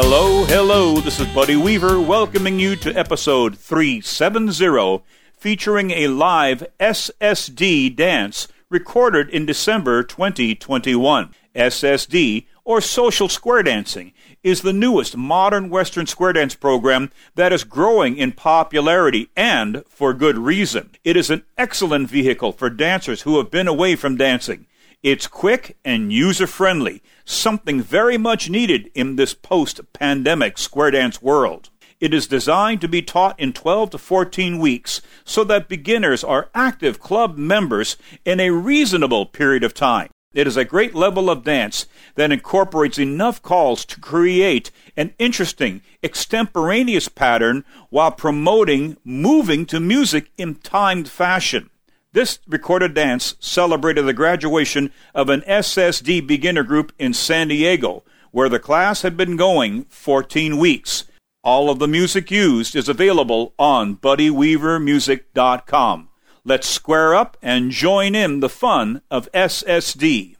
Hello, 0.00 0.44
hello, 0.44 1.00
this 1.00 1.18
is 1.18 1.26
Buddy 1.34 1.56
Weaver 1.56 2.00
welcoming 2.00 2.60
you 2.60 2.76
to 2.76 2.96
episode 2.96 3.58
370 3.58 5.02
featuring 5.36 5.90
a 5.90 6.06
live 6.06 6.64
SSD 6.78 7.96
dance 7.96 8.46
recorded 8.70 9.28
in 9.28 9.44
December 9.44 10.04
2021. 10.04 11.34
SSD, 11.52 12.46
or 12.64 12.80
Social 12.80 13.28
Square 13.28 13.64
Dancing, 13.64 14.12
is 14.44 14.62
the 14.62 14.72
newest 14.72 15.16
modern 15.16 15.68
Western 15.68 16.06
square 16.06 16.32
dance 16.32 16.54
program 16.54 17.10
that 17.34 17.52
is 17.52 17.64
growing 17.64 18.16
in 18.16 18.30
popularity 18.30 19.28
and 19.36 19.82
for 19.88 20.14
good 20.14 20.38
reason. 20.38 20.90
It 21.02 21.16
is 21.16 21.28
an 21.28 21.42
excellent 21.58 22.08
vehicle 22.08 22.52
for 22.52 22.70
dancers 22.70 23.22
who 23.22 23.36
have 23.38 23.50
been 23.50 23.66
away 23.66 23.96
from 23.96 24.16
dancing. 24.16 24.66
It's 25.02 25.28
quick 25.28 25.76
and 25.84 26.12
user 26.12 26.48
friendly, 26.48 27.04
something 27.24 27.80
very 27.80 28.18
much 28.18 28.50
needed 28.50 28.90
in 28.96 29.14
this 29.14 29.32
post 29.32 29.80
pandemic 29.92 30.58
square 30.58 30.90
dance 30.90 31.22
world. 31.22 31.70
It 32.00 32.12
is 32.12 32.26
designed 32.26 32.80
to 32.80 32.88
be 32.88 33.00
taught 33.00 33.38
in 33.38 33.52
12 33.52 33.90
to 33.90 33.98
14 33.98 34.58
weeks 34.58 35.00
so 35.24 35.44
that 35.44 35.68
beginners 35.68 36.24
are 36.24 36.50
active 36.52 36.98
club 36.98 37.38
members 37.38 37.96
in 38.24 38.40
a 38.40 38.50
reasonable 38.50 39.24
period 39.24 39.62
of 39.62 39.72
time. 39.72 40.10
It 40.34 40.48
is 40.48 40.56
a 40.56 40.64
great 40.64 40.96
level 40.96 41.30
of 41.30 41.44
dance 41.44 41.86
that 42.16 42.32
incorporates 42.32 42.98
enough 42.98 43.40
calls 43.40 43.84
to 43.84 44.00
create 44.00 44.72
an 44.96 45.14
interesting, 45.20 45.80
extemporaneous 46.02 47.08
pattern 47.08 47.64
while 47.90 48.10
promoting 48.10 48.96
moving 49.04 49.64
to 49.66 49.78
music 49.78 50.32
in 50.36 50.56
timed 50.56 51.08
fashion. 51.08 51.70
This 52.18 52.40
recorded 52.48 52.94
dance 52.94 53.36
celebrated 53.38 54.02
the 54.02 54.12
graduation 54.12 54.90
of 55.14 55.28
an 55.28 55.42
SSD 55.42 56.26
beginner 56.26 56.64
group 56.64 56.92
in 56.98 57.14
San 57.14 57.46
Diego, 57.46 58.02
where 58.32 58.48
the 58.48 58.58
class 58.58 59.02
had 59.02 59.16
been 59.16 59.36
going 59.36 59.84
14 59.84 60.58
weeks. 60.58 61.04
All 61.44 61.70
of 61.70 61.78
the 61.78 61.86
music 61.86 62.32
used 62.32 62.74
is 62.74 62.88
available 62.88 63.54
on 63.56 63.98
buddyweavermusic.com. 63.98 66.08
Let's 66.44 66.66
square 66.66 67.14
up 67.14 67.36
and 67.40 67.70
join 67.70 68.16
in 68.16 68.40
the 68.40 68.48
fun 68.48 69.02
of 69.12 69.30
SSD. 69.30 70.34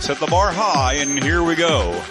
Set 0.00 0.20
the 0.20 0.26
bar 0.30 0.52
high, 0.52 0.94
and 0.94 1.22
here 1.22 1.42
we 1.42 1.54
go. 1.54 2.02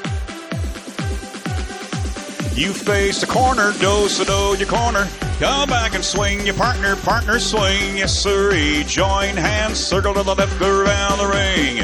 You 2.56 2.72
face 2.72 3.20
the 3.20 3.26
corner, 3.26 3.72
do 3.80 4.08
so 4.08 4.24
do 4.24 4.60
your 4.60 4.68
corner. 4.68 5.08
Come 5.40 5.70
back 5.70 5.96
and 5.96 6.06
swing 6.06 6.46
your 6.46 6.54
partner, 6.54 6.96
partner 6.98 7.40
swing. 7.40 7.98
Yes, 7.98 8.22
sirree. 8.22 8.84
Join 8.84 9.36
hands, 9.36 9.80
circle 9.80 10.14
to 10.14 10.22
the 10.22 10.36
left, 10.36 10.62
around 10.62 11.18
the 11.18 11.28
ring. 11.28 11.80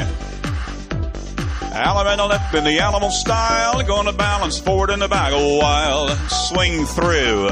Alabama 1.72 2.26
left 2.26 2.54
in 2.54 2.62
the 2.62 2.78
animal 2.78 3.10
style. 3.10 3.82
Gonna 3.82 4.12
balance 4.12 4.60
forward 4.60 4.90
and 4.90 5.02
the 5.02 5.08
back 5.08 5.32
a 5.32 5.58
while. 5.58 6.08
Swing 6.28 6.86
through. 6.86 7.48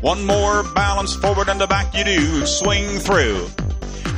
One 0.00 0.24
more 0.24 0.64
balance 0.74 1.14
forward 1.14 1.48
and 1.48 1.60
the 1.60 1.68
back 1.68 1.94
you 1.94 2.02
do. 2.02 2.44
Swing 2.44 2.98
through. 2.98 3.46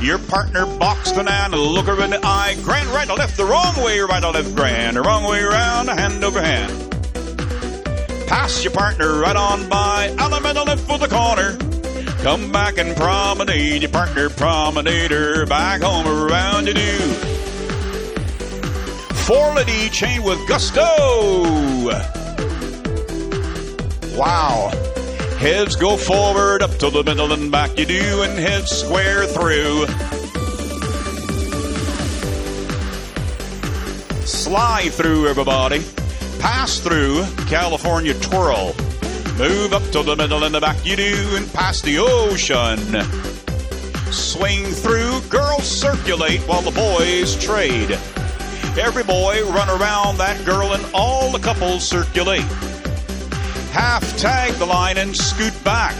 Your 0.01 0.17
partner 0.17 0.65
boxed 0.77 1.15
and 1.15 1.29
and 1.29 1.53
look 1.53 1.85
her 1.85 2.03
in 2.03 2.09
the 2.09 2.19
eye. 2.25 2.57
Grand 2.63 2.87
right 2.89 3.07
to 3.07 3.13
left, 3.13 3.37
the 3.37 3.45
wrong 3.45 3.75
way, 3.83 3.99
right 3.99 4.21
to 4.21 4.31
left, 4.31 4.55
grand. 4.55 4.97
The 4.97 5.01
wrong 5.01 5.29
way 5.29 5.41
around, 5.41 5.89
hand 5.89 6.23
over 6.23 6.41
hand. 6.41 6.92
Pass 8.27 8.63
your 8.63 8.73
partner 8.73 9.19
right 9.19 9.35
on 9.35 9.69
by. 9.69 10.13
allemande 10.17 10.65
left 10.65 10.87
for 10.87 10.97
the 10.97 11.07
corner. 11.07 11.57
Come 12.23 12.51
back 12.51 12.77
and 12.77 12.95
promenade 12.95 13.81
your 13.81 13.91
partner, 13.91 14.29
promenader. 14.29 15.45
Back 15.45 15.81
home 15.81 16.07
around 16.07 16.67
you 16.67 16.73
do. 16.73 16.97
Four 19.25 19.55
lady 19.55 19.89
chain 19.89 20.23
with 20.23 20.39
gusto. 20.47 21.89
Wow. 24.17 24.71
Heads 25.37 25.75
go 25.75 25.97
forward, 25.97 26.61
up 26.61 26.71
to 26.77 26.89
the 26.89 27.03
middle 27.03 27.33
and 27.33 27.51
back 27.51 27.77
you 27.77 27.85
do, 27.85 28.21
and 28.21 28.39
heads 28.39 28.71
square 28.71 29.25
through. 29.25 29.85
Slide 34.25 34.91
through, 34.93 35.27
everybody. 35.27 35.83
Pass 36.43 36.79
through, 36.79 37.23
California 37.47 38.13
twirl. 38.15 38.75
Move 39.37 39.71
up 39.71 39.81
to 39.91 40.03
the 40.03 40.13
middle 40.17 40.43
and 40.43 40.53
the 40.53 40.59
back 40.59 40.75
you 40.85 40.97
do, 40.97 41.15
and 41.37 41.51
pass 41.53 41.81
the 41.81 41.99
ocean. 41.99 42.77
Swing 44.11 44.65
through, 44.65 45.21
girls 45.29 45.63
circulate 45.63 46.41
while 46.41 46.61
the 46.61 46.71
boys 46.71 47.41
trade. 47.41 47.91
Every 48.77 49.05
boy 49.05 49.41
run 49.51 49.69
around 49.69 50.17
that 50.17 50.43
girl 50.45 50.73
and 50.73 50.85
all 50.93 51.31
the 51.31 51.39
couples 51.39 51.87
circulate. 51.87 52.41
Half 53.71 54.17
tag 54.17 54.51
the 54.55 54.65
line 54.65 54.97
and 54.97 55.15
scoot 55.15 55.53
back. 55.63 55.95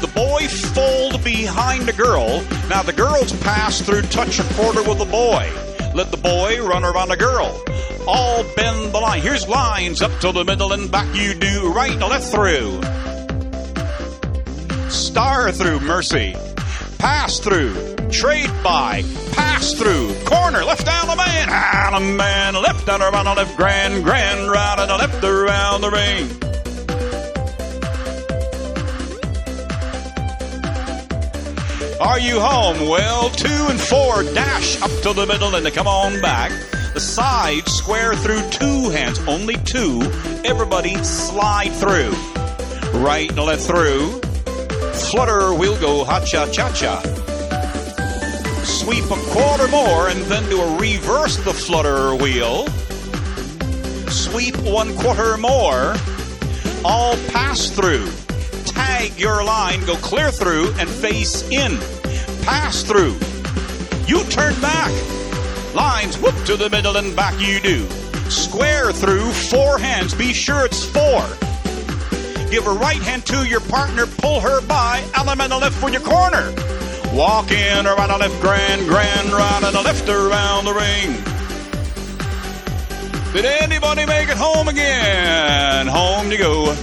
The 0.00 0.10
boy 0.16 0.48
fold 0.48 1.22
behind 1.22 1.86
the 1.86 1.92
girl. 1.92 2.42
Now 2.68 2.82
the 2.82 2.92
girls 2.92 3.32
pass 3.38 3.80
through 3.80 4.02
touch 4.02 4.40
a 4.40 4.54
quarter 4.54 4.82
with 4.82 4.98
the 4.98 5.04
boy. 5.04 5.48
Let 5.94 6.10
the 6.10 6.16
boy 6.16 6.60
run 6.60 6.84
around 6.84 7.10
the 7.10 7.16
girl. 7.16 7.62
All 8.06 8.44
bend 8.54 8.92
the 8.92 9.00
line. 9.00 9.20
Here's 9.20 9.48
lines 9.48 10.00
up 10.00 10.16
to 10.20 10.30
the 10.30 10.44
middle 10.44 10.72
and 10.72 10.90
back 10.90 11.12
you 11.14 11.34
do. 11.34 11.72
Right 11.72 11.90
and 11.92 12.00
left 12.00 12.30
through. 12.30 12.80
Star 14.90 15.50
through 15.50 15.80
mercy. 15.80 16.36
Pass 16.98 17.40
through. 17.40 17.96
Trade 18.10 18.50
by. 18.62 19.02
Pass 19.32 19.72
through. 19.74 20.14
Corner. 20.24 20.64
Left 20.64 20.86
down 20.86 21.08
the 21.08 21.16
man. 21.16 21.48
Down 21.48 21.94
the 21.94 22.12
man. 22.16 22.54
Left 22.54 22.86
down 22.86 23.02
around 23.02 23.24
the 23.24 23.34
left. 23.34 23.56
Grand, 23.56 24.04
grand. 24.04 24.50
Right 24.50 24.78
and 24.78 24.88
left 24.88 25.24
around 25.24 25.80
the 25.80 25.90
ring. 25.90 26.46
Are 32.00 32.20
you 32.20 32.38
home? 32.38 32.88
Well, 32.88 33.30
two 33.30 33.48
and 33.48 33.80
four 33.80 34.22
dash 34.22 34.80
up 34.82 34.90
to 35.02 35.12
the 35.12 35.26
middle 35.26 35.54
and 35.54 35.66
they 35.66 35.70
come 35.70 35.86
on 35.86 36.20
back. 36.20 36.52
The 36.96 37.02
sides 37.02 37.74
square 37.74 38.14
through 38.14 38.48
two 38.48 38.88
hands, 38.88 39.18
only 39.28 39.56
two. 39.56 40.00
Everybody 40.46 40.94
slide 41.04 41.68
through. 41.74 42.14
Right 42.98 43.28
and 43.28 43.38
left 43.38 43.64
through. 43.64 44.18
Flutter, 45.10 45.52
we'll 45.52 45.78
go 45.78 46.04
ha 46.04 46.24
cha 46.24 46.50
cha 46.50 46.72
cha. 46.72 47.02
Sweep 48.64 49.04
a 49.10 49.20
quarter 49.28 49.68
more 49.68 50.08
and 50.08 50.22
then 50.22 50.48
do 50.48 50.58
a 50.58 50.78
reverse 50.78 51.36
the 51.36 51.52
flutter 51.52 52.14
wheel. 52.14 52.66
Sweep 54.08 54.56
one 54.62 54.96
quarter 54.96 55.36
more. 55.36 55.96
All 56.82 57.14
pass 57.28 57.68
through. 57.68 58.08
Tag 58.64 59.20
your 59.20 59.44
line, 59.44 59.84
go 59.84 59.96
clear 59.96 60.30
through 60.30 60.72
and 60.78 60.88
face 60.88 61.42
in. 61.50 61.76
Pass 62.46 62.84
through. 62.84 63.18
You 64.06 64.24
turn 64.30 64.58
back. 64.62 65.15
Lines 65.76 66.16
whoop 66.16 66.34
to 66.46 66.56
the 66.56 66.70
middle 66.70 66.96
and 66.96 67.14
back 67.14 67.38
you 67.38 67.60
do. 67.60 67.86
Square 68.30 68.92
through 68.92 69.30
four 69.30 69.78
hands. 69.78 70.14
Be 70.14 70.32
sure 70.32 70.64
it's 70.64 70.82
four. 70.82 71.20
Give 72.50 72.66
a 72.66 72.72
right 72.72 73.02
hand 73.02 73.26
to 73.26 73.46
your 73.46 73.60
partner. 73.60 74.06
Pull 74.06 74.40
her 74.40 74.62
by. 74.62 75.04
Element 75.14 75.50
the 75.50 75.58
left 75.58 75.76
for 75.76 75.90
your 75.90 76.00
corner. 76.00 76.50
Walk 77.12 77.50
in 77.50 77.86
around 77.86 78.08
the 78.08 78.16
left, 78.16 78.40
grand, 78.40 78.88
grand, 78.88 79.28
right 79.28 79.62
and 79.64 79.74
the 79.74 79.82
left 79.82 80.08
around 80.08 80.64
the 80.64 80.72
ring. 80.72 81.12
Did 83.34 83.44
anybody 83.44 84.06
make 84.06 84.30
it 84.30 84.38
home 84.38 84.68
again? 84.68 85.88
Home 85.88 86.32
you 86.32 86.38
go. 86.38 86.74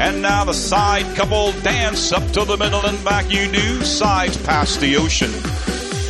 And 0.00 0.20
now 0.20 0.42
the 0.44 0.52
side 0.52 1.06
couple 1.14 1.52
dance 1.62 2.10
up 2.10 2.28
to 2.32 2.44
the 2.44 2.56
middle 2.56 2.84
and 2.84 3.04
back 3.04 3.30
you 3.30 3.46
do. 3.52 3.84
Sides 3.84 4.36
pass 4.38 4.76
the 4.78 4.96
ocean. 4.96 5.30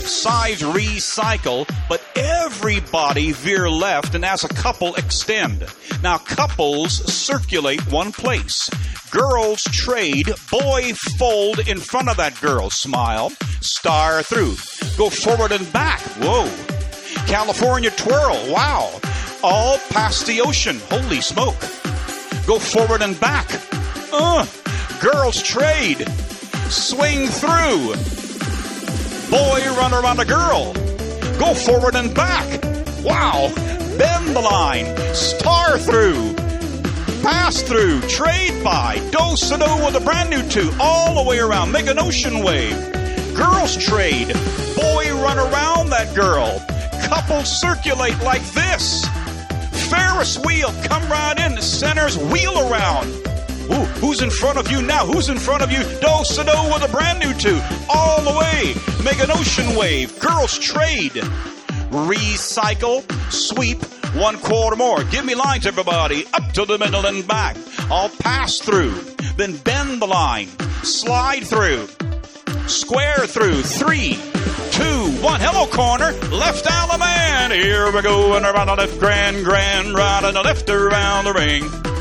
Sides 0.07 0.63
recycle, 0.63 1.69
but 1.89 2.03
everybody 2.17 3.33
veer 3.33 3.69
left 3.71 4.15
and 4.15 4.25
as 4.25 4.45
a 4.45 4.49
couple 4.49 4.95
extend. 4.97 5.67
Now 6.03 6.19
couples 6.19 6.93
circulate 7.13 7.81
one 7.91 8.13
place. 8.13 8.69
Girls 9.11 9.63
trade, 9.65 10.33
boy 10.51 10.93
fold 11.19 11.61
in 11.69 11.79
front 11.79 12.09
of 12.09 12.17
that 12.17 12.41
girl. 12.41 12.71
Smile, 12.71 13.31
star 13.61 14.23
through. 14.23 14.57
Go 14.97 15.11
forward 15.11 15.53
and 15.53 15.71
back. 15.73 16.01
Whoa. 16.21 16.51
California 17.27 17.91
twirl. 17.91 18.51
Wow. 18.51 19.01
All 19.43 19.79
pass 19.91 20.23
the 20.25 20.41
ocean. 20.41 20.81
Holy 20.91 21.21
smoke. 21.21 21.61
Go 22.47 22.59
forward 22.59 23.03
and 23.03 23.19
back. 23.21 23.49
Uh, 24.13 24.47
girls 25.01 25.43
trade. 25.43 26.09
Swing 26.69 27.29
through. 27.29 28.22
Boy 29.33 29.65
run 29.79 29.95
around 29.95 30.21
a 30.21 30.27
girl. 30.27 30.75
Go 31.39 31.55
forward 31.55 31.95
and 31.95 32.15
back. 32.15 32.47
Wow. 33.03 33.51
Bend 33.97 34.37
the 34.37 34.41
line. 34.43 34.85
Star 35.15 35.79
through. 35.79 36.35
Pass 37.23 37.63
through. 37.63 38.03
Trade 38.03 38.63
by. 38.63 38.99
Do 39.11 39.35
do 39.57 39.85
with 39.87 39.97
a 39.97 40.03
brand 40.05 40.29
new 40.29 40.47
two. 40.51 40.71
All 40.79 41.15
the 41.15 41.27
way 41.27 41.39
around. 41.39 41.73
Make 41.73 41.87
an 41.87 41.99
ocean 41.99 42.45
wave. 42.45 42.77
Girls 43.35 43.75
trade. 43.75 44.29
Boy 44.77 45.11
run 45.15 45.39
around 45.39 45.89
that 45.89 46.15
girl. 46.15 46.63
Couples 47.09 47.49
circulate 47.59 48.23
like 48.23 48.45
this. 48.53 49.07
Ferris 49.89 50.39
wheel, 50.45 50.71
come 50.85 51.11
right 51.11 51.39
in. 51.39 51.55
The 51.55 51.63
center's 51.63 52.19
wheel 52.19 52.71
around. 52.71 53.11
Ooh, 53.73 53.87
who's 54.01 54.23
in 54.23 54.31
front 54.31 54.59
of 54.59 54.71
you 54.71 54.83
now? 54.83 55.07
Who's 55.07 55.29
in 55.29 55.39
front 55.39 55.63
of 55.63 55.73
you? 55.73 55.83
Sado 56.25 56.73
with 56.73 56.89
a 56.89 56.93
brand 56.93 57.19
new 57.19 57.35
two. 57.35 57.61
All 57.89 58.23
the 58.23 58.39
way. 58.39 58.75
Make 59.05 59.19
an 59.21 59.31
ocean 59.31 59.75
wave. 59.77 60.19
Girls 60.21 60.59
trade. 60.59 61.13
Recycle. 61.91 63.03
Sweep. 63.33 63.83
One 64.15 64.39
quarter 64.39 64.77
more. 64.77 65.03
Give 65.05 65.25
me 65.25 65.35
lines, 65.35 65.67
everybody. 65.67 66.27
Up 66.33 66.53
to 66.53 66.65
the 66.65 66.79
middle 66.79 67.05
and 67.07 67.27
back. 67.27 67.57
I'll 67.91 68.09
pass 68.09 68.61
through. 68.61 68.93
Then 69.37 69.57
bend 69.57 70.01
the 70.01 70.07
line. 70.07 70.49
Slide 70.85 71.45
through. 71.45 71.89
Square 72.69 73.27
through. 73.27 73.63
Three, 73.63 74.15
two, 74.71 75.11
one. 75.23 75.41
Hello, 75.41 75.67
corner. 75.67 76.13
Left 76.29 76.65
man. 76.99 77.51
Here 77.51 77.91
we 77.91 78.01
go. 78.03 78.37
And 78.37 78.47
around 78.47 78.69
the 78.69 78.77
left. 78.77 78.99
Grand, 79.01 79.45
grand. 79.45 79.95
Right 79.95 80.25
on 80.25 80.35
the 80.35 80.43
left 80.43 80.69
around 80.71 81.25
the 81.25 81.33
ring. 81.33 81.92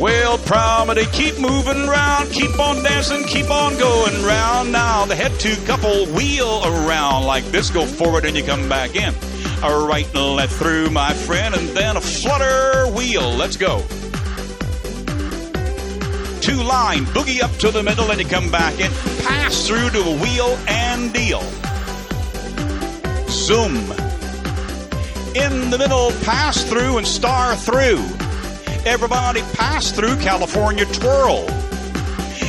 Well, 0.00 0.38
promenade, 0.38 1.12
keep 1.12 1.38
moving 1.38 1.86
round, 1.86 2.30
keep 2.30 2.58
on 2.58 2.82
dancing, 2.82 3.22
keep 3.24 3.50
on 3.50 3.76
going 3.76 4.24
round. 4.24 4.72
Now 4.72 5.04
the 5.04 5.14
head 5.14 5.38
to 5.40 5.54
couple 5.66 6.06
wheel 6.06 6.62
around 6.64 7.26
like 7.26 7.44
this. 7.44 7.68
Go 7.68 7.84
forward 7.84 8.24
and 8.24 8.34
you 8.34 8.42
come 8.42 8.66
back 8.66 8.96
in. 8.96 9.12
A 9.62 9.86
right 9.86 10.06
and 10.14 10.36
left 10.36 10.54
through, 10.54 10.88
my 10.88 11.12
friend, 11.12 11.54
and 11.54 11.68
then 11.76 11.98
a 11.98 12.00
flutter 12.00 12.90
wheel. 12.94 13.30
Let's 13.34 13.58
go. 13.58 13.80
Two 16.40 16.62
line, 16.62 17.04
boogie 17.12 17.42
up 17.42 17.54
to 17.58 17.70
the 17.70 17.82
middle, 17.82 18.10
and 18.10 18.18
you 18.18 18.26
come 18.26 18.50
back 18.50 18.80
in. 18.80 18.90
Pass 19.22 19.66
through 19.66 19.90
to 19.90 20.00
a 20.00 20.16
wheel 20.16 20.58
and 20.66 21.12
deal. 21.12 21.42
Zoom. 23.28 23.76
In 25.36 25.68
the 25.68 25.76
middle, 25.78 26.12
pass 26.24 26.64
through 26.64 26.96
and 26.96 27.06
star 27.06 27.54
through. 27.54 28.02
Everybody 28.86 29.42
pass 29.54 29.92
through 29.92 30.16
California 30.16 30.86
twirl. 30.86 31.46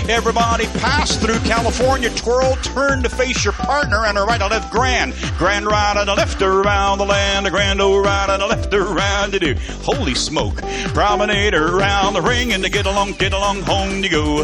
Everybody 0.10 0.66
pass 0.80 1.18
through 1.18 1.40
California 1.40 2.10
twirl. 2.12 2.56
Turn 2.64 3.04
to 3.04 3.10
face 3.10 3.44
your 3.44 3.54
partner 3.54 4.06
and 4.06 4.18
a 4.18 4.24
right 4.24 4.42
a 4.42 4.48
left 4.48 4.72
grand. 4.72 5.14
Grand 5.38 5.66
right 5.66 5.96
and 5.98 6.10
a 6.10 6.14
left 6.14 6.42
around 6.42 7.00
the 7.00 7.06
land. 7.06 7.48
A 7.48 7.52
grand 7.52 7.82
old 7.82 8.06
right 8.06 8.30
and 8.30 8.42
a 8.42 8.48
left 8.48 8.74
around 8.74 9.32
to 9.32 9.40
do. 9.40 9.56
Holy 9.84 10.16
smoke. 10.16 10.62
Promenade 10.94 11.54
around 11.54 12.14
the 12.14 12.22
ring 12.22 12.54
and 12.54 12.64
to 12.64 12.70
get 12.70 12.86
along, 12.86 13.14
get 13.14 13.34
along, 13.34 13.62
home 13.64 14.02
you 14.02 14.10
go. 14.10 14.44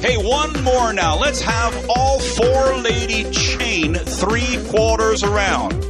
Hey, 0.00 0.16
one 0.16 0.52
more 0.64 0.92
now. 0.92 1.18
Let's 1.18 1.42
have 1.42 1.86
all 1.90 2.18
four 2.18 2.76
lady 2.78 3.30
chain 3.30 3.94
three 3.94 4.62
quarters 4.68 5.22
around. 5.22 5.83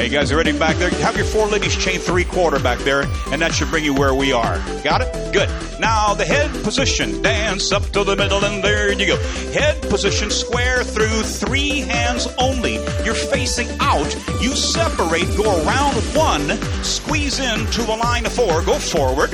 Hey, 0.00 0.06
you 0.06 0.12
guys 0.12 0.32
are 0.32 0.36
ready 0.38 0.58
back 0.58 0.76
there? 0.76 0.88
Have 0.88 1.14
your 1.14 1.26
four 1.26 1.46
ladies 1.46 1.76
chain 1.76 2.00
three 2.00 2.24
quarter 2.24 2.58
back 2.58 2.78
there, 2.78 3.02
and 3.32 3.42
that 3.42 3.52
should 3.52 3.68
bring 3.68 3.84
you 3.84 3.92
where 3.92 4.14
we 4.14 4.32
are. 4.32 4.56
Got 4.82 5.02
it? 5.02 5.12
Good. 5.30 5.50
Now, 5.78 6.14
the 6.14 6.24
head 6.24 6.50
position. 6.64 7.20
Dance 7.20 7.70
up 7.70 7.82
to 7.90 8.02
the 8.02 8.16
middle, 8.16 8.42
and 8.42 8.64
there 8.64 8.90
you 8.92 9.06
go. 9.06 9.18
Head 9.52 9.82
position, 9.82 10.30
square 10.30 10.84
through, 10.84 11.22
three 11.24 11.80
hands 11.80 12.28
only. 12.38 12.76
You're 13.04 13.12
facing 13.12 13.68
out. 13.78 14.10
You 14.40 14.56
separate, 14.56 15.28
go 15.36 15.62
around 15.66 15.96
one, 16.16 16.48
squeeze 16.82 17.38
into 17.38 17.82
the 17.82 17.96
line 18.02 18.24
of 18.24 18.32
four, 18.32 18.62
go 18.62 18.78
forward, 18.78 19.32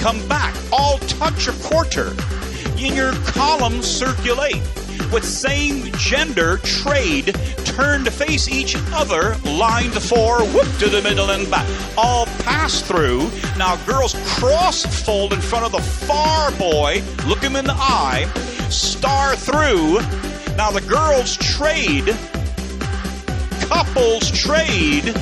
come 0.00 0.26
back. 0.26 0.56
All 0.72 0.98
touch 0.98 1.46
a 1.46 1.52
quarter. 1.68 2.16
In 2.78 2.96
your 2.96 3.12
column, 3.26 3.80
circulate 3.80 4.60
with 5.12 5.24
same 5.24 5.92
gender 5.92 6.58
trade 6.58 7.34
turn 7.64 8.04
to 8.04 8.10
face 8.10 8.48
each 8.48 8.76
other, 8.92 9.36
line 9.44 9.90
to 9.90 10.00
four, 10.00 10.40
whoop 10.46 10.68
to 10.78 10.88
the 10.88 11.02
middle 11.02 11.30
and 11.30 11.50
back. 11.50 11.66
All 11.96 12.26
pass 12.44 12.82
through. 12.82 13.30
Now 13.58 13.76
girls 13.84 14.14
cross 14.26 14.84
fold 15.04 15.32
in 15.32 15.40
front 15.40 15.64
of 15.64 15.72
the 15.72 15.80
far 15.80 16.52
boy, 16.52 17.02
look 17.26 17.40
him 17.40 17.56
in 17.56 17.64
the 17.64 17.74
eye, 17.76 18.30
star 18.70 19.34
through. 19.34 19.98
Now 20.56 20.70
the 20.70 20.84
girls 20.86 21.36
trade, 21.36 22.16
couples 23.68 24.30
trade. 24.30 25.12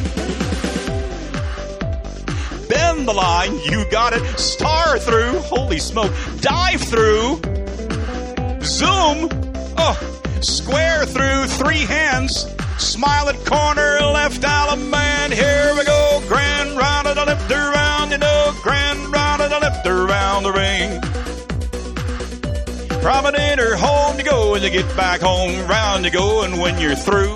Bend 2.69 3.07
the 3.07 3.13
line, 3.13 3.59
you 3.61 3.85
got 3.91 4.13
it. 4.13 4.23
Star 4.39 4.99
through, 4.99 5.39
holy 5.41 5.79
smoke. 5.79 6.13
Dive 6.41 6.81
through. 6.81 7.41
Zoom, 8.63 9.29
Oh, 9.85 9.99
square 10.41 11.05
through 11.07 11.47
three 11.47 11.85
hands. 11.85 12.47
Smile 12.79 13.29
at 13.29 13.45
corner 13.45 13.99
left 14.01 14.41
man. 14.79 15.33
Here 15.33 15.75
we 15.77 15.85
go. 15.85 16.23
Grand 16.29 16.77
round 16.79 17.09
of 17.09 17.17
the 17.17 17.25
left 17.25 17.51
around, 17.51 18.13
you 18.13 18.19
know. 18.19 18.55
Grand 18.63 19.13
round 19.13 19.43
of 19.43 19.51
the 19.51 19.59
left 19.59 19.85
around 19.85 20.45
the 20.45 20.53
ring. 20.53 21.01
Promenade 23.03 23.77
home 23.77 24.19
you 24.19 24.25
go 24.25 24.55
and 24.55 24.63
you 24.63 24.71
get 24.71 24.97
back 24.97 25.21
home. 25.21 25.67
Round 25.69 26.05
you 26.05 26.13
go 26.13 26.43
and 26.43 26.61
when 26.61 26.79
you're 26.79 26.95
through. 26.95 27.35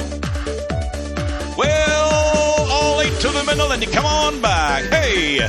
Well, 1.58 2.70
all 2.70 3.00
eight 3.00 3.18
to 3.22 3.28
the 3.28 3.42
middle 3.44 3.72
and 3.72 3.82
you 3.82 3.90
come 3.90 4.06
on 4.06 4.40
back. 4.40 4.84
Hey. 4.84 5.40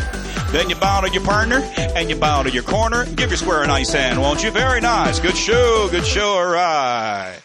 Then 0.58 0.72
you 0.72 0.76
bow 0.76 1.02
to 1.02 1.10
your 1.12 1.22
partner 1.22 1.60
and 1.78 2.10
you 2.10 2.16
bow 2.16 2.42
to 2.42 2.50
your 2.50 2.64
corner. 2.64 3.06
Give 3.06 3.30
your 3.30 3.38
square 3.38 3.62
a 3.62 3.68
nice 3.68 3.94
hand, 3.94 4.20
won't 4.20 4.44
you? 4.44 4.50
Very 4.50 4.82
nice. 4.82 5.20
Good 5.20 5.38
show. 5.38 5.88
Good 5.92 6.04
show. 6.04 6.30
All 6.30 6.48
right. 6.48 7.40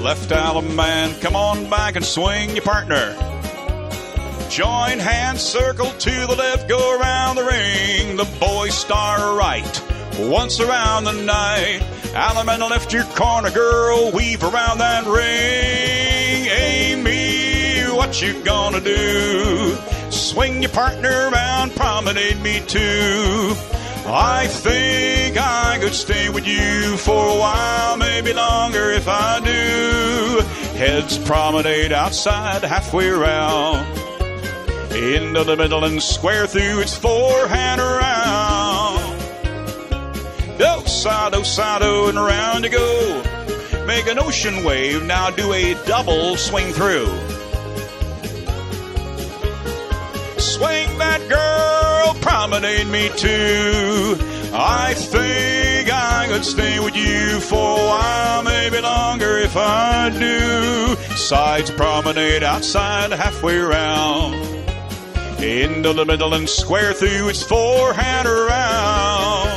Left 0.00 0.30
allemande, 0.30 1.20
come 1.20 1.36
on 1.36 1.68
back 1.68 1.96
and 1.96 2.04
swing 2.04 2.48
your 2.56 2.64
partner. 2.64 3.14
Join 4.48 5.00
hands, 5.00 5.42
circle 5.42 5.90
to 5.90 6.10
the 6.10 6.34
left, 6.34 6.66
go 6.66 6.98
around 6.98 7.36
the 7.36 7.44
ring. 7.44 8.16
The 8.16 8.24
boy 8.40 8.70
star 8.70 9.36
right, 9.36 9.82
once 10.18 10.60
around 10.60 11.04
the 11.04 11.12
night. 11.12 11.82
Allemande 12.14 12.70
left 12.70 12.92
your 12.92 13.02
corner, 13.16 13.50
girl. 13.50 14.12
Weave 14.12 14.44
around 14.44 14.78
that 14.78 15.04
ring. 15.04 16.46
Amy, 16.48 17.80
what 17.92 18.22
you 18.22 18.40
gonna 18.44 18.80
do? 18.80 19.76
Swing 20.10 20.62
your 20.62 20.70
partner 20.70 21.28
around, 21.28 21.74
promenade 21.74 22.40
me 22.40 22.60
too. 22.68 23.54
I 24.06 24.46
think 24.46 25.36
I 25.36 25.78
could 25.80 25.94
stay 25.94 26.28
with 26.28 26.46
you 26.46 26.96
for 26.98 27.30
a 27.30 27.38
while, 27.38 27.96
maybe 27.96 28.32
longer 28.32 28.90
if 28.92 29.08
I 29.08 29.40
do. 29.40 30.40
Heads 30.78 31.18
promenade 31.18 31.92
outside, 31.92 32.62
halfway 32.62 33.08
around. 33.08 33.86
Into 34.92 35.42
the 35.42 35.56
middle 35.56 35.84
and 35.84 36.00
square 36.00 36.46
through, 36.46 36.78
it's 36.78 36.96
forehand 36.96 37.80
around. 37.80 38.13
Do 41.04 41.44
sado, 41.44 42.08
and 42.08 42.16
around 42.16 42.64
you 42.64 42.70
go. 42.70 43.22
Make 43.86 44.06
an 44.06 44.18
ocean 44.18 44.64
wave. 44.64 45.04
Now 45.04 45.28
do 45.28 45.52
a 45.52 45.74
double 45.84 46.38
swing 46.38 46.72
through. 46.72 47.04
Swing 50.38 50.96
that 50.96 51.20
girl, 51.28 52.14
promenade 52.22 52.86
me 52.86 53.10
too. 53.18 54.16
I 54.54 54.94
think 54.94 55.92
I 55.92 56.26
could 56.30 56.42
stay 56.42 56.80
with 56.80 56.96
you 56.96 57.38
for 57.40 57.80
a 57.80 57.86
while, 57.86 58.42
maybe 58.42 58.80
longer 58.80 59.36
if 59.36 59.54
I 59.58 60.08
do. 60.08 60.96
Sides 61.16 61.70
promenade 61.70 62.42
outside, 62.42 63.12
halfway 63.12 63.58
around. 63.58 64.32
Into 65.42 65.92
the 65.92 66.06
middle 66.06 66.32
and 66.32 66.48
square 66.48 66.94
through, 66.94 67.28
it's 67.28 67.42
forehand 67.42 68.26
around. 68.26 69.53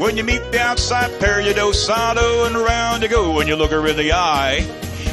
When 0.00 0.16
you 0.16 0.24
meet 0.24 0.40
the 0.50 0.58
outside 0.58 1.20
pair, 1.20 1.42
you 1.42 1.52
do 1.52 1.74
sado 1.74 2.46
and 2.46 2.56
round 2.56 3.02
you 3.02 3.08
go 3.10 3.34
when 3.34 3.46
you 3.46 3.54
look 3.54 3.70
her 3.70 3.86
in 3.86 3.98
the 3.98 4.12
eye. 4.14 4.60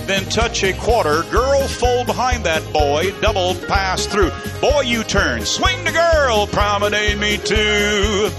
Then 0.06 0.24
touch 0.30 0.64
a 0.64 0.72
quarter, 0.72 1.24
girl 1.24 1.68
fold 1.68 2.08
behind 2.08 2.46
that 2.46 2.64
boy, 2.72 3.12
double 3.20 3.56
pass 3.68 4.06
through. 4.06 4.32
Boy, 4.62 4.84
you 4.84 5.04
turn, 5.04 5.46
swing 5.46 5.84
the 5.84 5.92
girl, 5.92 6.48
promenade 6.48 7.18
me 7.18 7.36
too. 7.36 8.30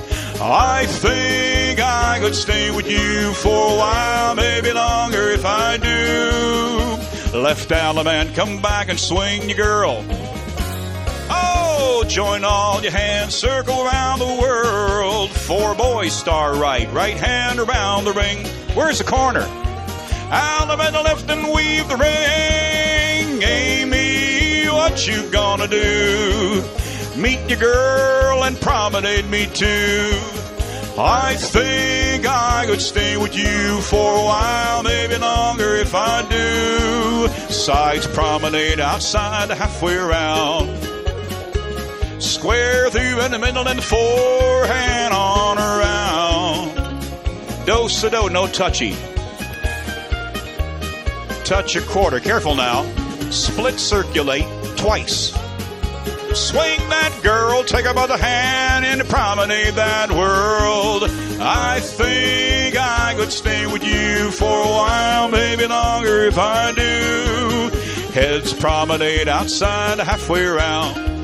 I 0.41 0.87
think 0.87 1.81
I 1.81 2.19
could 2.19 2.35
stay 2.35 2.75
with 2.75 2.91
you 2.91 3.35
for 3.35 3.75
a 3.75 3.77
while, 3.77 4.35
maybe 4.35 4.73
longer 4.73 5.29
if 5.29 5.45
I 5.45 5.77
do. 5.77 7.39
Left 7.39 7.69
down 7.69 7.97
the 7.97 8.05
man, 8.05 8.33
come 8.33 8.63
back 8.63 8.89
and 8.89 8.99
swing 8.99 9.51
your 9.51 9.59
girl. 9.59 10.03
Join 12.09 12.43
all 12.43 12.83
your 12.83 12.91
hands, 12.91 13.35
circle 13.35 13.83
around 13.83 14.19
the 14.19 14.39
world. 14.41 15.31
Four 15.31 15.75
boys 15.75 16.13
star 16.13 16.57
right, 16.57 16.91
right 16.93 17.17
hand 17.17 17.61
around 17.61 18.07
the 18.07 18.13
ring. 18.13 18.47
Where's 18.75 18.99
the 18.99 19.05
corner? 19.05 19.47
Out 20.31 20.69
of 20.69 20.93
the 20.93 21.03
left 21.03 21.31
and 21.31 21.53
weave 21.53 21.87
the 21.87 21.97
ring. 21.97 23.39
ring, 23.39 23.43
Amy, 23.43 24.67
what 24.67 25.07
you 25.07 25.31
gonna 25.31 25.69
do? 25.69 26.65
Meet 27.17 27.51
your 27.51 27.59
girl 27.59 28.43
and 28.45 28.59
promenade 28.61 29.27
me 29.27 29.47
too. 29.47 30.11
I 30.99 31.37
think 31.37 32.27
I 32.27 32.65
could 32.67 32.81
stay 32.81 33.17
with 33.17 33.37
you 33.37 33.81
for 33.83 34.19
a 34.19 34.25
while, 34.25 34.83
maybe 34.83 35.17
longer 35.19 35.77
if 35.77 35.95
I 35.95 36.23
do. 36.29 37.29
Sides 37.53 38.07
promenade 38.07 38.81
outside 38.81 39.51
halfway 39.51 39.97
around. 39.97 40.88
Square 42.29 42.91
through 42.91 43.23
in 43.23 43.31
the 43.31 43.39
middle 43.39 43.67
and 43.67 43.83
forehand 43.83 45.15
on 45.15 45.57
around. 45.57 46.77
Do 47.65 47.89
so 47.89 48.11
do, 48.11 48.29
no 48.29 48.47
touchy. 48.47 48.95
Touch 51.45 51.75
a 51.77 51.81
quarter. 51.81 52.21
Careful 52.21 52.55
now. 52.55 52.85
Split 53.31 53.81
circulate 53.81 54.45
twice. 54.77 55.33
Swing 56.35 56.79
that 56.91 57.19
girl, 57.23 57.65
take 57.65 57.87
her 57.87 57.95
by 57.95 58.07
the 58.07 58.19
hand, 58.19 58.85
and 58.85 59.09
promenade 59.09 59.75
that 59.75 60.11
world. 60.11 61.05
I 61.41 61.81
think 61.81 62.77
I 62.77 63.15
could 63.17 63.33
stay 63.33 63.67
with 63.67 63.83
you 63.83 64.31
for 64.33 64.45
a 64.45 64.69
while, 64.69 65.31
maybe 65.31 65.67
longer 65.67 66.27
if 66.27 66.37
I 66.37 66.73
do. 66.73 67.71
Heads 68.13 68.53
promenade 68.53 69.29
outside, 69.29 69.99
halfway 69.99 70.45
around. 70.45 71.18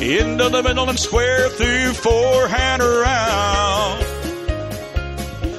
Into 0.00 0.48
the 0.48 0.62
middle 0.62 0.88
and 0.88 0.98
square 0.98 1.48
through 1.48 1.92
forehand 1.92 2.80
around. 2.82 3.98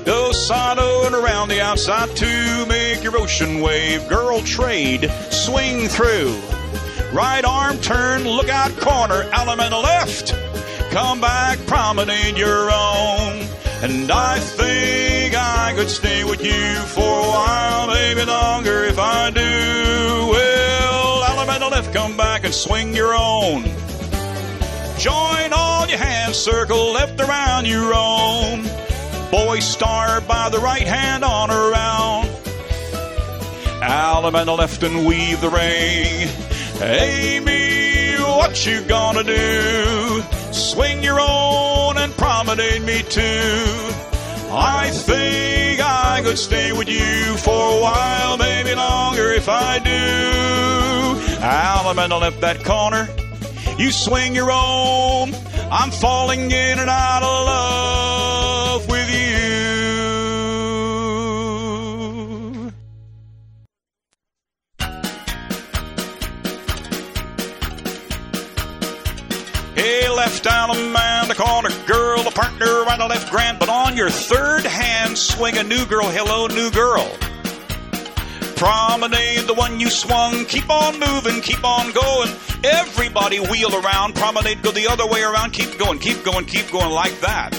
Go 0.06 0.30
Dosado 0.32 1.06
and 1.06 1.14
around 1.14 1.50
the 1.50 1.60
outside 1.60 2.16
to 2.16 2.66
make 2.68 3.04
your 3.04 3.18
ocean 3.18 3.60
wave. 3.60 4.08
Girl 4.08 4.42
trade, 4.42 5.12
swing 5.30 5.90
through. 5.90 6.40
Right 7.12 7.44
arm 7.44 7.80
turn, 7.80 8.24
look 8.24 8.48
out 8.48 8.72
corner, 8.80 9.24
allemande 9.32 9.84
left. 9.84 10.34
Come 10.92 11.20
back, 11.20 11.60
promenade 11.68 12.38
your 12.38 12.72
own. 12.72 13.46
And 13.84 14.10
I 14.10 14.40
think 14.40 15.36
I 15.36 15.74
could 15.76 15.90
stay 15.90 16.24
with 16.24 16.44
you 16.44 16.76
for 16.86 17.02
a 17.02 17.28
while, 17.28 17.88
maybe 17.88 18.24
longer 18.24 18.86
if 18.86 18.98
I 18.98 19.32
do. 19.32 19.42
Well, 20.32 21.24
allemande 21.24 21.72
left, 21.72 21.94
come 21.94 22.16
back 22.16 22.46
and 22.46 22.54
swing 22.54 22.96
your 22.96 23.14
own. 23.14 23.66
Join 25.00 25.54
all 25.54 25.88
your 25.88 25.98
hands, 25.98 26.36
circle 26.36 26.92
left 26.92 27.22
around 27.22 27.66
your 27.66 27.94
own. 27.96 28.64
Boy 29.32 29.60
star 29.60 30.20
by 30.20 30.50
the 30.50 30.60
right 30.60 30.86
hand 30.86 31.24
on 31.24 31.50
around. 31.50 32.28
Allemande 33.82 34.58
left 34.58 34.84
and 34.84 35.06
weave 35.06 35.40
the 35.40 35.50
ring. 35.50 36.28
Amy, 36.82 38.18
what 38.18 38.66
you 38.66 38.82
gonna 38.82 39.24
do? 39.24 40.22
Swing 40.52 41.02
your 41.02 41.22
own 41.22 41.98
and 41.98 42.12
promenade 42.18 42.82
me 42.82 43.02
too. 43.04 43.64
I 44.52 44.90
think 44.92 45.80
I 45.80 46.20
could 46.26 46.38
stay 46.38 46.74
with 46.74 46.90
you 46.90 47.38
for 47.38 47.78
a 47.78 47.82
while, 47.82 48.38
maybe 48.38 48.76
longer 48.76 49.32
if 49.32 49.48
I 49.48 49.80
do. 49.80 51.40
Allemande 51.40 52.20
left 52.20 52.42
that 52.42 52.66
corner. 52.66 53.08
You 53.80 53.92
swing 53.92 54.36
your 54.36 54.52
own. 54.52 55.34
I'm 55.72 55.90
falling 55.90 56.52
in 56.52 56.80
and 56.80 56.90
out 56.90 57.24
of 57.24 57.46
love 57.46 58.90
with 58.90 59.10
you. 59.10 59.30
Hey, 69.76 70.10
left 70.10 70.44
down 70.44 70.72
a 70.72 70.74
man, 70.74 71.30
the 71.30 71.36
corner 71.36 71.70
girl, 71.88 72.22
the 72.24 72.32
partner, 72.32 72.84
right 72.84 73.00
or 73.00 73.08
left 73.08 73.32
grand. 73.32 73.60
But 73.60 73.70
on 73.70 73.96
your 73.96 74.10
third 74.10 74.66
hand, 74.66 75.18
swing 75.18 75.58
a 75.58 75.64
new 75.64 75.86
girl. 75.86 76.10
Hello, 76.10 76.48
new 76.48 76.70
girl. 76.72 77.10
Promenade, 78.60 79.48
the 79.48 79.54
one 79.54 79.80
you 79.80 79.90
swung. 79.90 80.44
Keep 80.44 80.70
on 80.70 81.00
moving, 81.00 81.40
keep 81.40 81.64
on 81.64 81.94
going. 81.94 82.30
Everybody 82.62 83.40
wheel 83.40 83.74
around. 83.74 84.16
Promenade, 84.16 84.62
go 84.62 84.72
the 84.72 84.86
other 84.86 85.08
way 85.08 85.24
around. 85.24 85.54
Keep 85.54 85.80
going, 85.80 85.98
keep 85.98 86.26
going, 86.26 86.44
keep 86.44 86.70
going 86.70 86.92
like 86.92 87.18
that. 87.22 87.56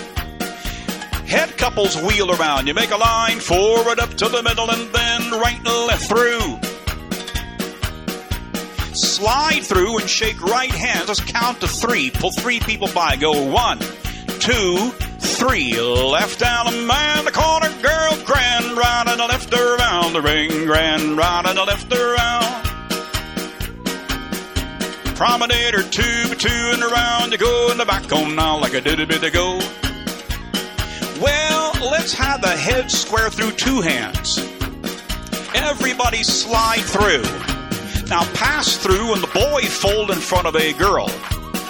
Head 1.27 1.57
couples 1.57 1.97
wheel 2.03 2.31
around. 2.31 2.67
You 2.67 2.75
make 2.75 2.91
a 2.91 2.99
line 2.99 3.39
forward 3.39 3.99
up 3.99 4.11
to 4.11 4.29
the 4.29 4.43
middle 4.43 4.71
and 4.71 4.93
then 4.93 5.31
right 5.41 5.57
and 5.57 5.87
left 5.87 6.07
through. 6.07 6.61
Slide 8.93 9.63
through 9.63 10.01
and 10.01 10.11
shake 10.11 10.43
right 10.43 10.71
hands. 10.71 11.09
Let's 11.09 11.21
count 11.21 11.63
to 11.63 11.67
three. 11.67 12.11
Pull 12.11 12.33
three 12.33 12.61
people 12.61 12.89
by. 12.93 13.17
Go 13.17 13.51
one, 13.51 13.79
two, 14.39 14.93
three. 15.21 15.79
Left 15.81 16.39
down 16.39 16.67
a 16.69 16.73
man, 16.73 17.25
the 17.25 17.31
corner 17.33 17.71
girl, 17.83 18.17
grand 18.25 18.77
round 18.77 19.09
and 19.09 19.21
the 19.21 19.27
left 19.27 19.53
around 19.55 20.13
the 20.13 20.21
ring, 20.21 20.67
grand 20.67 21.17
round 21.17 21.47
and 21.47 21.57
the 21.59 21.65
left 21.65 21.93
around. 21.93 22.67
Promenade 25.17 25.75
or 25.75 25.83
two 25.83 26.21
two 26.41 26.71
and 26.73 26.83
around. 26.83 27.33
You 27.33 27.39
go 27.39 27.71
in 27.71 27.77
the 27.77 27.85
back 27.85 28.05
home 28.05 28.35
now 28.35 28.59
like 28.59 28.75
I 28.75 28.81
did 28.81 28.99
a 28.99 29.07
bit 29.07 29.23
ago. 29.23 29.59
Well, 31.21 31.73
let's 31.91 32.15
have 32.15 32.41
the 32.41 32.49
head 32.49 32.91
square 32.91 33.29
through 33.29 33.53
two 33.53 33.83
hands. 33.83 34.39
Everybody 35.55 36.23
slide 36.23 36.81
through. 36.81 37.25
Now 38.09 38.25
pass 38.33 38.79
through 38.79 39.13
and 39.13 39.23
the 39.23 39.31
boy 39.35 39.63
fold 39.67 40.11
in 40.11 40.17
front 40.17 40.47
of 40.47 40.57
a 40.57 40.73
girl. 40.73 41.09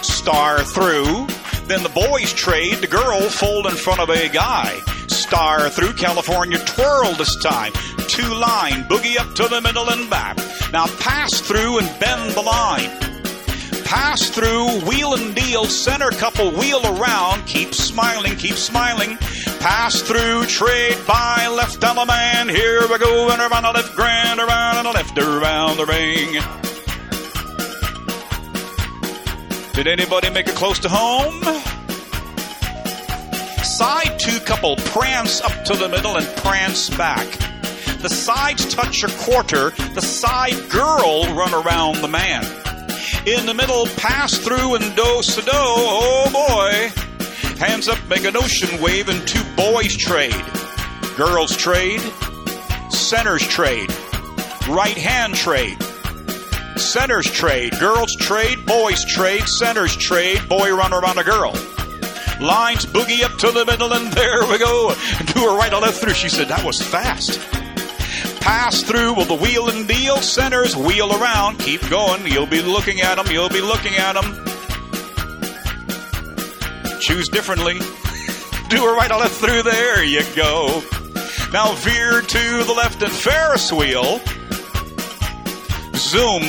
Star 0.01 0.63
through. 0.63 1.27
Then 1.71 1.83
the 1.83 2.07
boys 2.09 2.33
trade, 2.33 2.79
the 2.79 2.87
girl 2.87 3.21
fold 3.29 3.65
in 3.65 3.77
front 3.77 4.01
of 4.01 4.09
a 4.09 4.27
guy. 4.27 4.77
Star 5.07 5.69
through 5.69 5.93
California 5.93 6.57
twirl 6.65 7.13
this 7.13 7.33
time. 7.37 7.71
Two 8.09 8.27
line, 8.33 8.83
boogie 8.89 9.17
up 9.17 9.33
to 9.35 9.47
the 9.47 9.61
middle 9.61 9.89
and 9.89 10.09
back. 10.09 10.35
Now 10.73 10.87
pass 10.99 11.39
through 11.39 11.79
and 11.79 11.87
bend 11.97 12.33
the 12.33 12.41
line. 12.41 12.89
Pass 13.85 14.29
through, 14.29 14.81
wheel 14.81 15.13
and 15.13 15.33
deal, 15.33 15.63
center 15.63 16.09
couple, 16.09 16.51
wheel 16.51 16.81
around, 16.85 17.45
keep 17.45 17.73
smiling, 17.73 18.35
keep 18.35 18.55
smiling. 18.55 19.15
Pass 19.61 20.01
through, 20.01 20.47
trade 20.47 20.97
by, 21.07 21.47
left 21.55 21.85
on 21.85 21.95
the 21.95 22.05
man. 22.05 22.49
Here 22.49 22.81
we 22.81 22.97
go, 22.97 23.29
and 23.29 23.41
around 23.41 23.63
the 23.63 23.71
left, 23.71 23.95
grand, 23.95 24.41
around 24.41 24.85
and 24.85 24.93
left, 24.93 25.17
around 25.17 25.77
the 25.77 25.85
ring. 25.85 26.70
Did 29.73 29.87
anybody 29.87 30.29
make 30.29 30.47
it 30.47 30.55
close 30.55 30.79
to 30.79 30.89
home? 30.89 31.41
Side 33.63 34.19
two 34.19 34.39
couple 34.41 34.75
prance 34.75 35.41
up 35.41 35.63
to 35.65 35.75
the 35.75 35.87
middle 35.87 36.17
and 36.17 36.27
prance 36.37 36.89
back. 36.89 37.25
The 38.01 38.09
sides 38.09 38.73
touch 38.73 39.03
a 39.03 39.07
quarter. 39.23 39.69
The 39.93 40.01
side 40.01 40.69
girl 40.69 41.23
run 41.33 41.53
around 41.53 42.01
the 42.01 42.09
man. 42.09 42.43
In 43.25 43.45
the 43.45 43.53
middle, 43.53 43.85
pass 43.95 44.37
through 44.37 44.75
and 44.75 44.95
do 44.95 45.23
so 45.23 45.41
do. 45.41 45.51
Oh 45.53 46.29
boy. 46.31 46.89
Hands 47.57 47.87
up, 47.87 47.99
make 48.09 48.25
an 48.25 48.35
ocean 48.35 48.81
wave, 48.81 49.07
and 49.07 49.25
two 49.27 49.43
boys 49.55 49.95
trade. 49.95 50.45
Girls 51.15 51.55
trade. 51.55 52.01
Centers 52.89 53.47
trade. 53.47 53.89
Right 54.67 54.97
hand 54.97 55.35
trade. 55.35 55.77
Centers 56.81 57.29
trade. 57.29 57.79
Girls 57.79 58.15
trade. 58.15 58.65
Boys 58.65 59.05
trade. 59.05 59.47
Centers 59.47 59.95
trade. 59.95 60.47
Boy 60.49 60.75
run 60.75 60.93
around 60.93 61.17
a 61.17 61.23
girl. 61.23 61.53
Lines 62.41 62.85
boogie 62.85 63.23
up 63.23 63.37
to 63.37 63.51
the 63.51 63.65
middle, 63.65 63.93
and 63.93 64.11
there 64.13 64.41
we 64.47 64.57
go. 64.57 64.93
Do 65.33 65.47
a 65.47 65.55
right 65.55 65.71
or 65.71 65.81
left 65.81 66.01
through. 66.01 66.13
She 66.13 66.27
said, 66.27 66.47
that 66.47 66.65
was 66.65 66.81
fast. 66.81 67.39
Pass 68.41 68.81
through 68.81 69.13
with 69.13 69.27
the 69.27 69.35
wheel 69.35 69.69
and 69.69 69.87
deal. 69.87 70.17
Centers 70.17 70.75
wheel 70.75 71.13
around. 71.21 71.59
Keep 71.59 71.87
going. 71.89 72.25
You'll 72.25 72.47
be 72.47 72.61
looking 72.61 73.01
at 73.01 73.15
them. 73.15 73.27
You'll 73.27 73.49
be 73.49 73.61
looking 73.61 73.95
at 73.95 74.13
them. 74.13 74.33
Choose 76.99 77.29
differently. 77.29 77.79
Do 78.69 78.85
a 78.85 78.95
right 78.95 79.11
or 79.11 79.19
left 79.19 79.35
through. 79.35 79.61
There 79.63 80.03
you 80.03 80.23
go. 80.35 80.81
Now 81.53 81.73
veer 81.75 82.21
to 82.21 82.63
the 82.63 82.73
left 82.75 83.01
and 83.03 83.11
Ferris 83.11 83.71
wheel. 83.71 84.19
Zoom. 86.01 86.41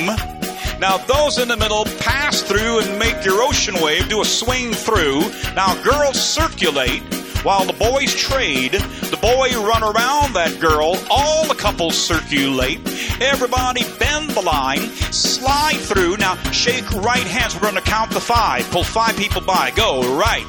Now 0.79 0.97
those 0.97 1.37
in 1.37 1.47
the 1.47 1.57
middle 1.57 1.85
pass 1.99 2.41
through 2.41 2.79
and 2.79 2.99
make 2.99 3.23
your 3.23 3.41
ocean 3.41 3.75
wave. 3.81 4.09
Do 4.09 4.21
a 4.21 4.25
swing 4.25 4.73
through. 4.73 5.21
Now 5.53 5.81
girls 5.83 6.19
circulate 6.21 7.01
while 7.43 7.65
the 7.65 7.73
boys 7.73 8.13
trade. 8.13 8.71
The 8.73 9.17
boy 9.21 9.49
run 9.65 9.83
around 9.83 10.33
that 10.33 10.57
girl. 10.59 10.97
All 11.09 11.47
the 11.47 11.55
couples 11.55 11.95
circulate. 11.97 12.79
Everybody 13.21 13.83
bend 13.99 14.31
the 14.31 14.41
line. 14.41 14.81
Slide 15.11 15.77
through. 15.77 16.17
Now 16.17 16.35
shake 16.51 16.89
right 16.91 17.27
hands. 17.27 17.53
We're 17.53 17.61
going 17.61 17.75
to 17.75 17.81
count 17.81 18.11
the 18.11 18.19
five. 18.19 18.69
Pull 18.71 18.83
five 18.83 19.15
people 19.15 19.41
by. 19.41 19.71
Go 19.71 20.17
right. 20.17 20.45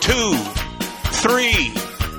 Two, 0.00 0.34
three, 1.22 1.68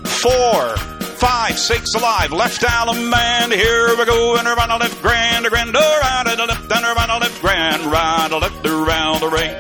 four, 0.06 0.76
Five, 1.22 1.60
six, 1.60 1.94
alive. 1.94 2.32
Left 2.32 2.64
man. 2.64 3.52
Here 3.52 3.96
we 3.96 4.06
go. 4.06 4.38
And 4.38 4.48
around 4.48 4.70
the 4.70 4.78
left, 4.78 5.00
grand, 5.04 5.46
a 5.46 5.52
grand, 5.52 5.76
around 5.76 6.26
the 6.26 6.46
left, 6.48 6.72
and 6.72 6.84
around 6.84 7.10
the 7.10 7.20
left, 7.20 7.40
grand, 7.42 7.84
right, 7.84 8.28
left, 8.32 8.66
around 8.66 9.20
the 9.20 9.30
ring. 9.30 9.56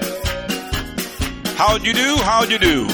How'd 1.57 1.83
you 1.85 1.93
do? 1.93 2.17
How'd 2.17 2.49
you 2.49 2.57
do? 2.57 2.85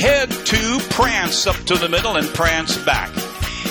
Head 0.00 0.30
two, 0.46 0.78
prance 0.88 1.46
up 1.46 1.56
to 1.66 1.74
the 1.74 1.90
middle 1.90 2.16
and 2.16 2.26
prance 2.28 2.78
back. 2.78 3.10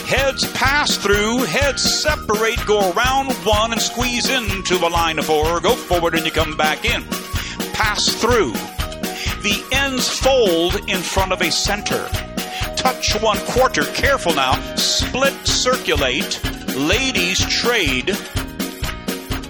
Heads 0.06 0.46
pass 0.54 0.98
through, 0.98 1.46
heads 1.46 1.82
separate, 1.82 2.64
go 2.68 2.92
around 2.92 3.34
one 3.44 3.72
and 3.72 3.82
squeeze 3.82 4.30
into 4.30 4.76
a 4.86 4.90
line 4.90 5.18
of 5.18 5.26
four. 5.26 5.60
Go 5.62 5.74
forward 5.74 6.14
and 6.14 6.24
you 6.24 6.32
come 6.32 6.56
back 6.56 6.86
in. 6.86 7.04
Pass 7.74 8.14
through. 8.14 8.52
The 9.42 9.64
ends 9.72 10.08
fold 10.08 10.76
in 10.88 11.00
front 11.00 11.32
of 11.32 11.42
a 11.42 11.52
center. 11.52 12.08
Touch 12.86 13.20
one 13.20 13.40
quarter. 13.48 13.84
Careful 13.84 14.36
now. 14.36 14.54
Split 14.76 15.34
circulate. 15.48 16.40
Ladies 16.76 17.40
trade. 17.50 18.16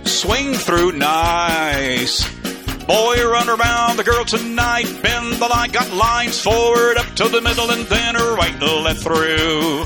Swing 0.05 0.53
through. 0.53 0.93
Nice. 0.93 2.23
Boy, 2.85 3.17
run 3.27 3.49
around 3.49 3.97
the 3.97 4.05
girl 4.05 4.23
tonight. 4.23 4.85
Bend 5.01 5.33
the 5.33 5.49
line. 5.49 5.69
Got 5.71 5.91
lines 5.91 6.39
forward, 6.41 6.95
up 6.95 7.07
to 7.15 7.27
the 7.27 7.41
middle, 7.41 7.71
and 7.71 7.85
then 7.87 8.15
right, 8.15 8.57
left 8.61 9.03
through 9.03 9.83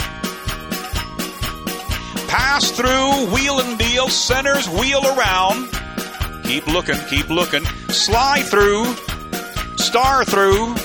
pass 2.28 2.70
through, 2.70 3.34
wheel 3.34 3.60
and 3.60 3.80
deal, 3.80 4.08
centers, 4.10 4.70
wheel 4.70 5.04
around. 5.04 5.68
Keep 6.44 6.68
looking, 6.68 7.00
keep 7.08 7.28
looking. 7.30 7.66
Slide 7.90 8.44
through, 8.44 8.86
star 9.78 10.24
through, 10.24 10.76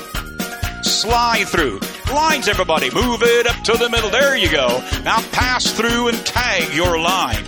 slide 0.83 1.45
through. 1.49 1.81
Lines, 2.15 2.49
everybody. 2.49 2.91
Move 2.95 3.23
it 3.23 3.47
up 3.47 3.63
to 3.65 3.73
the 3.73 3.91
middle. 3.91 4.11
There 4.11 4.37
you 4.37 4.51
go. 4.51 4.69
Now 5.03 5.21
pass 5.33 5.73
through 5.73 6.09
and 6.09 6.19
tag 6.25 6.73
your 6.73 6.99
line. 6.99 7.45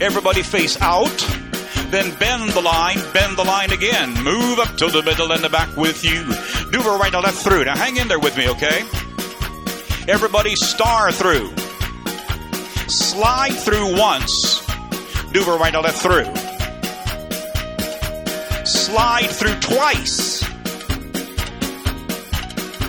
Everybody 0.00 0.42
face 0.42 0.80
out. 0.80 1.16
Then 1.90 2.14
bend 2.18 2.50
the 2.50 2.62
line, 2.62 2.98
bend 3.12 3.36
the 3.36 3.44
line 3.44 3.72
again. 3.72 4.14
Move 4.22 4.58
up 4.58 4.76
to 4.76 4.88
the 4.88 5.02
middle 5.02 5.32
and 5.32 5.42
the 5.42 5.48
back 5.48 5.74
with 5.76 6.04
you. 6.04 6.24
Do 6.70 6.80
a 6.86 6.98
right 6.98 7.14
and 7.14 7.22
left 7.24 7.38
through. 7.38 7.64
Now 7.64 7.76
hang 7.76 7.96
in 7.96 8.08
there 8.08 8.18
with 8.18 8.36
me, 8.36 8.48
okay? 8.50 8.80
Everybody 10.08 10.54
star 10.56 11.12
through 11.12 11.50
slide 12.88 13.54
through 13.54 13.96
once, 13.96 14.64
do 15.32 15.42
a 15.44 15.58
right 15.58 15.74
or 15.74 15.82
left 15.82 16.02
through. 16.02 16.24
Slide 18.64 19.30
through 19.30 19.54
twice, 19.60 20.33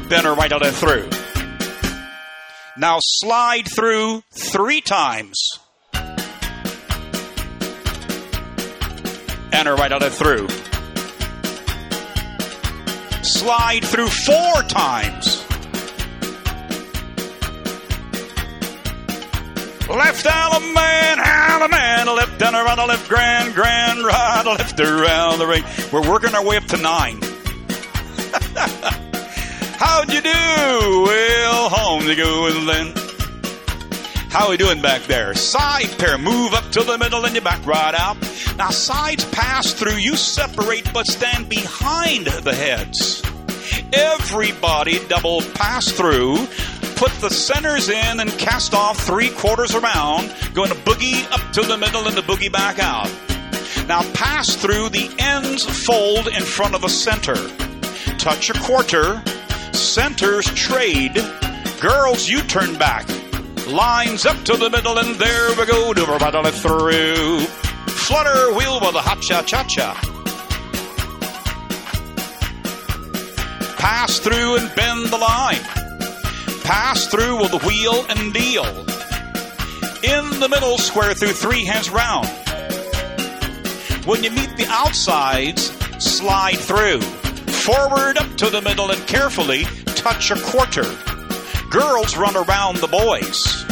then 0.09 0.25
right 0.25 0.51
or 0.51 0.59
left 0.59 0.77
through. 0.77 1.09
Now 2.77 2.97
slide 2.99 3.67
through 3.67 4.21
three 4.31 4.81
times. 4.81 5.59
Enter 9.51 9.75
right 9.75 9.91
or 9.91 9.99
left 9.99 10.17
through. 10.17 10.47
Slide 13.23 13.83
through 13.83 14.07
four 14.07 14.61
times. 14.63 15.43
Left 19.87 20.25
man, 20.25 21.17
allemande, 21.17 22.15
left 22.15 22.39
down 22.39 22.55
around 22.55 22.77
the 22.77 22.85
left, 22.85 23.07
grand, 23.07 23.53
grand, 23.53 24.03
right, 24.03 24.43
left 24.45 24.79
around 24.79 25.39
the 25.39 25.47
ring. 25.47 25.63
We're 25.93 26.09
working 26.09 26.35
our 26.35 26.43
way 26.43 26.57
up 26.57 26.65
to 26.65 26.77
nine. 26.77 27.21
How'd 29.77 30.11
you 30.11 30.21
do? 30.21 31.03
Well, 31.05 31.69
home 31.69 32.03
to 32.05 32.15
go 32.15 32.47
and 32.47 32.67
then. 32.67 32.93
How 34.29 34.49
we 34.49 34.57
doing 34.57 34.81
back 34.81 35.03
there? 35.03 35.33
Side 35.33 35.97
pair, 35.97 36.17
move 36.17 36.53
up 36.53 36.69
to 36.71 36.83
the 36.83 36.97
middle 36.97 37.25
and 37.25 37.35
you 37.35 37.41
back 37.41 37.65
right 37.65 37.93
out. 37.93 38.17
Now 38.57 38.69
sides 38.69 39.25
pass 39.25 39.73
through, 39.73 39.97
you 39.97 40.15
separate 40.15 40.91
but 40.93 41.07
stand 41.07 41.49
behind 41.49 42.27
the 42.27 42.53
heads. 42.53 43.21
Everybody 43.93 45.05
double 45.07 45.41
pass 45.53 45.91
through 45.91 46.47
put 46.95 47.11
the 47.19 47.29
centers 47.29 47.89
in 47.89 48.19
and 48.19 48.31
cast 48.39 48.73
off 48.73 48.97
three 48.97 49.29
quarters 49.29 49.75
around, 49.75 50.33
going 50.53 50.69
to 50.69 50.75
boogie 50.75 51.29
up 51.31 51.53
to 51.53 51.61
the 51.61 51.77
middle 51.77 52.07
and 52.07 52.15
the 52.15 52.21
boogie 52.21 52.51
back 52.51 52.79
out. 52.79 53.11
Now 53.87 54.01
pass 54.13 54.55
through 54.55 54.89
the 54.89 55.13
ends 55.19 55.63
fold 55.85 56.27
in 56.27 56.41
front 56.41 56.73
of 56.73 56.81
the 56.81 56.89
center. 56.89 57.35
Touch 58.17 58.49
a 58.49 58.53
quarter. 58.53 59.21
Centers 59.95 60.43
trade. 60.55 61.15
Girls, 61.79 62.27
you 62.27 62.41
turn 62.41 62.77
back. 62.77 63.07
Lines 63.65 64.25
up 64.25 64.35
to 64.43 64.57
the 64.57 64.69
middle 64.69 64.97
and 64.97 65.15
there 65.15 65.55
we 65.55 65.65
go. 65.65 65.93
Do 65.93 66.03
a 66.03 66.51
through. 66.51 67.39
Flutter 67.39 68.53
wheel 68.57 68.81
with 68.81 68.95
a 68.95 68.99
hot 68.99 69.21
cha 69.21 69.41
cha 69.43 69.63
cha. 69.63 69.93
Pass 73.77 74.19
through 74.19 74.57
and 74.57 74.75
bend 74.75 75.05
the 75.05 75.17
line 75.17 75.61
pass 76.65 77.07
through 77.07 77.39
with 77.39 77.51
the 77.51 77.59
wheel 77.59 78.05
and 78.09 78.33
deal. 78.33 78.65
In 80.03 80.39
the 80.41 80.49
middle, 80.49 80.77
square 80.77 81.13
through 81.13 81.31
three 81.31 81.63
hands 81.63 81.89
round. 81.89 82.27
When 84.05 84.25
you 84.25 84.31
meet 84.31 84.57
the 84.57 84.65
outsides, 84.67 85.71
slide 86.03 86.57
through. 86.57 86.99
Forward 86.99 88.17
up 88.17 88.35
to 88.37 88.49
the 88.49 88.61
middle 88.61 88.91
and 88.91 89.07
carefully 89.07 89.65
touch 90.05 90.29
a 90.29 90.39
quarter. 90.39 90.85
Girls 91.71 92.15
run 92.15 92.35
around 92.37 92.77
the 92.77 92.85
boys. 92.85 93.65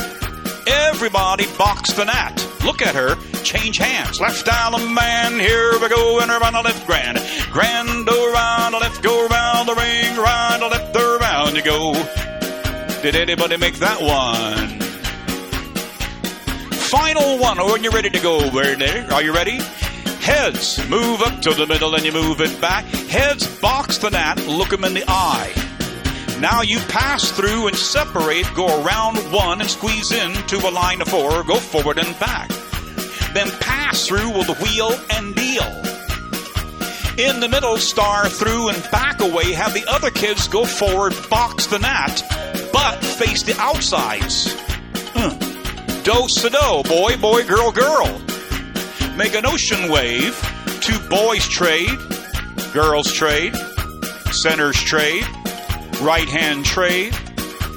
Everybody 0.65 1.46
box 1.60 1.93
the 1.93 2.06
gnat. 2.06 2.36
Look 2.65 2.82
at 2.82 2.96
her. 2.96 3.13
Change 3.43 3.78
hands. 3.78 4.19
Left 4.19 4.43
down 4.43 4.96
man. 4.96 5.39
Here 5.39 5.74
we 5.80 5.89
go. 5.89 6.19
And 6.22 6.32
around 6.32 6.54
the 6.54 6.63
left. 6.63 6.88
Grand. 6.88 7.19
Grand 7.52 8.10
around 8.10 8.72
the 8.72 8.80
left. 8.80 9.04
Go 9.04 9.28
around 9.28 9.67
the 9.67 9.76
ring. 9.76 10.17
Right 10.17 10.58
the 10.60 10.69
left. 10.69 10.96
Around 10.96 11.56
you 11.56 11.62
go. 11.62 11.93
Did 13.04 13.15
anybody 13.15 13.58
make 13.58 13.76
that 13.76 14.02
one? 14.02 14.80
Final 16.89 17.38
one. 17.38 17.60
Oh, 17.60 17.74
when 17.74 17.84
you're 17.84 17.93
ready 17.93 18.10
to 18.10 18.19
go, 18.19 18.50
Werner. 18.52 19.06
Are 19.13 19.22
you 19.22 19.36
ready? 19.36 19.60
Heads, 20.19 20.80
move 20.89 21.22
up 21.22 21.43
to 21.43 21.54
the 21.54 21.67
middle 21.67 21.93
and 21.93 22.04
you 22.04 22.12
move 22.12 22.41
it 22.41 22.60
back. 22.60 22.86
Heads, 22.86 23.46
box 23.60 24.00
the 24.00 24.10
gnat, 24.10 24.39
look 24.48 24.74
him 24.74 24.84
in 24.84 24.96
the 24.96 25.04
eye. 25.08 25.54
Now 26.39 26.62
you 26.62 26.80
pass 26.80 27.32
through 27.32 27.67
and 27.67 27.76
separate, 27.76 28.46
go 28.54 28.84
around 28.84 29.17
one 29.32 29.62
and 29.62 29.69
squeeze 29.69 30.12
into 30.12 30.58
a 30.58 30.72
line 30.72 31.02
of 31.02 31.08
four, 31.08 31.43
go 31.43 31.56
forward 31.56 31.98
and 31.98 32.19
back. 32.19 32.50
Then 33.34 33.50
pass 33.60 34.08
through 34.08 34.30
with 34.30 34.48
the 34.48 34.54
wheel 34.56 34.91
and 35.10 35.36
deal. 35.36 35.63
In 37.17 37.39
the 37.39 37.48
middle, 37.48 37.78
star 37.78 38.28
through 38.28 38.69
and 38.69 38.91
back 38.91 39.22
away, 39.22 39.54
have 39.54 39.74
the 39.74 39.86
other 39.88 40.10
kids 40.10 40.48
go 40.48 40.65
forward, 40.65 41.13
box 41.30 41.67
the 41.67 41.80
gnat, 41.80 42.24
but 42.74 43.04
face 43.04 43.43
the 43.43 43.56
outsides. 43.60 44.52
Hmm. 45.13 45.38
Do 46.04 46.28
sa 46.28 46.50
do, 46.50 46.89
boy, 46.89 47.17
boy, 47.17 47.43
girl, 47.46 47.72
girl. 47.72 48.22
Make 49.15 49.36
an 49.36 49.46
ocean 49.46 49.91
wave. 49.91 50.36
Two 50.82 51.00
boys 51.08 51.48
trade, 51.48 51.98
girls 52.74 53.13
trade, 53.13 53.56
centers 54.32 54.82
trade, 54.82 55.24
right 56.04 56.28
hand 56.28 56.66
trade, 56.66 57.16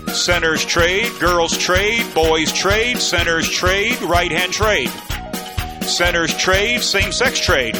centers 0.08 0.64
trade, 0.64 1.12
girls 1.20 1.56
trade, 1.56 2.04
boys 2.12 2.52
trade, 2.52 2.98
centers 2.98 3.48
trade, 3.48 4.00
right 4.02 4.32
hand 4.32 4.52
trade, 4.52 4.88
centers 5.82 6.36
trade, 6.36 6.80
same 6.80 7.12
sex 7.12 7.38
trade, 7.38 7.76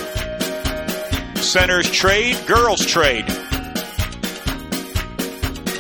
centers 1.35 1.91
trade, 1.91 2.39
girls 2.47 2.87
trade. 2.87 3.27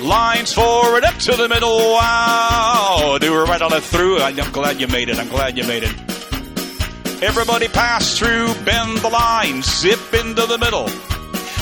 Lines 0.02 0.52
forward, 0.52 1.04
up 1.04 1.16
to 1.16 1.32
the 1.36 1.48
middle. 1.48 1.78
Wow. 1.78 3.18
They 3.20 3.30
were 3.30 3.44
right 3.44 3.62
on 3.62 3.72
it 3.72 3.82
through. 3.82 4.18
I'm 4.18 4.52
glad 4.52 4.80
you 4.80 4.88
made 4.88 5.08
it. 5.08 5.18
I'm 5.18 5.28
glad 5.28 5.56
you 5.56 5.64
made 5.64 5.84
it. 5.84 7.22
Everybody 7.22 7.66
pass 7.68 8.18
through, 8.18 8.54
bend 8.64 8.98
the 8.98 9.08
line, 9.08 9.62
zip 9.62 10.12
into 10.12 10.46
the 10.46 10.58
middle. 10.58 10.86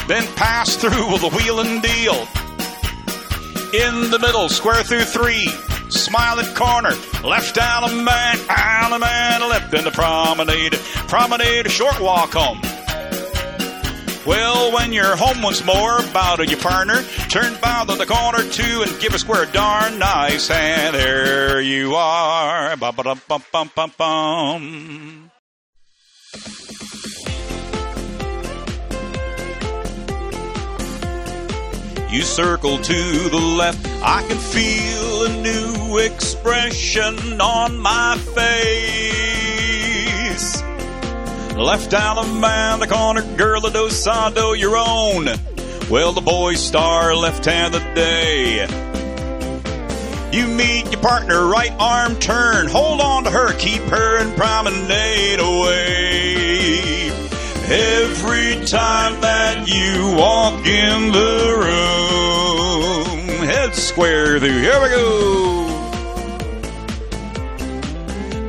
Then 0.09 0.27
pass 0.37 0.77
through 0.77 1.12
with 1.12 1.23
a 1.23 1.29
wheel 1.29 1.61
and 1.61 1.83
deal. 1.83 2.27
In 3.74 4.10
the 4.12 4.20
middle, 4.20 4.48
square 4.48 4.84
through 4.84 5.02
three. 5.02 5.48
Smiling 5.88 6.54
corner, 6.54 6.92
left 7.24 7.56
down 7.56 7.82
a 7.82 7.92
man, 7.92 8.38
down 8.46 8.92
a 8.92 9.00
man, 9.00 9.40
left 9.48 9.74
in 9.74 9.82
the 9.82 9.90
promenade. 9.90 10.74
Promenade, 11.08 11.68
short 11.72 11.98
walk 12.00 12.34
home. 12.34 12.60
Well, 14.24 14.72
when 14.72 14.92
you're 14.92 15.16
home 15.16 15.42
once 15.42 15.64
more, 15.64 16.00
bow 16.12 16.37
to 16.37 16.46
your 16.46 16.60
partner, 16.60 17.02
turn 17.28 17.56
bow 17.60 17.82
to 17.87 17.96
the 17.96 18.06
corner 18.06 18.48
too, 18.48 18.84
and 18.87 19.00
give 19.00 19.12
a 19.12 19.18
square 19.18 19.46
darn 19.46 19.98
nice 19.98 20.46
hand. 20.46 20.94
There 20.94 21.60
you 21.60 21.96
are. 21.96 22.76
Ba-ba-dum-bum-bum-bum-bum. 22.76 25.32
You 32.14 32.22
circle 32.22 32.79
to 32.79 33.29
the 33.29 33.37
left. 33.37 33.85
I 34.00 34.22
can 34.29 34.38
feel 34.38 35.24
a 35.24 35.31
new 35.42 35.98
expression 35.98 37.40
on 37.40 37.77
my 37.77 38.16
face. 38.37 39.03
Left 41.57 41.92
Alabama, 41.92 42.77
the 42.79 42.87
corner 42.87 43.22
girl, 43.37 43.61
the 43.62 43.70
dosado, 43.70 44.57
your 44.57 44.77
own. 44.77 45.27
Well, 45.90 46.12
the 46.12 46.20
boy 46.20 46.55
star 46.55 47.16
left 47.16 47.46
hand 47.46 47.74
of 47.74 47.83
the 47.83 47.94
day. 47.94 48.64
You 50.31 50.46
meet 50.46 50.92
your 50.92 51.00
partner, 51.00 51.44
right 51.48 51.72
arm 51.81 52.14
turn. 52.20 52.68
Hold 52.68 53.00
on 53.00 53.24
to 53.24 53.31
her, 53.33 53.53
keep 53.59 53.83
her 53.83 54.18
and 54.18 54.37
promenade 54.37 55.40
away. 55.40 57.04
Every 57.66 58.62
time 58.66 59.20
that 59.22 59.66
you 59.66 60.14
walk 60.18 60.66
in 60.66 61.12
the 61.12 61.55
room, 63.09 63.46
head 63.46 63.74
square 63.74 64.38
through. 64.38 64.50
Here 64.50 64.83
we 64.83 64.88
go. 64.90 65.64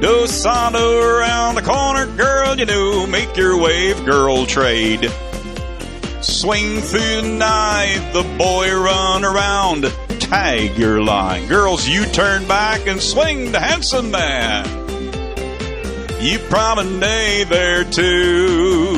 Dosado 0.01 1.01
around 1.01 1.55
the 1.55 1.61
corner, 1.61 2.07
girl, 2.17 2.59
you 2.59 2.65
know, 2.65 3.07
make 3.07 3.37
your 3.37 3.57
wave, 3.57 4.03
girl 4.03 4.45
trade. 4.45 5.09
Swing 6.21 6.81
through 6.81 7.21
the 7.21 7.35
night, 7.39 8.11
the 8.11 8.23
boy 8.37 8.69
run 8.75 9.23
around, 9.23 9.83
tag 10.19 10.77
your 10.77 11.01
line. 11.01 11.47
Girls, 11.47 11.87
you 11.87 12.05
turn 12.07 12.45
back 12.49 12.85
and 12.85 13.01
swing 13.01 13.53
the 13.53 13.61
handsome 13.61 14.11
man. 14.11 14.84
You 16.25 16.39
promenade 16.39 17.49
there 17.49 17.83
too. 17.83 18.95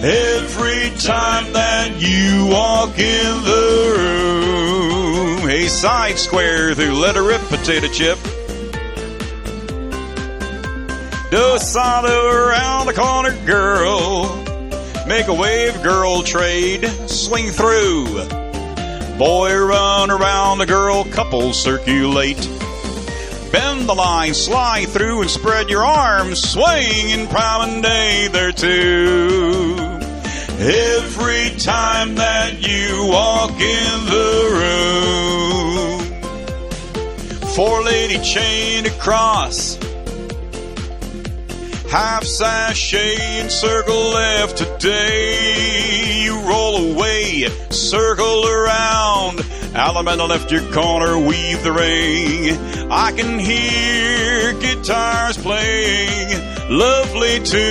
Every 0.00 0.90
time 0.96 1.52
that 1.52 1.96
you 1.98 2.46
walk 2.46 2.96
in 3.00 3.42
the 3.42 3.96
room. 3.98 5.48
Hey, 5.48 5.66
side 5.66 6.16
square 6.20 6.72
through, 6.76 6.92
let 6.92 7.16
her 7.16 7.26
rip, 7.26 7.40
potato 7.48 7.88
chip. 7.88 8.16
Dosado 11.32 12.32
around 12.32 12.86
the 12.86 12.94
corner, 12.94 13.34
girl. 13.44 14.36
Make 15.08 15.26
a 15.26 15.34
wave, 15.34 15.82
girl 15.82 16.22
trade. 16.22 16.86
Swing 17.08 17.50
through. 17.50 18.04
Boy 19.18 19.52
run 19.52 20.12
around 20.12 20.58
the 20.58 20.66
girl, 20.66 21.02
couple 21.06 21.52
circulate. 21.52 22.55
Bend 23.56 23.88
the 23.88 23.94
line, 23.94 24.34
slide 24.34 24.88
through 24.88 25.22
and 25.22 25.30
spread 25.30 25.70
your 25.70 25.82
arms. 25.82 26.46
Swing 26.46 27.12
and 27.12 27.26
promenade 27.30 28.30
there 28.30 28.52
too. 28.52 29.74
Every 30.58 31.56
time 31.56 32.16
that 32.16 32.60
you 32.60 33.06
walk 33.10 33.52
in 33.52 34.04
the 34.12 34.50
room. 34.60 36.00
Four 37.54 37.82
lady 37.82 38.18
chain 38.22 38.84
across 38.84 39.78
half 41.90 42.24
sashay 42.24 43.16
and 43.40 43.50
circle 43.50 44.10
left 44.10 44.58
today. 44.58 46.24
You 46.24 46.40
roll 46.40 46.92
away, 46.92 47.48
circle 47.70 48.46
around. 48.46 49.45
Allemande 49.76 50.28
left 50.28 50.50
your 50.50 50.62
corner, 50.72 51.18
weave 51.18 51.62
the 51.62 51.72
ring. 51.72 52.56
I 52.90 53.12
can 53.12 53.38
hear 53.38 54.52
guitars 54.54 55.36
playing 55.36 56.28
lovely 56.70 57.40
tunes. 57.40 57.62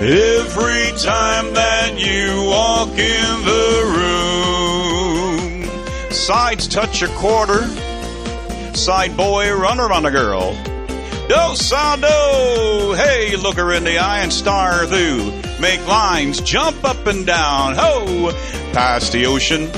Every 0.00 0.92
time 0.98 1.52
that 1.54 1.94
you 1.98 2.44
walk 2.48 2.90
in 2.90 3.44
the 3.44 3.82
room, 5.66 6.12
sides 6.12 6.68
touch 6.68 7.02
a 7.02 7.08
quarter 7.08 7.68
side 8.76 9.16
boy, 9.16 9.50
runner 9.52 9.90
on 9.92 10.04
a 10.04 10.10
girl. 10.10 10.52
Dosado! 11.28 12.94
Hey, 12.96 13.36
look 13.36 13.56
her 13.56 13.72
in 13.72 13.84
the 13.84 13.98
eye 13.98 14.20
and 14.20 14.32
star 14.32 14.86
through. 14.86 15.32
Make 15.60 15.86
lines, 15.86 16.40
jump 16.42 16.84
up 16.84 17.06
and 17.06 17.24
down. 17.26 17.74
Ho! 17.76 18.32
Pass 18.72 19.08
the 19.10 19.24
ocean. 19.26 19.70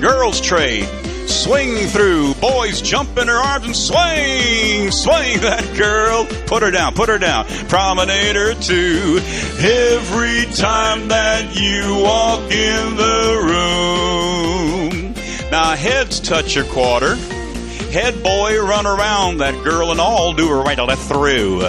Girls 0.00 0.40
trade. 0.40 0.88
Swing 1.28 1.86
through. 1.88 2.34
Boys 2.34 2.80
jump 2.80 3.18
in 3.18 3.28
her 3.28 3.36
arms 3.36 3.66
and 3.66 3.76
swing. 3.76 4.90
Swing 4.90 5.40
that 5.40 5.74
girl. 5.76 6.24
Put 6.46 6.62
her 6.62 6.70
down, 6.70 6.94
put 6.94 7.08
her 7.08 7.18
down. 7.18 7.44
Promenade 7.68 8.36
her 8.36 8.54
too. 8.54 9.18
Every 9.58 10.46
time 10.54 11.08
that 11.08 11.54
you 11.54 12.02
walk 12.02 12.50
in 12.50 12.96
the 12.96 13.42
room. 15.02 15.14
Now 15.50 15.74
heads 15.76 16.20
touch 16.20 16.54
your 16.54 16.64
quarter. 16.66 17.16
Head 17.96 18.22
boy, 18.22 18.60
run 18.60 18.86
around 18.86 19.38
that 19.38 19.64
girl 19.64 19.90
and 19.90 19.98
all, 19.98 20.34
do 20.34 20.46
her 20.50 20.60
right 20.60 20.78
or 20.78 20.86
left 20.86 21.08
through. 21.08 21.60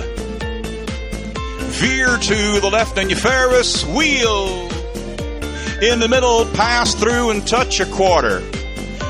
Veer 1.71 2.17
to 2.17 2.59
the 2.59 2.69
left 2.69 2.97
and 2.97 3.09
you 3.09 3.15
Ferris 3.15 3.85
wheel. 3.85 4.67
In 5.81 6.01
the 6.01 6.07
middle, 6.09 6.43
pass 6.47 6.93
through 6.95 7.29
and 7.29 7.47
touch 7.47 7.79
a 7.79 7.85
quarter. 7.85 8.41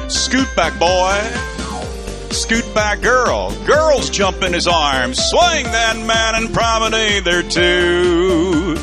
Scoot 0.08 0.48
back, 0.56 0.78
boy. 0.78 1.20
Scoot 2.30 2.72
back, 2.76 3.02
girl. 3.02 3.52
Girls 3.66 4.12
jump 4.12 4.44
in 4.44 4.54
his 4.54 4.68
arms. 4.68 5.18
Swing 5.18 5.66
that 5.66 5.98
man 5.98 6.36
and 6.36 6.54
promenade 6.54 7.24
there 7.24 7.42
too. 7.42 8.76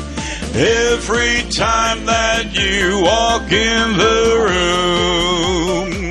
Every 0.53 1.49
time 1.51 2.05
that 2.05 2.51
you 2.51 3.01
walk 3.01 3.49
in 3.49 3.97
the 3.97 4.43
room, 4.43 5.54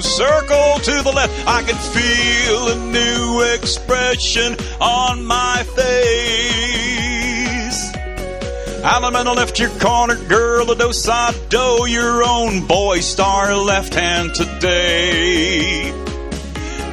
circle 0.04 0.78
to 0.80 1.02
the 1.02 1.10
left, 1.12 1.32
I 1.48 1.62
can 1.62 1.76
feel 1.76 2.68
a 2.68 2.76
new 2.92 3.42
expression 3.54 4.56
on 4.80 5.24
my 5.24 5.64
face. 5.74 6.44
I'm 8.84 9.00
gonna 9.12 9.32
left 9.32 9.58
your 9.58 9.70
corner, 9.80 10.16
girl, 10.28 10.66
the 10.66 10.92
side 10.92 11.34
do 11.48 11.86
your 11.88 12.22
own 12.22 12.66
boy 12.66 13.00
star 13.00 13.54
left 13.56 13.94
hand 13.94 14.34
today. 14.34 15.90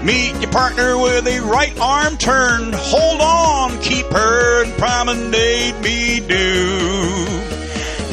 Meet 0.02 0.42
your 0.42 0.52
partner 0.52 0.98
with 0.98 1.28
a 1.28 1.42
right 1.42 1.78
arm 1.80 2.18
turn. 2.18 2.72
Hold 2.74 3.22
on, 3.22 3.80
keep 3.82 4.06
her 4.08 4.64
and 4.64 4.74
promenade 4.78 5.80
me 5.84 6.22
do. 6.22 7.51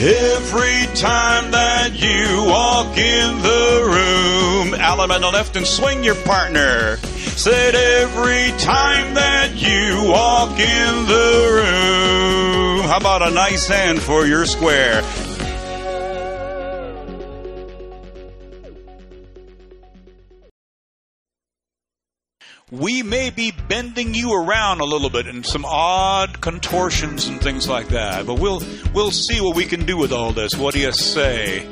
Every 0.01 0.87
time 0.95 1.51
that 1.51 1.91
you 1.95 2.45
walk 2.45 2.97
in 2.97 3.43
the 3.43 3.83
room, 3.85 4.75
Alum 4.81 5.11
on 5.11 5.21
the 5.23 5.31
left 5.31 5.57
and 5.57 5.67
swing 5.67 6.05
your 6.05 6.15
partner. 6.15 6.99
Said 7.37 7.75
every 7.75 8.57
time 8.59 9.15
that 9.15 9.57
you 9.57 10.09
walk 10.09 10.51
in 10.51 11.07
the 11.07 11.63
room. 11.63 12.89
How 12.89 12.99
about 12.99 13.23
a 13.23 13.31
nice 13.31 13.67
hand 13.67 14.01
for 14.01 14.25
your 14.25 14.47
square? 14.47 15.03
We 22.71 23.03
may 23.03 23.31
be 23.31 23.53
bending 23.69 24.15
you 24.15 24.33
around 24.33 24.81
a 24.81 24.85
little 24.85 25.09
bit 25.09 25.27
in 25.27 25.43
some 25.43 25.65
odd 25.65 26.41
contortions 26.41 27.27
and 27.27 27.41
things 27.41 27.69
like 27.69 27.89
that. 27.89 28.27
But 28.27 28.39
we'll 28.39 28.63
we'll 28.95 29.11
see 29.11 29.41
what 29.41 29.57
we 29.57 29.65
can 29.65 29.87
do 29.87 29.97
with 29.97 30.13
all 30.13 30.33
this. 30.33 30.55
What 30.55 30.75
do 30.75 30.81
you 30.81 30.93
say? 30.93 31.67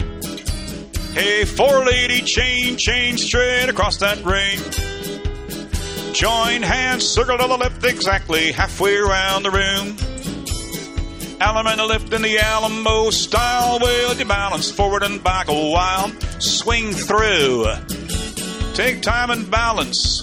Hey, 1.13 1.45
four 1.45 1.85
lady 1.85 2.21
chain, 2.21 2.77
chain 2.77 3.19
straight 3.19 3.69
across 3.69 3.99
that 3.99 4.23
ring. 4.25 4.59
Join 6.15 6.63
hands, 6.63 7.07
circle 7.07 7.37
to 7.37 7.47
the 7.47 7.57
left, 7.57 7.85
exactly 7.85 8.53
halfway 8.53 8.97
around 8.97 9.43
the 9.43 9.51
room. 9.51 9.97
Alamo 11.39 11.85
lift 11.85 12.13
in 12.15 12.23
the 12.23 12.39
Alamo 12.39 13.11
style. 13.11 13.79
Will 13.81 14.15
you 14.15 14.25
balance 14.25 14.71
forward 14.71 15.03
and 15.03 15.23
back 15.23 15.49
a 15.49 15.53
while? 15.53 16.09
Swing 16.39 16.93
through. 16.93 17.67
Take 18.73 19.03
time 19.03 19.31
and 19.31 19.51
balance 19.51 20.23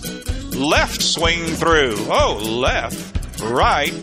left 0.55 1.01
swing 1.01 1.45
through. 1.45 1.95
Oh, 2.09 2.41
left, 2.43 3.41
right, 3.41 3.93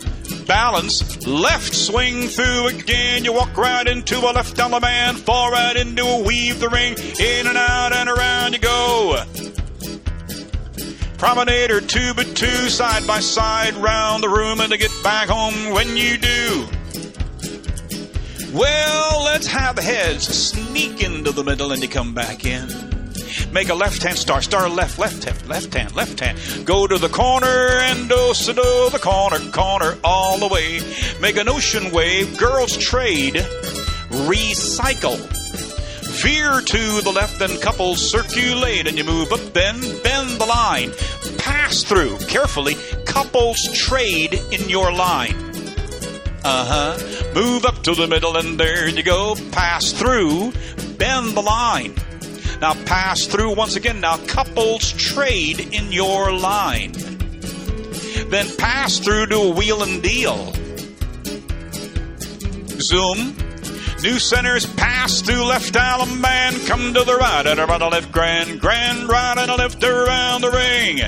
balance, 0.46 1.26
left 1.26 1.74
swing 1.74 2.28
through 2.28 2.68
again. 2.68 3.24
You 3.24 3.32
walk 3.32 3.56
right 3.56 3.86
into 3.86 4.18
a 4.18 4.32
left 4.32 4.56
the 4.56 4.80
man, 4.80 5.14
fall 5.14 5.50
right 5.50 5.76
into 5.76 6.02
a 6.02 6.22
weave 6.22 6.60
the 6.60 6.68
ring, 6.68 6.94
in 7.18 7.46
and 7.46 7.56
out 7.56 7.92
and 7.92 8.08
around 8.08 8.52
you 8.54 8.58
go. 8.58 9.24
Promenader 11.18 11.86
two 11.86 12.14
by 12.14 12.24
two, 12.24 12.68
side 12.68 13.06
by 13.06 13.20
side, 13.20 13.74
round 13.74 14.22
the 14.22 14.28
room 14.28 14.60
and 14.60 14.72
to 14.72 14.78
get 14.78 14.90
back 15.02 15.28
home 15.28 15.72
when 15.74 15.96
you 15.96 16.16
do. 16.16 16.66
Well, 18.52 19.22
let's 19.24 19.46
have 19.46 19.78
heads 19.78 20.26
sneak 20.26 21.02
into 21.02 21.30
the 21.30 21.44
middle 21.44 21.72
and 21.72 21.82
you 21.82 21.88
come 21.88 22.14
back 22.14 22.44
in. 22.44 22.89
Make 23.52 23.68
a 23.68 23.74
left 23.74 24.02
hand 24.02 24.16
star, 24.16 24.42
star 24.42 24.68
left, 24.68 24.98
left 24.98 25.24
hand, 25.24 25.48
left 25.48 25.74
hand, 25.74 25.94
left 25.94 26.20
hand. 26.20 26.66
Go 26.66 26.86
to 26.86 26.98
the 26.98 27.08
corner 27.08 27.46
and 27.46 28.08
do 28.08 28.34
so 28.34 28.52
do 28.52 28.90
the 28.90 29.00
corner, 29.00 29.38
corner 29.50 29.96
all 30.04 30.38
the 30.38 30.48
way. 30.48 30.80
Make 31.20 31.36
an 31.36 31.48
ocean 31.48 31.92
wave, 31.92 32.38
girls 32.38 32.76
trade. 32.76 33.34
recycle. 34.30 35.18
Veer 36.22 36.60
to 36.60 37.00
the 37.02 37.12
left 37.14 37.40
and 37.40 37.60
couples 37.62 38.10
circulate 38.10 38.86
and 38.86 38.98
you 38.98 39.04
move 39.04 39.32
up, 39.32 39.40
then 39.52 39.80
bend 40.02 40.40
the 40.40 40.46
line. 40.46 40.92
Pass 41.38 41.82
through. 41.82 42.18
Carefully, 42.28 42.76
couples 43.06 43.60
trade 43.72 44.34
in 44.52 44.68
your 44.68 44.92
line. 44.92 45.34
Uh 46.44 46.64
huh. 46.96 47.32
Move 47.34 47.64
up 47.64 47.82
to 47.84 47.94
the 47.94 48.06
middle 48.06 48.36
and 48.36 48.58
there 48.58 48.88
you 48.88 49.02
go. 49.02 49.34
Pass 49.52 49.92
through, 49.92 50.52
bend 50.98 51.36
the 51.36 51.42
line. 51.42 51.94
Now 52.60 52.74
pass 52.84 53.26
through 53.26 53.54
once 53.54 53.76
again. 53.76 54.00
Now 54.00 54.18
couples 54.26 54.92
trade 54.92 55.60
in 55.72 55.92
your 55.92 56.30
line. 56.32 56.92
Then 58.28 58.46
pass 58.58 58.98
through 58.98 59.26
to 59.26 59.36
a 59.36 59.50
wheel 59.50 59.82
and 59.82 60.02
deal. 60.02 60.52
Zoom. 62.80 63.36
New 64.02 64.18
centers 64.18 64.66
pass 64.74 65.20
through 65.20 65.44
left 65.44 65.74
allemande. 65.74 66.66
Come 66.66 66.94
to 66.94 67.04
the 67.04 67.16
right 67.16 67.46
and 67.46 67.60
around 67.60 67.80
the 67.80 67.88
left 67.88 68.12
grand. 68.12 68.60
Grand 68.60 69.08
right 69.08 69.36
and 69.38 69.50
a 69.50 69.56
left 69.56 69.82
around 69.82 70.42
the 70.42 70.50
ring. 70.50 71.00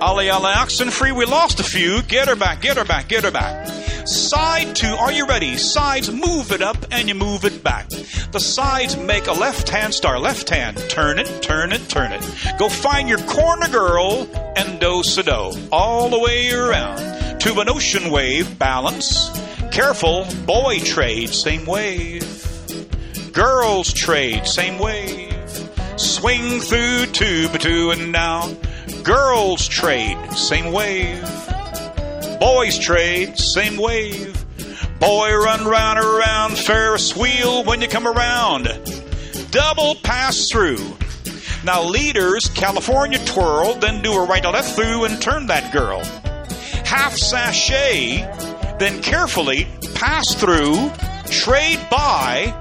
Ollie, 0.00 0.30
Ollie, 0.30 0.52
oxen 0.52 0.90
free. 0.90 1.12
We 1.12 1.26
lost 1.26 1.60
a 1.60 1.64
few. 1.64 2.02
Get 2.02 2.28
her 2.28 2.36
back, 2.36 2.60
get 2.60 2.76
her 2.76 2.84
back, 2.84 3.08
get 3.08 3.24
her 3.24 3.30
back. 3.30 3.68
Side 4.06 4.74
two, 4.74 4.88
are 4.88 5.12
you 5.12 5.26
ready? 5.26 5.56
Sides, 5.56 6.10
move 6.10 6.50
it 6.50 6.60
up 6.60 6.76
and 6.90 7.08
you 7.08 7.14
move 7.14 7.44
it 7.44 7.62
back. 7.62 7.86
The 8.32 8.40
sides 8.40 8.96
make 8.96 9.26
a 9.26 9.32
left 9.32 9.68
hand 9.68 9.92
star. 9.92 10.18
Left 10.18 10.48
hand, 10.48 10.78
turn 10.88 11.18
it, 11.18 11.42
turn 11.42 11.70
it, 11.70 11.86
turn 11.90 12.12
it. 12.12 12.22
Go 12.58 12.70
find 12.70 13.06
your 13.06 13.18
corner 13.18 13.68
girl 13.68 14.26
and 14.56 14.80
do 14.80 15.02
sa 15.02 15.20
do. 15.20 15.68
All 15.70 16.08
the 16.08 16.18
way 16.18 16.50
around. 16.50 17.40
To 17.40 17.60
an 17.60 17.68
ocean 17.68 18.10
wave, 18.10 18.58
balance. 18.58 19.28
Careful, 19.70 20.26
boy 20.46 20.78
trade, 20.78 21.28
same 21.28 21.66
wave. 21.66 22.24
Girls 23.34 23.92
trade, 23.92 24.46
same 24.46 24.78
wave. 24.78 25.28
Swing 25.96 26.60
through 26.60 27.08
by 27.48 27.58
two 27.58 27.90
and 27.90 28.14
down. 28.14 28.56
Girls 29.02 29.68
trade, 29.68 30.16
same 30.32 30.72
wave. 30.72 31.22
Boys 32.40 32.78
trade, 32.78 33.38
same 33.38 33.76
wave. 33.76 34.41
Boy 35.02 35.34
run 35.34 35.64
round 35.64 35.98
around 35.98 36.56
Ferris 36.56 37.16
wheel 37.16 37.64
when 37.64 37.82
you 37.82 37.88
come 37.88 38.06
around. 38.06 38.68
Double 39.50 39.96
pass 39.96 40.48
through. 40.48 40.96
Now 41.64 41.82
leaders, 41.82 42.48
California 42.50 43.18
twirl, 43.24 43.74
then 43.74 44.00
do 44.00 44.12
a 44.12 44.24
right 44.24 44.40
to 44.44 44.50
left 44.50 44.76
through 44.76 45.06
and 45.06 45.20
turn 45.20 45.46
that 45.48 45.72
girl. 45.72 46.04
Half 46.84 47.16
sashay, 47.16 48.18
then 48.78 49.02
carefully 49.02 49.66
pass 49.96 50.36
through, 50.36 50.92
trade 51.26 51.80
by, 51.90 52.54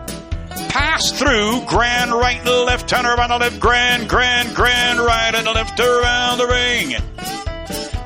pass 0.70 1.12
through, 1.12 1.62
grand 1.68 2.12
right 2.12 2.40
and 2.40 2.66
left, 2.66 2.90
turn 2.90 3.06
around 3.06 3.30
the 3.30 3.38
left, 3.38 3.60
grand, 3.60 4.10
grand, 4.10 4.56
grand 4.56 5.00
right 5.00 5.36
and 5.36 5.46
left 5.46 5.80
around 5.80 6.40
the 6.40 6.48
ring. 6.48 6.96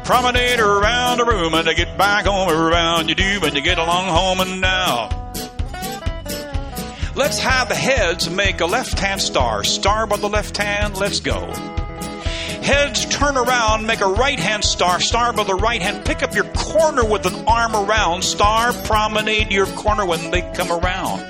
Promenade 0.06 0.60
around 0.60 1.18
the 1.18 1.26
room 1.26 1.56
and 1.56 1.68
to 1.68 1.74
get 1.74 1.98
back 1.98 2.26
home 2.26 2.48
around 2.48 3.10
you 3.10 3.16
do 3.16 3.40
when 3.40 3.56
you 3.56 3.62
get 3.62 3.80
along 3.80 4.08
home 4.08 4.40
and 4.40 4.62
now. 4.62 5.10
Let's 7.16 7.40
have 7.40 7.70
the 7.70 7.76
heads 7.76 8.30
make 8.30 8.62
a 8.62 8.68
left 8.68 9.00
hand 9.00 9.20
star. 9.20 9.64
Star 9.64 10.06
by 10.06 10.18
the 10.18 10.30
left 10.30 10.58
hand, 10.58 10.96
let's 10.98 11.22
go. 11.22 11.52
Heads 12.62 13.08
turn 13.08 13.36
around, 13.36 13.88
make 13.88 14.02
a 14.02 14.08
right 14.08 14.40
hand 14.40 14.64
star. 14.64 15.00
Star 15.00 15.34
by 15.34 15.44
the 15.44 15.56
right 15.56 15.82
hand. 15.82 16.06
Pick 16.06 16.22
up 16.22 16.36
your 16.36 16.52
corner 16.54 17.04
with 17.04 17.26
an 17.26 17.48
arm 17.48 17.76
around. 17.76 18.24
Star 18.24 18.74
promenade 18.74 19.52
your 19.52 19.66
corner 19.66 20.06
when 20.06 20.30
they 20.30 20.44
come 20.54 20.72
around. 20.72 21.22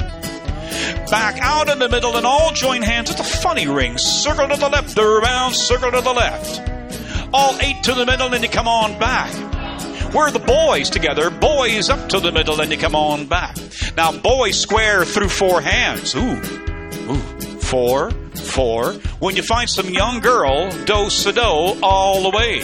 Back 1.10 1.40
out 1.40 1.70
in 1.70 1.80
the 1.80 1.88
middle 1.88 2.18
and 2.18 2.26
all 2.26 2.52
join 2.52 2.82
hands. 2.82 3.10
It's 3.10 3.22
a 3.22 3.24
funny 3.24 3.70
ring. 3.70 3.98
Circle 3.98 4.50
to 4.50 4.58
the 4.58 4.68
left, 4.68 4.98
around, 4.98 5.54
circle 5.54 5.92
to 5.92 6.02
the 6.02 6.12
left 6.12 6.75
all 7.34 7.58
eight 7.62 7.84
to 7.84 7.94
the 7.94 8.06
middle 8.06 8.34
and 8.34 8.44
you 8.44 8.50
come 8.50 8.68
on 8.68 8.98
back. 9.00 9.34
We're 10.14 10.32
the 10.32 10.40
boys 10.40 10.90
together. 10.90 11.30
Boys 11.30 11.90
up 11.90 12.10
to 12.10 12.20
the 12.20 12.32
middle 12.32 12.62
and 12.62 12.72
you 12.72 12.78
come 12.78 12.96
on 12.96 13.28
back. 13.28 13.58
Now, 13.98 14.12
boys 14.18 14.60
square 14.60 15.04
through 15.04 15.30
four 15.30 15.62
hands. 15.62 16.16
Ooh, 16.16 16.40
ooh, 17.12 17.60
four, 17.60 18.12
four. 18.12 18.94
When 19.20 19.36
you 19.36 19.44
find 19.44 19.70
some 19.70 19.90
young 19.90 20.22
girl, 20.22 20.70
do 20.86 21.10
sa 21.10 21.32
do 21.32 21.80
all 21.84 22.30
the 22.30 22.38
way. 22.38 22.62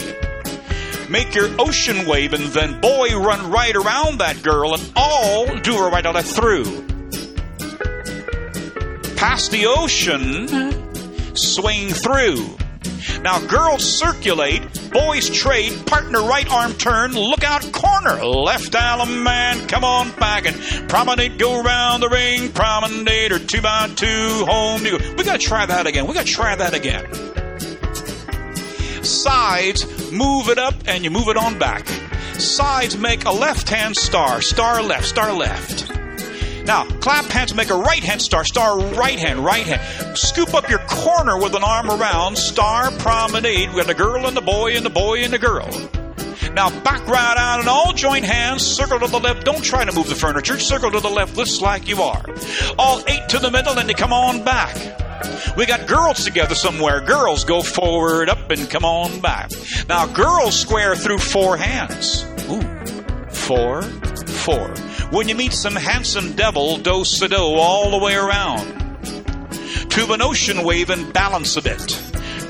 Make 1.10 1.34
your 1.34 1.50
ocean 1.60 2.06
wave 2.06 2.32
and 2.32 2.44
then 2.44 2.80
boy 2.80 3.14
run 3.18 3.50
right 3.50 3.76
around 3.76 4.20
that 4.20 4.42
girl 4.42 4.72
and 4.72 4.92
all 4.96 5.46
do 5.58 5.74
her 5.76 5.90
right 5.90 6.04
left 6.06 6.28
through. 6.28 6.64
Pass 9.16 9.48
the 9.48 9.66
ocean, 9.66 11.36
swing 11.36 11.90
through. 11.90 12.56
Now, 13.22 13.38
girls 13.46 13.84
circulate, 13.84 14.62
boys 14.90 15.30
trade, 15.30 15.86
partner 15.86 16.22
right 16.22 16.50
arm 16.50 16.72
turn, 16.72 17.12
look 17.12 17.44
out 17.44 17.70
corner, 17.72 18.24
left 18.24 18.72
allemande, 18.72 19.68
come 19.68 19.84
on 19.84 20.10
back 20.16 20.46
and 20.46 20.56
promenade, 20.88 21.38
go 21.38 21.62
around 21.62 22.00
the 22.00 22.08
ring, 22.08 22.50
promenade 22.50 23.30
or 23.30 23.38
two 23.38 23.62
by 23.62 23.88
two, 23.94 24.44
home 24.46 24.84
you 24.84 24.98
go. 24.98 25.14
We 25.16 25.22
gotta 25.22 25.38
try 25.38 25.64
that 25.64 25.86
again. 25.86 26.08
We 26.08 26.14
gotta 26.14 26.26
try 26.26 26.56
that 26.56 26.74
again. 26.74 27.04
Sides, 29.04 30.10
move 30.10 30.48
it 30.48 30.58
up 30.58 30.74
and 30.86 31.04
you 31.04 31.10
move 31.10 31.28
it 31.28 31.36
on 31.36 31.60
back. 31.60 31.86
Sides 32.40 32.96
make 32.98 33.24
a 33.24 33.32
left 33.32 33.68
hand 33.68 33.96
star, 33.96 34.42
star 34.42 34.82
left, 34.82 35.06
star 35.06 35.32
left. 35.32 35.91
Now, 36.64 36.84
clap 37.00 37.24
hands 37.26 37.54
make 37.54 37.70
a 37.70 37.76
right 37.76 38.02
hand 38.02 38.22
star, 38.22 38.44
star 38.44 38.78
right 38.94 39.18
hand, 39.18 39.44
right 39.44 39.66
hand. 39.66 40.16
Scoop 40.16 40.54
up 40.54 40.68
your 40.70 40.78
corner 40.80 41.36
with 41.36 41.54
an 41.54 41.64
arm 41.64 41.90
around, 41.90 42.36
star 42.36 42.90
promenade 42.92 43.74
with 43.74 43.88
a 43.88 43.94
girl 43.94 44.26
and 44.26 44.36
the 44.36 44.42
boy 44.42 44.72
and 44.72 44.84
the 44.84 44.90
boy 44.90 45.20
and 45.20 45.32
the 45.32 45.38
girl. 45.38 45.68
Now 46.54 46.68
back 46.82 47.06
right 47.06 47.36
out 47.36 47.60
and 47.60 47.68
all 47.68 47.92
join 47.92 48.22
hands, 48.22 48.66
circle 48.66 49.00
to 49.00 49.06
the 49.06 49.18
left. 49.18 49.44
Don't 49.44 49.62
try 49.62 49.84
to 49.84 49.92
move 49.92 50.08
the 50.08 50.14
furniture. 50.14 50.58
Circle 50.58 50.92
to 50.92 51.00
the 51.00 51.08
left, 51.08 51.34
just 51.34 51.62
like 51.62 51.88
you 51.88 52.02
are. 52.02 52.24
All 52.78 53.02
eight 53.08 53.28
to 53.30 53.38
the 53.38 53.50
middle 53.50 53.78
and 53.78 53.88
you 53.88 53.94
come 53.94 54.12
on 54.12 54.44
back. 54.44 54.76
We 55.56 55.66
got 55.66 55.86
girls 55.86 56.24
together 56.24 56.54
somewhere. 56.54 57.00
Girls 57.00 57.44
go 57.44 57.62
forward, 57.62 58.28
up, 58.28 58.50
and 58.50 58.68
come 58.68 58.84
on 58.84 59.20
back. 59.20 59.50
Now 59.88 60.06
girls 60.06 60.58
square 60.58 60.94
through 60.94 61.18
four 61.18 61.56
hands. 61.56 62.24
Ooh, 62.50 62.91
four, 63.32 63.82
four. 63.82 64.68
When 65.10 65.28
you 65.28 65.34
meet 65.34 65.52
some 65.52 65.76
handsome 65.76 66.32
devil, 66.32 66.78
do 66.78 67.04
sa 67.04 67.26
do 67.26 67.36
all 67.36 67.90
the 67.90 67.98
way 67.98 68.14
around. 68.14 68.66
To 69.90 70.12
an 70.12 70.22
ocean 70.22 70.64
wave 70.64 70.90
and 70.90 71.12
balance 71.12 71.56
a 71.56 71.62
bit. 71.62 72.00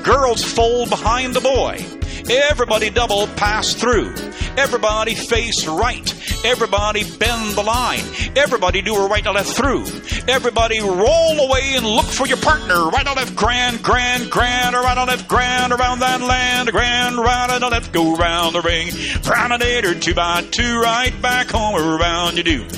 Girls 0.03 0.43
fold 0.43 0.89
behind 0.89 1.33
the 1.33 1.39
boy. 1.39 1.83
Everybody 2.29 2.89
double 2.89 3.27
pass 3.27 3.73
through. 3.73 4.13
Everybody 4.57 5.15
face 5.15 5.65
right. 5.65 6.13
Everybody 6.45 7.03
bend 7.17 7.55
the 7.55 7.63
line. 7.63 8.03
Everybody 8.35 8.81
do 8.81 8.95
a 8.95 9.07
right 9.07 9.23
to 9.23 9.31
left 9.31 9.55
through. 9.55 9.85
Everybody 10.27 10.81
roll 10.81 11.39
away 11.39 11.75
and 11.75 11.85
look 11.85 12.05
for 12.05 12.27
your 12.27 12.37
partner. 12.37 12.89
Right 12.89 13.05
to 13.05 13.13
left, 13.13 13.35
grand, 13.35 13.81
grand, 13.81 14.29
grand, 14.29 14.75
or 14.75 14.81
right 14.81 14.95
to 14.95 15.05
left, 15.05 15.27
grand, 15.27 15.71
around 15.71 15.99
that 15.99 16.21
land. 16.21 16.69
Grand, 16.71 17.17
right 17.17 17.59
to 17.59 17.67
left, 17.67 17.93
go 17.93 18.15
round 18.15 18.55
the 18.55 18.61
ring. 18.61 18.89
Promenade 19.23 19.85
or 19.85 19.95
two 19.95 20.13
by 20.13 20.41
two, 20.51 20.81
right 20.81 21.13
back 21.21 21.49
home 21.49 21.75
around 21.75 22.37
you 22.37 22.43
do. 22.43 22.69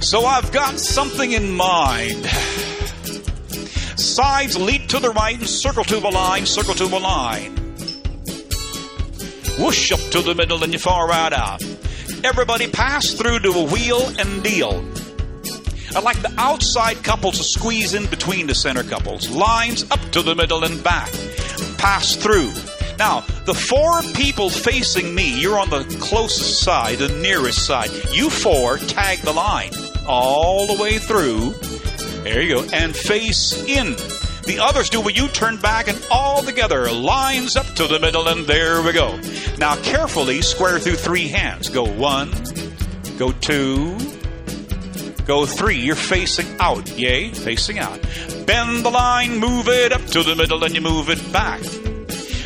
So 0.00 0.24
I've 0.24 0.52
got 0.52 0.78
something 0.78 1.32
in 1.32 1.50
mind. 1.50 2.28
Sides 3.98 4.56
lead 4.56 4.88
to 4.90 5.00
the 5.00 5.10
right 5.10 5.36
and 5.36 5.48
circle 5.48 5.84
to 5.84 5.98
the 5.98 6.08
line, 6.08 6.46
circle 6.46 6.74
to 6.74 6.86
the 6.86 7.00
line. 7.00 7.56
Whoosh 9.58 9.90
up 9.90 10.00
to 10.12 10.22
the 10.22 10.34
middle 10.36 10.62
and 10.62 10.72
you 10.72 10.78
far 10.78 11.08
right 11.08 11.32
out. 11.32 11.62
Everybody 12.22 12.68
pass 12.68 13.12
through 13.12 13.40
to 13.40 13.50
a 13.50 13.64
wheel 13.64 14.00
and 14.18 14.42
deal. 14.42 14.84
I 15.96 16.00
like 16.00 16.22
the 16.22 16.32
outside 16.38 17.02
couples 17.02 17.38
to 17.38 17.44
squeeze 17.44 17.94
in 17.94 18.06
between 18.06 18.46
the 18.46 18.54
center 18.54 18.84
couples. 18.84 19.28
Lines 19.30 19.84
up 19.90 20.00
to 20.12 20.22
the 20.22 20.36
middle 20.36 20.62
and 20.62 20.82
back. 20.84 21.10
Pass 21.78 22.14
through. 22.14 22.52
Now, 22.98 23.20
the 23.46 23.54
four 23.54 24.02
people 24.14 24.48
facing 24.48 25.14
me, 25.14 25.40
you're 25.40 25.58
on 25.58 25.70
the 25.70 25.84
closest 26.00 26.60
side, 26.60 26.98
the 26.98 27.08
nearest 27.08 27.66
side. 27.66 27.90
You 28.12 28.30
four 28.30 28.78
tag 28.78 29.18
the 29.22 29.32
line 29.32 29.72
all 30.06 30.66
the 30.66 30.80
way 30.80 30.98
through. 30.98 31.54
There 32.28 32.42
you 32.42 32.56
go. 32.56 32.68
And 32.74 32.94
face 32.94 33.54
in. 33.64 33.96
The 34.44 34.58
others 34.60 34.90
do 34.90 35.00
what 35.00 35.16
you 35.16 35.28
turn 35.28 35.56
back 35.56 35.88
and 35.88 35.98
all 36.10 36.42
together, 36.42 36.92
lines 36.92 37.56
up 37.56 37.64
to 37.76 37.86
the 37.86 37.98
middle, 37.98 38.28
and 38.28 38.46
there 38.46 38.82
we 38.82 38.92
go. 38.92 39.18
Now, 39.56 39.76
carefully 39.76 40.42
square 40.42 40.78
through 40.78 40.96
three 40.96 41.28
hands. 41.28 41.70
Go 41.70 41.84
one, 41.84 42.30
go 43.16 43.32
two, 43.32 43.96
go 45.24 45.46
three. 45.46 45.80
You're 45.80 45.96
facing 45.96 46.46
out. 46.60 46.98
Yay, 46.98 47.30
facing 47.30 47.78
out. 47.78 48.00
Bend 48.46 48.84
the 48.84 48.90
line, 48.90 49.38
move 49.38 49.68
it 49.68 49.92
up 49.92 50.04
to 50.08 50.22
the 50.22 50.36
middle, 50.36 50.62
and 50.64 50.74
you 50.74 50.82
move 50.82 51.08
it 51.08 51.32
back. 51.32 51.62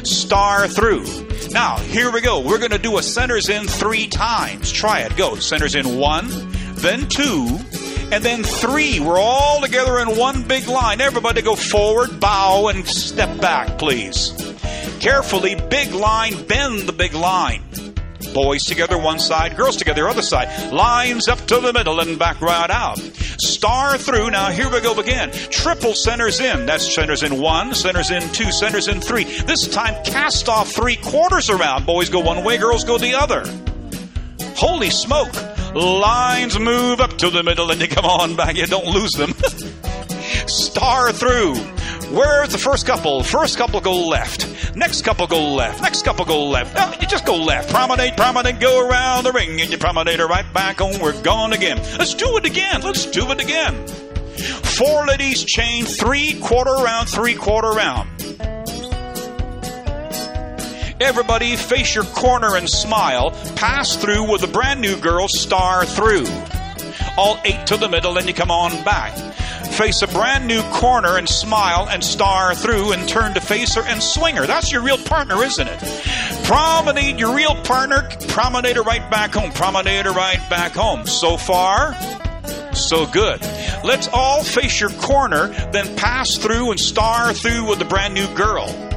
Star 0.04 0.68
through. 0.68 1.04
Now, 1.50 1.76
here 1.78 2.12
we 2.12 2.20
go. 2.20 2.40
We're 2.40 2.58
going 2.58 2.70
to 2.70 2.78
do 2.78 2.98
a 2.98 3.02
centers 3.02 3.48
in 3.48 3.66
three 3.66 4.06
times. 4.06 4.70
Try 4.70 5.00
it. 5.00 5.16
Go. 5.16 5.34
Centers 5.36 5.74
in 5.74 5.98
one, 5.98 6.28
then 6.74 7.08
two, 7.08 7.58
and 8.12 8.22
then 8.22 8.44
three. 8.44 9.00
We're 9.00 9.18
all 9.18 9.62
together 9.62 9.98
in 9.98 10.16
one 10.18 10.42
big 10.46 10.68
line. 10.68 11.00
Everybody 11.00 11.40
go 11.40 11.56
forward, 11.56 12.20
bow, 12.20 12.68
and 12.68 12.86
step 12.86 13.40
back, 13.40 13.78
please. 13.78 14.32
Carefully, 15.00 15.54
big 15.54 15.92
line, 15.92 16.46
bend 16.46 16.80
the 16.80 16.92
big 16.92 17.14
line. 17.14 17.62
Boys 18.34 18.64
together 18.64 18.96
one 18.98 19.18
side, 19.18 19.56
girls 19.56 19.76
together 19.76 20.08
other 20.08 20.22
side. 20.22 20.72
Lines 20.72 21.26
up 21.26 21.38
to 21.46 21.58
the 21.60 21.72
middle 21.72 22.00
and 22.00 22.18
back 22.18 22.40
right 22.40 22.70
out. 22.70 22.98
Star 22.98 23.98
through. 23.98 24.30
Now 24.30 24.50
here 24.50 24.70
we 24.70 24.80
go 24.80 24.98
again. 24.98 25.30
Triple 25.50 25.94
centers 25.94 26.38
in. 26.38 26.66
That's 26.66 26.94
centers 26.94 27.22
in 27.22 27.40
one, 27.40 27.74
centers 27.74 28.10
in 28.10 28.22
two, 28.32 28.52
centers 28.52 28.88
in 28.88 29.00
three. 29.00 29.24
This 29.24 29.66
time 29.66 30.02
cast 30.04 30.48
off 30.48 30.70
three 30.70 30.96
quarters 30.96 31.50
around. 31.50 31.86
Boys 31.86 32.10
go 32.10 32.20
one 32.20 32.44
way, 32.44 32.58
girls 32.58 32.84
go 32.84 32.98
the 32.98 33.14
other. 33.14 33.44
Holy 34.54 34.90
smoke. 34.90 35.34
Lines 35.74 36.58
move 36.58 37.00
up 37.00 37.16
to 37.18 37.30
the 37.30 37.42
middle 37.42 37.70
and 37.70 37.80
you 37.80 37.88
come 37.88 38.04
on 38.04 38.36
back. 38.36 38.56
You 38.56 38.66
don't 38.66 38.86
lose 38.86 39.12
them. 39.12 39.32
Star 40.46 41.12
through. 41.12 41.54
Where's 42.14 42.50
the 42.50 42.58
first 42.58 42.86
couple? 42.86 43.22
First 43.22 43.56
couple 43.56 43.80
go 43.80 44.06
left. 44.06 44.76
Next 44.76 45.02
couple 45.02 45.26
go 45.26 45.54
left. 45.54 45.80
Next 45.80 46.04
couple 46.04 46.26
go 46.26 46.46
left. 46.48 46.76
No, 46.76 46.92
you 47.00 47.06
just 47.06 47.24
go 47.24 47.36
left. 47.36 47.70
Promenade, 47.70 48.18
promenade, 48.18 48.60
go 48.60 48.86
around 48.86 49.24
the 49.24 49.32
ring, 49.32 49.62
and 49.62 49.70
you 49.70 49.78
promenade 49.78 50.20
right 50.20 50.52
back 50.52 50.78
home. 50.78 51.00
We're 51.00 51.20
gone 51.22 51.54
again. 51.54 51.78
Let's 51.98 52.14
do 52.14 52.36
it 52.36 52.44
again. 52.44 52.82
Let's 52.82 53.06
do 53.06 53.30
it 53.30 53.40
again. 53.40 53.86
Four 54.36 55.06
ladies 55.06 55.42
chain, 55.42 55.86
three 55.86 56.38
quarter 56.40 56.72
round, 56.72 57.08
three 57.08 57.34
quarter 57.34 57.70
round. 57.70 58.08
Everybody 61.02 61.56
face 61.56 61.94
your 61.94 62.04
corner 62.04 62.56
and 62.56 62.68
smile. 62.68 63.32
Pass 63.56 63.96
through 63.96 64.30
with 64.30 64.42
a 64.44 64.46
brand 64.46 64.80
new 64.80 64.96
girl, 64.96 65.26
star 65.28 65.84
through. 65.84 66.26
All 67.18 67.38
eight 67.44 67.66
to 67.66 67.76
the 67.76 67.88
middle, 67.88 68.16
and 68.16 68.26
you 68.26 68.34
come 68.34 68.50
on 68.50 68.70
back 68.84 69.16
face 69.72 70.02
a 70.02 70.06
brand 70.06 70.46
new 70.46 70.60
corner 70.70 71.16
and 71.16 71.26
smile 71.26 71.88
and 71.88 72.04
star 72.04 72.54
through 72.54 72.92
and 72.92 73.08
turn 73.08 73.32
to 73.32 73.40
face 73.40 73.74
her 73.74 73.82
and 73.82 74.02
swing 74.02 74.36
her. 74.36 74.46
That's 74.46 74.70
your 74.70 74.82
real 74.82 74.98
partner, 74.98 75.42
isn't 75.42 75.66
it? 75.66 76.44
Promenade 76.44 77.18
your 77.18 77.34
real 77.34 77.54
partner, 77.62 78.06
promenade 78.28 78.76
her 78.76 78.82
right 78.82 79.08
back 79.10 79.32
home, 79.32 79.50
promenade 79.50 80.04
her 80.04 80.12
right 80.12 80.38
back 80.50 80.72
home. 80.72 81.06
So 81.06 81.38
far, 81.38 81.94
so 82.74 83.06
good. 83.06 83.40
Let's 83.82 84.08
all 84.12 84.44
face 84.44 84.78
your 84.78 84.90
corner, 84.90 85.48
then 85.72 85.96
pass 85.96 86.36
through 86.36 86.70
and 86.70 86.78
star 86.78 87.32
through 87.32 87.66
with 87.68 87.78
the 87.78 87.86
brand 87.86 88.14
new 88.14 88.32
girl. 88.34 88.91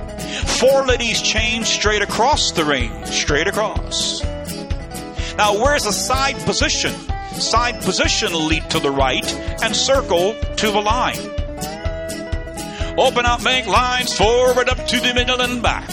Four 0.59 0.85
ladies 0.85 1.21
chain 1.21 1.63
straight 1.63 2.01
across 2.01 2.51
the 2.51 2.65
ring, 2.65 3.05
straight 3.05 3.47
across. 3.47 4.23
Now, 5.37 5.61
where's 5.61 5.83
the 5.83 5.91
side 5.91 6.37
position? 6.45 6.93
Side 7.33 7.81
position 7.81 8.47
leap 8.47 8.67
to 8.69 8.79
the 8.79 8.91
right 8.91 9.25
and 9.63 9.75
circle 9.75 10.33
to 10.57 10.71
the 10.71 10.81
line. 10.81 11.19
Open 12.97 13.25
up, 13.25 13.43
make 13.43 13.67
lines 13.67 14.17
forward 14.17 14.69
up 14.69 14.85
to 14.87 14.99
the 15.01 15.13
middle 15.13 15.41
and 15.41 15.61
back. 15.61 15.89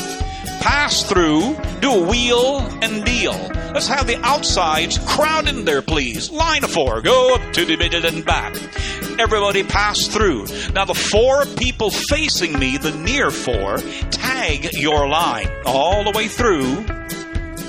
Pass 0.62 1.02
through, 1.02 1.56
do 1.80 1.90
a 1.90 2.06
wheel 2.06 2.60
and 2.80 3.04
deal. 3.04 3.32
Let's 3.74 3.88
have 3.88 4.06
the 4.06 4.20
outsides 4.22 4.98
crowd 4.98 5.48
in 5.48 5.64
there, 5.64 5.82
please. 5.82 6.30
Line 6.30 6.62
of 6.62 6.70
four, 6.70 7.02
go 7.02 7.34
up 7.34 7.52
to 7.54 7.64
the 7.64 7.76
middle 7.76 8.06
and 8.06 8.24
back. 8.24 8.54
Everybody 9.18 9.64
pass 9.64 10.06
through. 10.06 10.46
Now, 10.72 10.84
the 10.84 10.94
four 10.94 11.46
people 11.46 11.90
facing 11.90 12.56
me, 12.56 12.76
the 12.78 12.92
near 12.92 13.32
four, 13.32 13.78
tag 14.10 14.72
your 14.74 15.08
line 15.08 15.50
all 15.66 16.04
the 16.04 16.12
way 16.12 16.28
through 16.28 16.84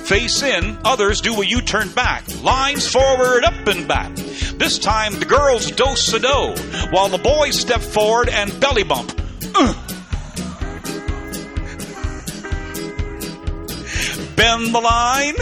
face 0.04 0.44
in, 0.44 0.78
others 0.84 1.22
do 1.22 1.42
a 1.42 1.46
U 1.46 1.62
turn 1.62 1.90
back. 1.90 2.24
Lines 2.44 2.88
forward, 2.88 3.44
up 3.44 3.68
and 3.68 3.88
back. 3.88 4.14
This 4.16 4.78
time 4.78 5.14
the 5.14 5.26
girls 5.26 5.72
dose 5.72 6.14
a 6.14 6.20
do, 6.20 6.56
while 6.92 7.10
the 7.10 7.18
boys 7.18 7.60
step 7.60 7.82
forward 7.82 8.30
and 8.30 8.60
belly 8.60 8.84
bump. 8.84 9.20
Uh. 9.56 9.93
Bend 14.36 14.74
the 14.74 14.80
line, 14.80 15.36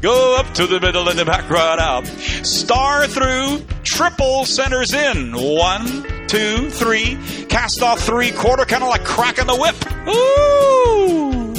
go 0.00 0.36
up 0.38 0.52
to 0.54 0.66
the 0.66 0.80
middle 0.80 1.08
and 1.08 1.18
the 1.18 1.24
back 1.24 1.48
right 1.50 1.78
out. 1.78 2.06
Star 2.06 3.06
through, 3.06 3.64
triple 3.82 4.44
centers 4.44 4.94
in. 4.94 5.32
One, 5.32 6.04
two, 6.28 6.70
three. 6.70 7.18
Cast 7.48 7.82
off 7.82 8.00
three 8.00 8.30
quarter, 8.30 8.64
kind 8.64 8.82
of 8.82 8.88
like 8.88 9.04
cracking 9.04 9.46
the 9.46 9.56
whip. 9.56 9.76
Ooh! 10.08 11.54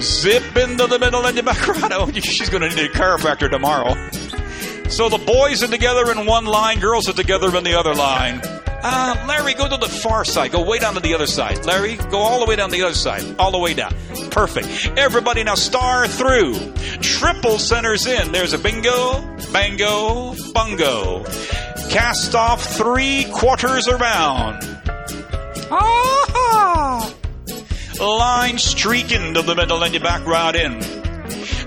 Zip 0.00 0.56
into 0.56 0.86
the 0.86 0.98
middle 0.98 1.24
and 1.24 1.36
the 1.36 1.42
back 1.42 1.66
right. 1.66 1.92
Oh, 1.92 2.10
she's 2.14 2.50
going 2.50 2.68
to 2.68 2.74
need 2.74 2.90
a 2.90 2.92
chiropractor 2.92 3.50
tomorrow. 3.50 3.94
So 4.90 5.08
the 5.08 5.18
boys 5.18 5.62
are 5.62 5.68
together 5.68 6.10
in 6.12 6.26
one 6.26 6.44
line, 6.44 6.78
girls 6.78 7.08
are 7.08 7.14
together 7.14 7.56
in 7.56 7.64
the 7.64 7.78
other 7.78 7.94
line. 7.94 8.42
Uh, 8.86 9.24
Larry, 9.26 9.54
go 9.54 9.66
to 9.66 9.78
the 9.78 9.88
far 9.88 10.26
side. 10.26 10.52
Go 10.52 10.62
way 10.62 10.78
down 10.78 10.92
to 10.92 11.00
the 11.00 11.14
other 11.14 11.26
side. 11.26 11.64
Larry, 11.64 11.96
go 11.96 12.18
all 12.18 12.40
the 12.40 12.46
way 12.46 12.54
down 12.54 12.70
the 12.70 12.82
other 12.82 12.94
side. 12.94 13.24
All 13.38 13.50
the 13.50 13.58
way 13.58 13.72
down. 13.72 13.94
Perfect. 14.30 14.68
Everybody 14.98 15.42
now 15.42 15.54
star 15.54 16.06
through. 16.06 16.54
Triple 17.00 17.58
centers 17.58 18.06
in. 18.06 18.30
There's 18.32 18.52
a 18.52 18.58
bingo, 18.58 19.22
bango, 19.52 20.34
bungo. 20.52 21.24
Cast 21.88 22.34
off 22.34 22.62
three 22.76 23.24
quarters 23.32 23.88
around. 23.88 24.60
Ah! 25.70 27.14
line 28.00 28.58
streak 28.58 29.12
into 29.12 29.40
the 29.40 29.54
middle 29.54 29.82
and 29.82 29.94
you 29.94 30.00
back 30.00 30.26
right 30.26 30.56
in. 30.56 31.03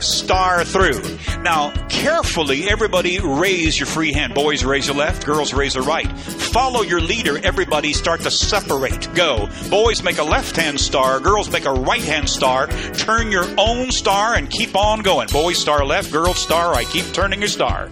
Star 0.01 0.63
through. 0.63 1.01
Now, 1.41 1.71
carefully, 1.89 2.69
everybody 2.69 3.19
raise 3.19 3.79
your 3.79 3.87
free 3.87 4.13
hand. 4.13 4.33
Boys 4.33 4.63
raise 4.63 4.87
your 4.87 4.95
left, 4.95 5.25
girls 5.25 5.53
raise 5.53 5.75
your 5.75 5.83
right. 5.83 6.07
Follow 6.17 6.81
your 6.81 7.01
leader. 7.01 7.39
Everybody 7.43 7.93
start 7.93 8.21
to 8.21 8.31
separate. 8.31 9.13
Go. 9.13 9.49
Boys 9.69 10.03
make 10.03 10.17
a 10.17 10.23
left 10.23 10.55
hand 10.55 10.79
star, 10.79 11.19
girls 11.19 11.51
make 11.51 11.65
a 11.65 11.73
right 11.73 12.03
hand 12.03 12.29
star. 12.29 12.67
Turn 12.67 13.31
your 13.31 13.45
own 13.57 13.91
star 13.91 14.35
and 14.35 14.49
keep 14.49 14.75
on 14.75 15.01
going. 15.01 15.27
Boys 15.29 15.57
star 15.57 15.85
left, 15.85 16.11
girls 16.11 16.37
star 16.37 16.71
right. 16.71 16.87
Keep 16.87 17.13
turning 17.13 17.39
your 17.39 17.49
star. 17.49 17.89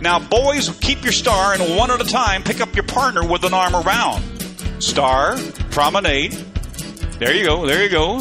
Now, 0.00 0.18
boys, 0.18 0.68
keep 0.80 1.02
your 1.02 1.12
star 1.12 1.54
and 1.54 1.76
one 1.76 1.90
at 1.90 2.00
a 2.00 2.04
time 2.04 2.42
pick 2.42 2.60
up 2.60 2.74
your 2.74 2.84
partner 2.84 3.26
with 3.26 3.44
an 3.44 3.54
arm 3.54 3.74
around. 3.74 4.22
Star, 4.82 5.36
promenade. 5.70 6.32
There 7.18 7.34
you 7.34 7.46
go, 7.46 7.66
there 7.66 7.82
you 7.82 7.90
go. 7.90 8.20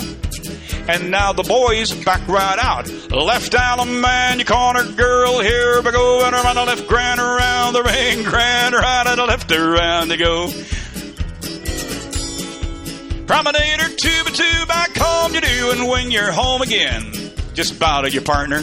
And 0.88 1.10
now 1.10 1.34
the 1.34 1.44
boys 1.44 1.92
back 2.06 2.28
right 2.28 2.60
out. 2.60 2.88
Left 3.12 3.52
down 3.52 4.02
man, 4.02 4.40
you 4.40 4.46
corner 4.46 4.84
girl, 4.92 5.40
here 5.40 5.82
we 5.82 5.92
go, 5.92 6.24
and 6.26 6.36
around 6.36 6.56
the 6.56 6.66
left, 6.66 6.88
grand 6.88 7.20
around 7.20 7.74
the 7.74 7.84
ring, 7.84 8.24
grand 8.24 8.76
right 8.76 9.08
and 9.08 9.20
the 9.20 9.26
left, 9.26 9.52
around 9.52 10.10
they 10.10 10.18
go. 10.18 10.48
Promenader 13.26 13.90
two 13.98 14.24
by 14.24 14.30
two, 14.30 14.66
back 14.68 14.96
home 14.96 15.34
you 15.34 15.42
do, 15.42 15.72
and 15.72 15.88
when 15.88 16.12
you're 16.12 16.32
home 16.32 16.62
again, 16.62 17.12
just 17.56 17.80
bow 17.80 18.02
to 18.02 18.12
your 18.12 18.22
partner. 18.22 18.62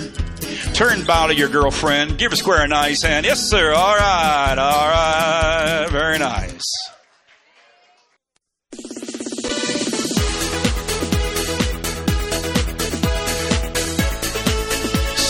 Turn 0.74 1.04
bow 1.04 1.26
to 1.26 1.34
your 1.34 1.48
girlfriend. 1.48 2.18
Give 2.18 2.30
her 2.30 2.36
square 2.36 2.62
a 2.62 2.68
nice 2.68 3.02
hand. 3.02 3.26
Yes, 3.26 3.40
sir. 3.40 3.72
All 3.72 3.96
right. 3.96 4.56
All 4.56 4.88
right. 4.88 5.88
Very 5.90 6.18
nice. 6.18 6.62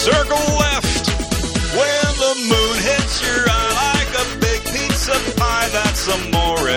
Circle 0.02 0.46
left. 0.58 1.06
When 1.78 2.10
the 2.18 2.34
moon 2.50 2.76
hits 2.82 3.22
your 3.22 3.46
eye 3.46 3.70
like 3.86 4.10
a 4.18 4.26
big 4.42 4.58
pizza 4.74 5.14
pie, 5.38 5.68
that's 5.70 6.10
amore. 6.10 6.74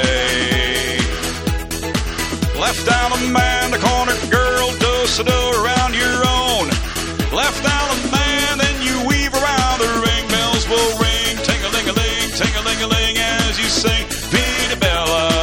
Left 2.61 2.85
down 2.85 3.09
a 3.17 3.21
man, 3.33 3.71
the 3.71 3.81
corner 3.81 4.13
girl, 4.29 4.69
dose 4.77 5.17
do 5.17 5.39
around 5.57 5.97
your 5.97 6.21
own. 6.21 6.69
Left 7.33 7.65
down 7.65 7.87
a 7.97 7.99
man, 8.13 8.59
then 8.61 8.77
you 8.85 8.93
weave 9.09 9.33
around 9.33 9.81
the 9.81 9.89
ring. 10.05 10.25
Bells 10.29 10.69
will 10.69 10.93
ring, 11.01 11.33
ting 11.41 11.61
a 11.65 11.69
ling 11.73 11.89
a 11.89 11.95
ling, 11.97 12.29
ting 12.37 12.53
a 12.53 12.61
ling 12.61 12.81
a 12.85 12.87
ling 12.93 13.17
as 13.17 13.57
you 13.57 13.65
sing 13.65 14.05
Vita 14.29 14.77
Bella. 14.77 15.33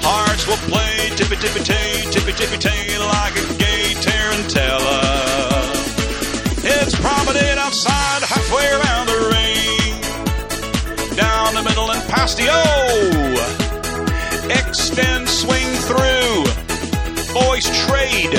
Hearts 0.00 0.48
will 0.48 0.62
play 0.72 1.12
tippy 1.12 1.36
tippy 1.36 1.60
tay, 1.60 2.08
tippy 2.10 2.32
tippy 2.32 2.56
tay 2.56 2.96
like 2.96 3.36
a 3.36 3.45
Then 14.96 15.26
swing 15.26 15.70
through. 15.88 16.44
Boys 17.34 17.66
trade. 17.84 18.32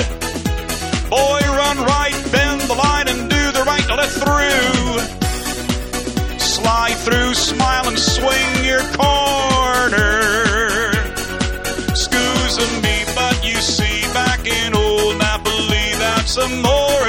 Boy 1.08 1.40
run 1.46 1.78
right, 1.86 2.18
bend 2.32 2.60
the 2.62 2.74
line 2.74 3.06
and 3.06 3.30
do 3.30 3.52
the 3.52 3.62
right 3.64 3.86
to 3.86 3.94
left 3.94 4.18
through. 4.18 4.98
Slide 6.38 6.96
through, 7.04 7.34
smile 7.34 7.86
and 7.86 7.96
swing 7.96 8.64
your 8.64 8.82
corner. 8.98 10.18
Scoozing 11.94 12.82
me, 12.82 13.04
but 13.14 13.44
you 13.44 13.54
see 13.54 14.02
back 14.12 14.44
in 14.44 14.74
old 14.74 15.16
Napoli, 15.16 15.94
that's 16.02 16.36
amore. 16.38 17.06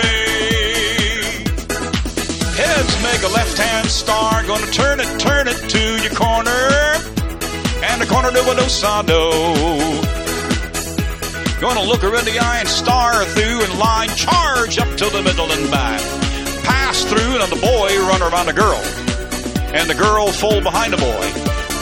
Heads 2.54 3.04
make 3.04 3.24
a 3.24 3.34
left 3.34 3.58
hand 3.58 3.90
star, 3.90 4.44
gonna 4.44 4.72
turn 4.72 5.00
it, 5.00 5.20
turn 5.20 5.48
it 5.48 5.58
to 5.70 6.04
your 6.04 6.14
corner. 6.14 7.19
Corner 8.10 8.32
do 8.32 8.42
a 8.42 8.56
do 8.56 8.68
sa. 8.68 9.04
Gonna 11.62 11.84
look 11.84 12.02
her 12.02 12.16
in 12.18 12.26
the 12.26 12.40
eye 12.40 12.60
and 12.60 12.68
star 12.68 13.24
through 13.26 13.62
and 13.62 13.78
line 13.78 14.10
charge 14.16 14.80
up 14.80 14.90
to 14.98 15.10
the 15.10 15.22
middle 15.22 15.52
and 15.52 15.70
back. 15.70 16.02
Pass 16.64 17.04
through 17.04 17.38
and 17.38 17.52
the 17.52 17.62
boy 17.62 17.90
run 18.10 18.22
around 18.22 18.48
the 18.48 18.54
girl. 18.54 18.82
And 19.76 19.90
the 19.90 19.94
girl 19.94 20.32
full 20.32 20.62
behind 20.62 20.94
the 20.94 20.98
boy. 20.98 21.28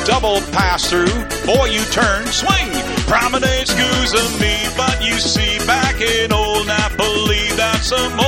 Double 0.05 0.41
pass 0.51 0.89
through, 0.89 1.13
boy 1.45 1.65
you 1.65 1.83
turn, 1.91 2.25
swing. 2.27 2.71
Promenade 3.07 3.69
of 4.13 4.41
me, 4.41 4.55
but 4.75 5.03
you 5.03 5.13
see 5.19 5.59
back 5.65 6.01
in 6.01 6.33
old 6.33 6.67
Napoli, 6.67 7.47
that's 7.55 7.91
a 7.91 8.09
Right 8.17 8.26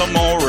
amore. 0.00 0.40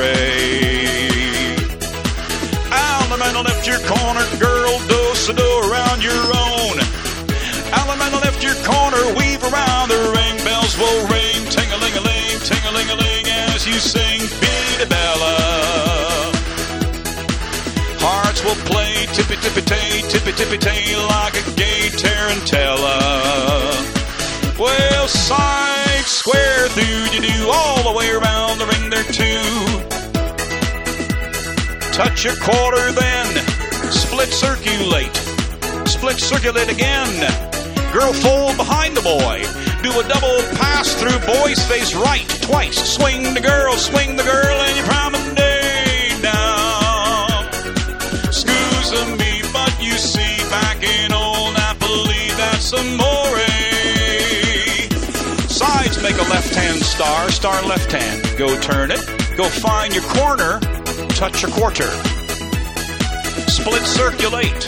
Allemande 2.72 3.43
left 3.43 3.68
your 3.68 3.80
corner, 3.80 4.26
girl, 4.39 4.80
do 4.88 5.02
so 5.16 5.34
do 5.34 5.49
around 5.70 6.02
your 6.04 6.24
own. 6.47 6.78
Allemande 7.76 8.22
left 8.24 8.41
your 8.43 8.56
corner, 8.64 9.04
weave 9.18 9.43
around 9.43 9.89
the 9.89 9.99
ring, 10.16 10.38
bells 10.43 10.78
will 10.78 11.08
ring, 11.08 11.45
ting-a-ling-a-ling, 11.52 12.39
ting-a-ling-a-ling 12.39 13.26
as 13.52 13.68
you 13.68 13.74
sing 13.80 14.20
Vita 14.39 14.88
Bella. 14.88 15.36
Hearts 17.99 18.43
will 18.43 18.60
play 18.66 19.06
tippy-tippy-tay, 19.14 20.02
tippy-tippy-tay 20.10 20.95
like 20.95 21.36
a 21.36 21.43
gay 21.56 21.89
tarantella. 21.93 22.97
Well, 24.58 25.08
side, 25.08 26.06
square, 26.06 26.68
through 26.70 27.10
you 27.14 27.22
do 27.22 27.49
all 27.49 27.84
the 27.84 27.97
way 27.97 28.10
around 28.12 28.60
the 28.60 28.66
there 29.04 29.14
too 29.14 29.91
touch 31.91 32.26
a 32.26 32.36
quarter 32.39 32.91
then. 32.93 33.28
Split 33.91 34.30
circulate. 34.30 35.16
Split 35.86 36.20
circulate 36.20 36.70
again. 36.70 37.14
Girl 37.93 38.14
fold 38.14 38.58
behind 38.58 38.95
the 38.95 39.02
boy. 39.02 39.43
Do 39.84 39.91
a 39.99 40.04
double 40.08 40.41
pass 40.58 40.95
through 40.95 41.20
boy's 41.28 41.64
face 41.68 41.93
right 41.93 42.28
twice. 42.41 42.78
Swing 42.95 43.34
the 43.34 43.41
girl, 43.41 43.76
swing 43.76 44.16
the 44.16 44.24
girl, 44.24 44.62
and 44.62 44.78
you 44.78 44.84
promenade 44.84 46.22
down. 46.24 47.45
Excuse 48.26 48.91
me, 49.20 49.41
but 49.54 49.74
you 49.80 49.93
see, 49.93 50.38
back 50.49 50.82
in 50.82 51.12
old 51.12 51.54
Napoli, 51.54 52.30
that's 52.38 52.74
amore. 52.74 53.11
Sides 53.11 53.11
left 56.32 56.55
hand 56.55 56.79
star, 56.82 57.29
star 57.29 57.61
left 57.67 57.91
hand. 57.91 58.23
Go 58.38 58.57
turn 58.61 58.89
it. 58.89 59.05
Go 59.36 59.49
find 59.49 59.93
your 59.93 60.03
corner 60.03 60.59
touch 61.21 61.43
a 61.43 61.47
quarter. 61.51 61.91
Split 63.51 63.84
circulate. 63.84 64.65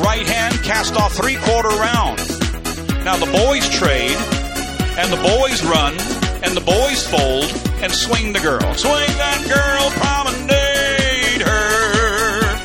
Right 0.00 0.26
hand 0.26 0.54
cast 0.64 0.96
off 0.96 1.12
three 1.12 1.36
quarter 1.36 1.68
round. 1.68 2.18
Now 3.04 3.16
the 3.18 3.30
boys 3.30 3.68
trade, 3.68 4.16
and 4.96 5.12
the 5.12 5.20
boys 5.20 5.62
run, 5.64 5.92
and 6.42 6.56
the 6.56 6.64
boys 6.64 7.06
fold, 7.06 7.50
and 7.82 7.92
swing 7.92 8.32
the 8.32 8.40
girl. 8.40 8.72
Swing 8.74 9.12
that 9.22 9.40
girl, 9.46 9.84
promenade 10.00 11.42
her. 11.46 12.56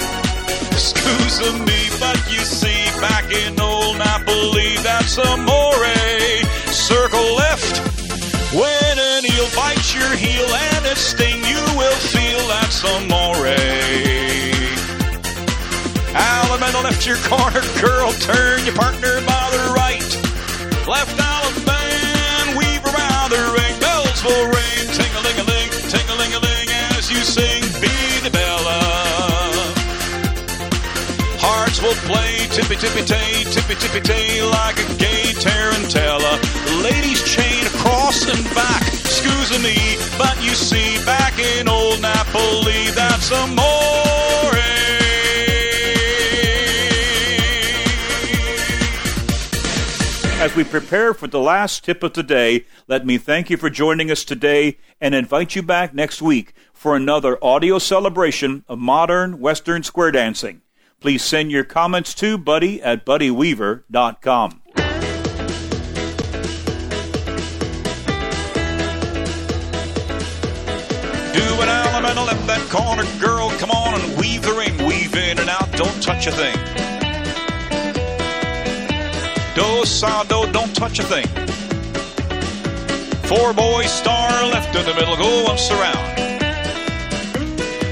Excuse 0.71 1.37
me, 1.67 1.79
but 1.99 2.17
you 2.31 2.39
see, 2.39 2.81
back 3.01 3.29
in 3.31 3.59
old 3.59 3.97
Napoli, 3.97 4.77
that's 4.77 5.17
amore. 5.17 6.00
Your 9.93 10.15
heel 10.15 10.47
and 10.47 10.85
it 10.85 10.97
sting, 10.97 11.43
you 11.43 11.61
will 11.75 11.99
feel 12.15 12.47
that's 12.47 12.81
amore. 12.83 13.35
Allemande 16.15 16.83
left 16.83 17.05
your 17.05 17.17
corner, 17.27 17.61
girl, 17.81 18.11
turn 18.13 18.63
your 18.65 18.73
partner 18.75 19.19
by 19.27 19.49
the 19.51 19.73
right. 19.75 20.11
Left 20.87 21.17
Allemande, 21.19 22.57
weave 22.57 22.85
around 22.87 23.31
the 23.31 23.43
ring, 23.55 23.75
bells 23.79 24.23
will 24.23 24.47
ring, 24.47 24.87
ting-a-ling-a-ling, 24.95 25.69
ting-a-ling-a-ling 25.91 26.69
as 26.95 27.11
you 27.11 27.19
sing 27.23 27.61
Vita 27.79 28.31
Bella. 28.31 28.79
Hearts 31.39 31.81
will 31.81 31.99
play 32.07 32.47
tippy-tippy-tay, 32.47 33.43
tippy-tippy-tay 33.43 34.41
like 34.43 34.79
a 34.79 34.87
gay 34.95 35.33
tarantella. 35.35 36.39
Ladies 36.81 37.23
chain 37.23 37.65
across 37.67 38.27
and 38.27 38.43
back, 38.55 38.83
me, 39.59 39.97
but 40.17 40.41
you 40.43 40.51
see, 40.51 41.03
back 41.05 41.37
in 41.39 41.67
old 41.67 42.01
Napoli, 42.01 42.91
that's 42.95 43.31
amore. 43.31 43.81
As 50.41 50.55
we 50.55 50.63
prepare 50.63 51.13
for 51.13 51.27
the 51.27 51.39
last 51.39 51.83
tip 51.85 52.01
of 52.01 52.13
the 52.13 52.23
day, 52.23 52.65
let 52.87 53.05
me 53.05 53.19
thank 53.19 53.51
you 53.51 53.57
for 53.57 53.69
joining 53.69 54.09
us 54.09 54.23
today 54.23 54.79
and 54.99 55.13
invite 55.13 55.55
you 55.55 55.61
back 55.61 55.93
next 55.93 56.19
week 56.19 56.55
for 56.73 56.95
another 56.95 57.37
audio 57.43 57.77
celebration 57.77 58.65
of 58.67 58.79
modern 58.79 59.39
Western 59.39 59.83
square 59.83 60.11
dancing. 60.11 60.63
Please 60.99 61.23
send 61.23 61.51
your 61.51 61.63
comments 61.63 62.15
to 62.15 62.39
buddy 62.39 62.81
at 62.81 63.05
buddyweaver.com. 63.05 64.60
Do 71.33 71.43
an 71.61 71.69
Allemande 71.69 72.25
left 72.27 72.45
that 72.47 72.67
corner, 72.69 73.05
girl, 73.19 73.49
come 73.51 73.71
on 73.71 73.99
and 73.99 74.17
weave 74.17 74.41
the 74.41 74.51
ring, 74.51 74.75
weave 74.85 75.15
in 75.15 75.39
and 75.39 75.49
out, 75.49 75.71
don't 75.71 76.03
touch 76.03 76.27
a 76.27 76.31
thing. 76.31 76.57
Do 79.55 79.85
sa 79.85 80.23
do, 80.23 80.51
don't 80.51 80.75
touch 80.75 80.99
a 80.99 81.03
thing. 81.03 81.27
Four 83.23 83.53
boys, 83.53 83.89
star 83.89 84.45
left 84.47 84.75
in 84.75 84.85
the 84.85 84.93
middle, 84.93 85.15
go 85.15 85.43
once 85.45 85.71
around. 85.71 86.19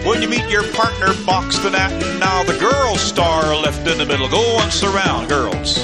When 0.05 0.21
you 0.21 0.27
meet 0.27 0.49
your 0.49 0.63
partner, 0.73 1.13
box 1.25 1.59
the 1.59 1.69
and 1.69 2.19
now 2.19 2.43
the 2.43 2.57
girls 2.59 2.99
star 2.99 3.55
left 3.55 3.87
in 3.87 3.97
the 3.97 4.05
middle, 4.05 4.27
go 4.27 4.55
once 4.55 4.83
around, 4.83 5.29
girls. 5.29 5.75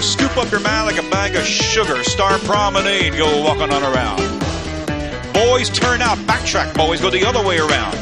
Scoop 0.00 0.36
up 0.38 0.50
your 0.50 0.60
man 0.60 0.86
like 0.86 0.98
a 0.98 1.08
bag 1.10 1.36
of 1.36 1.44
sugar, 1.44 2.02
star 2.04 2.38
promenade, 2.38 3.16
go 3.18 3.42
walking 3.42 3.70
on 3.70 3.82
around. 3.82 4.51
Boys 5.32 5.70
turn 5.70 6.02
out, 6.02 6.18
backtrack, 6.18 6.74
boys, 6.74 7.00
go 7.00 7.10
the 7.10 7.24
other 7.24 7.44
way 7.44 7.58
around. 7.58 7.96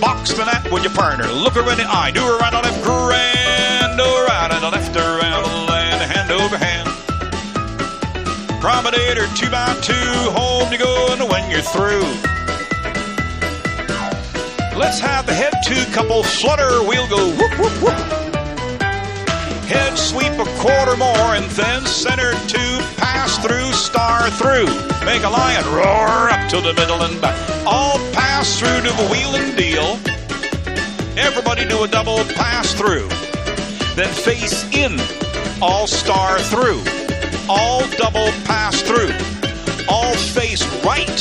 Box 0.00 0.32
the 0.32 0.44
gnat 0.44 0.70
with 0.70 0.82
your 0.82 0.92
partner, 0.92 1.26
look 1.26 1.54
her 1.54 1.60
in 1.70 1.78
the 1.78 1.84
eye, 1.88 2.10
do 2.10 2.20
right 2.20 2.52
on 2.52 2.62
left, 2.62 2.82
grand, 2.84 4.00
on 4.00 4.60
the 4.60 4.70
left, 4.70 4.96
around 4.96 5.66
land, 5.68 6.00
hand 6.10 6.30
over 6.30 6.56
hand. 6.58 6.88
Promenade 8.60 9.16
her 9.16 9.26
two 9.36 9.50
by 9.50 9.72
two, 9.82 9.94
home 10.32 10.72
you 10.72 10.78
go, 10.78 11.12
and 11.12 11.28
when 11.28 11.50
you're 11.50 11.60
through. 11.60 12.02
Let's 14.78 15.00
have 15.00 15.26
the 15.26 15.34
head 15.34 15.52
two 15.64 15.84
couple 15.92 16.22
flutter, 16.22 16.82
we'll 16.86 17.08
go 17.08 17.28
whoop, 17.36 17.58
whoop, 17.58 17.82
whoop. 17.82 18.17
Head 19.68 19.98
sweep 19.98 20.32
a 20.32 20.46
quarter 20.62 20.96
more 20.96 21.36
and 21.36 21.44
then 21.50 21.84
center 21.84 22.32
two, 22.48 22.78
pass 22.96 23.36
through, 23.36 23.70
star 23.72 24.30
through. 24.30 24.64
Make 25.04 25.24
a 25.24 25.28
lion 25.28 25.64
roar 25.66 26.30
up 26.30 26.48
to 26.48 26.60
the 26.62 26.72
middle 26.72 27.02
and 27.02 27.20
back. 27.20 27.36
All 27.66 27.98
pass 28.12 28.58
through 28.58 28.80
to 28.80 28.96
the 28.96 29.08
wheel 29.12 29.36
and 29.36 29.54
deal. 29.58 29.98
Everybody 31.18 31.68
do 31.68 31.84
a 31.84 31.88
double 31.88 32.24
pass 32.32 32.72
through. 32.72 33.08
Then 33.94 34.08
face 34.08 34.64
in, 34.72 34.98
all 35.60 35.86
star 35.86 36.38
through. 36.38 36.82
All 37.46 37.86
double 37.98 38.32
pass 38.48 38.80
through. 38.80 39.12
All 39.86 40.14
face 40.14 40.64
right. 40.82 41.20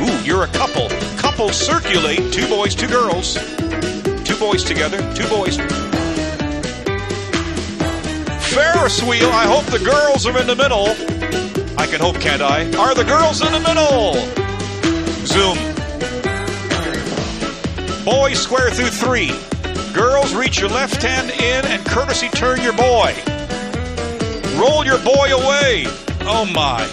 Ooh, 0.00 0.24
you're 0.24 0.44
a 0.44 0.52
couple. 0.54 0.88
Couple 1.18 1.48
circulate, 1.48 2.32
two 2.32 2.46
boys, 2.46 2.76
two 2.76 2.86
girls. 2.86 3.34
Two 4.22 4.36
boys 4.38 4.62
together, 4.62 4.98
two 5.14 5.28
boys. 5.28 5.58
Ferris 8.54 9.02
wheel. 9.02 9.30
I 9.30 9.46
hope 9.46 9.64
the 9.66 9.84
girls 9.84 10.26
are 10.26 10.40
in 10.40 10.46
the 10.46 10.54
middle. 10.54 10.90
I 11.76 11.86
can 11.86 11.98
hope, 11.98 12.20
can't 12.20 12.40
I? 12.40 12.70
Are 12.78 12.94
the 12.94 13.02
girls 13.02 13.42
in 13.42 13.50
the 13.50 13.58
middle? 13.58 14.14
Zoom. 15.26 15.58
Boys 18.04 18.40
square 18.40 18.70
through 18.70 18.90
three. 18.90 19.32
Girls 19.92 20.34
reach 20.34 20.60
your 20.60 20.68
left 20.68 21.02
hand 21.02 21.30
in 21.30 21.64
and 21.66 21.84
courtesy 21.84 22.28
turn 22.28 22.62
your 22.62 22.74
boy. 22.74 23.12
Roll 24.56 24.84
your 24.84 25.02
boy 25.02 25.34
away. 25.34 25.86
Oh 26.22 26.48
my. 26.54 26.86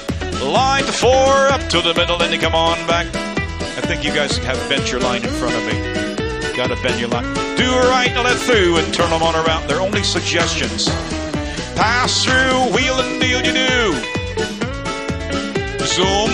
Line 0.43 0.83
four, 0.85 1.47
up 1.53 1.61
to 1.69 1.79
the 1.81 1.93
middle, 1.93 2.19
and 2.23 2.33
you 2.33 2.39
come 2.39 2.55
on 2.55 2.75
back. 2.87 3.05
I 3.13 3.81
think 3.81 4.03
you 4.03 4.11
guys 4.11 4.35
have 4.39 4.57
bent 4.67 4.91
your 4.91 5.01
line 5.01 5.23
in 5.23 5.29
front 5.29 5.53
of 5.53 5.63
me. 5.65 6.57
Gotta 6.57 6.75
bend 6.81 6.99
your 6.99 7.09
line. 7.09 7.31
Do 7.55 7.69
right 7.89 8.09
and 8.09 8.23
let 8.23 8.37
through 8.37 8.77
and 8.77 8.91
turn 8.91 9.11
them 9.11 9.21
on 9.21 9.35
around. 9.35 9.67
They're 9.69 9.79
only 9.79 10.01
suggestions. 10.01 10.89
Pass 11.81 12.23
through, 12.23 12.75
wheel 12.77 12.99
and 12.99 13.19
deal 13.19 13.41
you 13.43 13.53
do. 13.53 13.93
Zoom. 15.83 16.29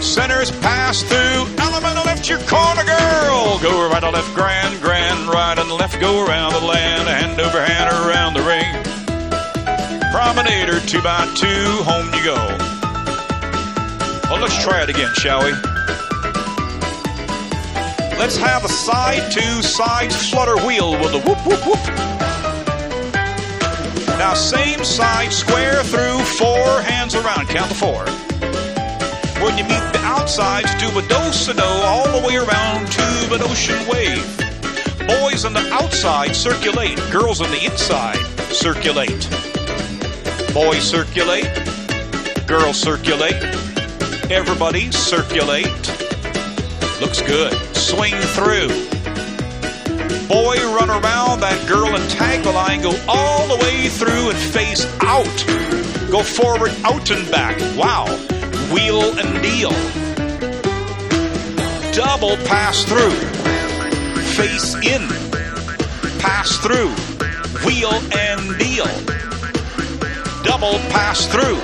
Centers 0.00 0.52
pass 0.60 1.02
through. 1.02 1.44
Allemande 1.56 2.04
left 2.06 2.28
your 2.28 2.38
corner, 2.46 2.84
girl. 2.84 3.58
Go 3.58 3.90
right 3.90 4.02
and 4.02 4.12
left, 4.12 4.32
grand, 4.32 4.80
grand, 4.80 5.28
right 5.28 5.58
and 5.58 5.68
left. 5.72 6.00
Go 6.00 6.24
around 6.24 6.52
the 6.52 6.60
land, 6.60 7.08
hand 7.08 7.40
over 7.40 7.60
hand 7.60 7.90
around 7.90 8.34
the 8.34 8.42
ring. 8.42 8.70
Promenader, 10.12 10.78
two 10.86 11.02
by 11.02 11.26
two, 11.34 11.82
home 11.82 12.06
you 12.14 12.22
go. 12.22 12.38
Well, 14.30 14.40
let's 14.40 14.62
try 14.62 14.84
it 14.84 14.88
again, 14.88 15.12
shall 15.14 15.42
we? 15.42 15.50
Let's 18.18 18.36
have 18.36 18.64
a 18.64 18.68
side 18.68 19.32
to 19.32 19.62
sides 19.64 20.30
flutter 20.30 20.64
wheel 20.64 20.92
with 20.92 21.12
a 21.14 21.18
whoop, 21.18 21.44
whoop, 21.44 21.66
whoop. 21.66 22.21
Now, 24.22 24.34
same 24.34 24.84
side, 24.84 25.32
square 25.32 25.82
through, 25.82 26.20
four 26.38 26.80
hands 26.82 27.16
around. 27.16 27.48
Count 27.48 27.70
to 27.70 27.74
four. 27.74 28.04
When 29.42 29.58
you 29.58 29.64
meet 29.64 29.82
the 29.92 29.98
outsides, 30.00 30.72
do 30.76 30.86
a 30.96 31.02
do-si-do 31.02 31.60
all 31.60 32.06
the 32.20 32.24
way 32.24 32.36
around 32.36 32.86
to 32.86 33.34
an 33.34 33.42
ocean 33.42 33.84
wave. 33.88 34.24
Boys 35.08 35.44
on 35.44 35.54
the 35.54 35.68
outside 35.72 36.36
circulate. 36.36 36.98
Girls 37.10 37.40
on 37.40 37.50
the 37.50 37.64
inside 37.64 38.24
circulate. 38.52 39.28
Boys 40.54 40.88
circulate. 40.88 41.50
Girls 42.46 42.80
circulate. 42.80 43.42
Everybody 44.30 44.92
circulate. 44.92 45.66
Looks 47.00 47.22
good. 47.22 47.54
Swing 47.74 48.14
through. 48.14 48.91
Boy, 50.32 50.56
run 50.74 50.88
around 50.88 51.40
that 51.40 51.62
girl 51.68 51.94
and 51.94 52.08
tag 52.08 52.46
line. 52.46 52.80
Go 52.80 52.96
all 53.06 53.46
the 53.48 53.62
way 53.62 53.88
through 53.88 54.30
and 54.30 54.38
face 54.38 54.86
out. 55.02 55.28
Go 56.10 56.22
forward, 56.22 56.72
out 56.84 57.10
and 57.10 57.30
back. 57.30 57.60
Wow. 57.76 58.06
Wheel 58.72 59.18
and 59.18 59.42
deal. 59.42 59.68
Double 61.92 62.38
pass 62.48 62.82
through. 62.84 63.12
Face 64.32 64.74
in. 64.76 65.06
Pass 66.18 66.56
through. 66.64 66.88
Wheel 67.66 67.92
and 68.16 68.58
deal. 68.58 68.88
Double 70.44 70.78
pass 70.88 71.26
through. 71.26 71.56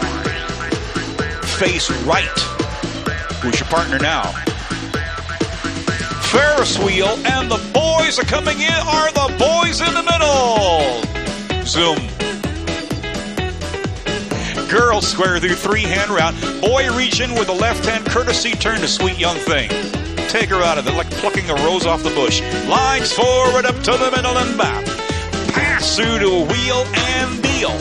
Face 1.56 1.90
right. 2.04 2.38
Who's 3.40 3.60
your 3.60 3.68
partner 3.70 3.98
now? 3.98 4.34
Ferris 6.30 6.78
wheel, 6.78 7.18
and 7.24 7.50
the 7.50 7.57
boys 7.78 8.18
are 8.18 8.24
coming 8.24 8.60
in. 8.60 8.80
Are 8.98 9.12
the 9.12 9.28
boys 9.38 9.80
in 9.80 9.92
the 9.94 10.02
middle? 10.02 11.02
Zoom. 11.64 11.98
Girl 14.68 15.00
square 15.00 15.38
through 15.38 15.54
three 15.54 15.82
hand 15.82 16.10
round. 16.10 16.40
Boy 16.60 16.90
reach 16.96 17.20
in 17.20 17.34
with 17.34 17.48
a 17.48 17.52
left 17.52 17.86
hand 17.86 18.04
courtesy 18.06 18.52
turn 18.52 18.80
to 18.80 18.88
sweet 18.88 19.18
young 19.18 19.36
thing. 19.36 19.70
Take 20.28 20.50
her 20.50 20.62
out 20.62 20.78
of 20.78 20.86
it 20.86 20.92
like 20.92 21.10
plucking 21.22 21.48
a 21.48 21.54
rose 21.66 21.86
off 21.86 22.02
the 22.02 22.10
bush. 22.10 22.42
Lines 22.66 23.12
forward 23.12 23.64
up 23.64 23.76
to 23.84 23.92
the 23.92 24.10
middle 24.14 24.36
and 24.36 24.58
back. 24.58 24.84
Pass 25.54 25.96
through 25.96 26.18
to 26.18 26.26
a 26.26 26.44
wheel 26.44 26.84
and 26.94 27.42
deal. 27.42 27.72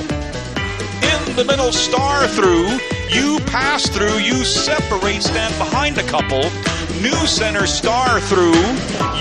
In 1.11 1.35
the 1.35 1.43
middle, 1.45 1.71
star 1.71 2.27
through. 2.27 2.67
You 3.09 3.39
pass 3.47 3.87
through. 3.89 4.19
You 4.19 4.43
separate, 4.43 5.23
stand 5.23 5.57
behind 5.57 5.97
a 5.97 6.03
couple. 6.03 6.43
New 7.01 7.27
center, 7.27 7.67
star 7.67 8.19
through. 8.21 8.61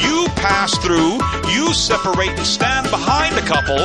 You 0.00 0.25
pass 0.66 0.78
through. 0.78 1.20
You 1.48 1.72
separate 1.72 2.30
and 2.30 2.46
stand 2.46 2.90
behind 2.90 3.38
a 3.38 3.42
couple. 3.42 3.78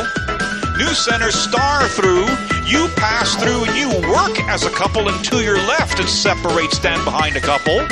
New 0.77 0.93
center, 0.95 1.29
star 1.29 1.87
through. 1.87 2.25
You 2.65 2.87
pass 2.97 3.35
through 3.35 3.65
and 3.65 3.77
you 3.77 3.87
work 4.09 4.39
as 4.49 4.65
a 4.65 4.71
couple 4.71 5.07
and 5.07 5.23
to 5.25 5.43
your 5.43 5.57
left 5.57 5.99
and 5.99 6.09
separate, 6.09 6.71
stand 6.71 7.05
behind 7.05 7.35
a 7.35 7.39
couple. 7.39 7.85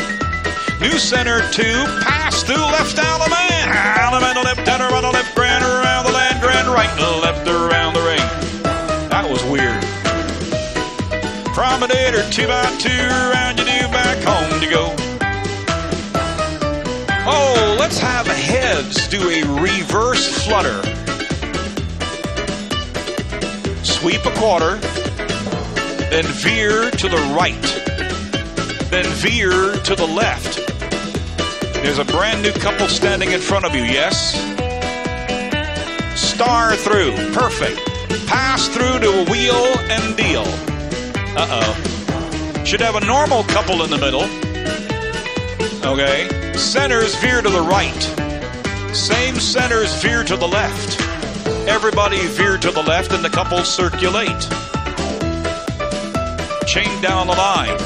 New 0.82 0.98
center 0.98 1.42
two, 1.52 1.86
pass 2.02 2.42
through 2.42 2.56
left. 2.56 2.98
Allemande 2.98 4.34
to 4.34 4.42
left, 4.42 4.66
down 4.66 4.82
around 4.82 5.04
the 5.04 5.12
left, 5.12 5.36
grand 5.36 5.64
around 5.64 6.06
the 6.06 6.12
land, 6.12 6.42
grand 6.42 6.68
right 6.68 6.90
left 7.22 7.48
around 7.48 7.94
the 7.94 8.02
ring. 8.02 8.26
That 9.10 9.30
was 9.30 9.44
weird. 9.46 9.84
Promenader 11.54 12.28
two 12.32 12.48
by 12.48 12.66
two, 12.80 12.90
around 12.90 13.60
you 13.60 13.66
do 13.66 13.88
back 13.94 14.18
home 14.24 14.60
to 14.60 14.68
go. 14.68 14.99
Let's 17.90 18.02
have 18.02 18.28
heads 18.28 19.08
do 19.08 19.18
a 19.18 19.42
reverse 19.60 20.46
flutter. 20.46 20.80
Sweep 23.84 24.24
a 24.28 24.32
quarter, 24.36 24.76
then 26.12 26.24
veer 26.26 26.92
to 26.92 27.10
the 27.10 27.18
right, 27.36 27.60
then 28.92 29.06
veer 29.08 29.74
to 29.82 29.96
the 29.96 30.06
left. 30.06 30.58
There's 31.82 31.98
a 31.98 32.06
brand 32.06 32.44
new 32.44 32.52
couple 32.52 32.88
standing 32.88 33.32
in 33.32 33.42
front 33.42 33.66
of 33.66 33.74
you, 33.74 33.82
yes? 33.82 34.34
Star 36.16 36.76
through, 36.76 37.16
perfect. 37.34 37.80
Pass 38.28 38.68
through 38.68 39.00
to 39.00 39.22
a 39.22 39.32
wheel 39.32 39.66
and 39.90 40.16
deal. 40.16 40.44
Uh 41.36 41.64
oh. 41.66 42.64
Should 42.66 42.82
have 42.82 42.98
a 42.98 43.04
normal 43.08 43.46
couple 43.46 43.82
in 43.84 43.90
the 43.90 43.98
middle. 43.98 44.26
Okay. 45.92 46.39
Centers 46.60 47.16
veer 47.16 47.42
to 47.42 47.50
the 47.50 47.62
right. 47.62 48.02
Same 48.94 49.36
centers 49.36 49.94
veer 50.04 50.24
to 50.26 50.36
the 50.36 50.48
left. 50.48 51.00
Everybody 51.68 52.20
veer 52.28 52.58
to 52.58 52.70
the 52.70 52.84
left 52.84 53.14
and 53.14 53.24
the 53.24 53.30
couples 53.30 53.74
circulate. 53.74 54.42
Chain 56.68 57.02
down 57.02 57.28
the 57.28 57.34
line. 57.34 57.78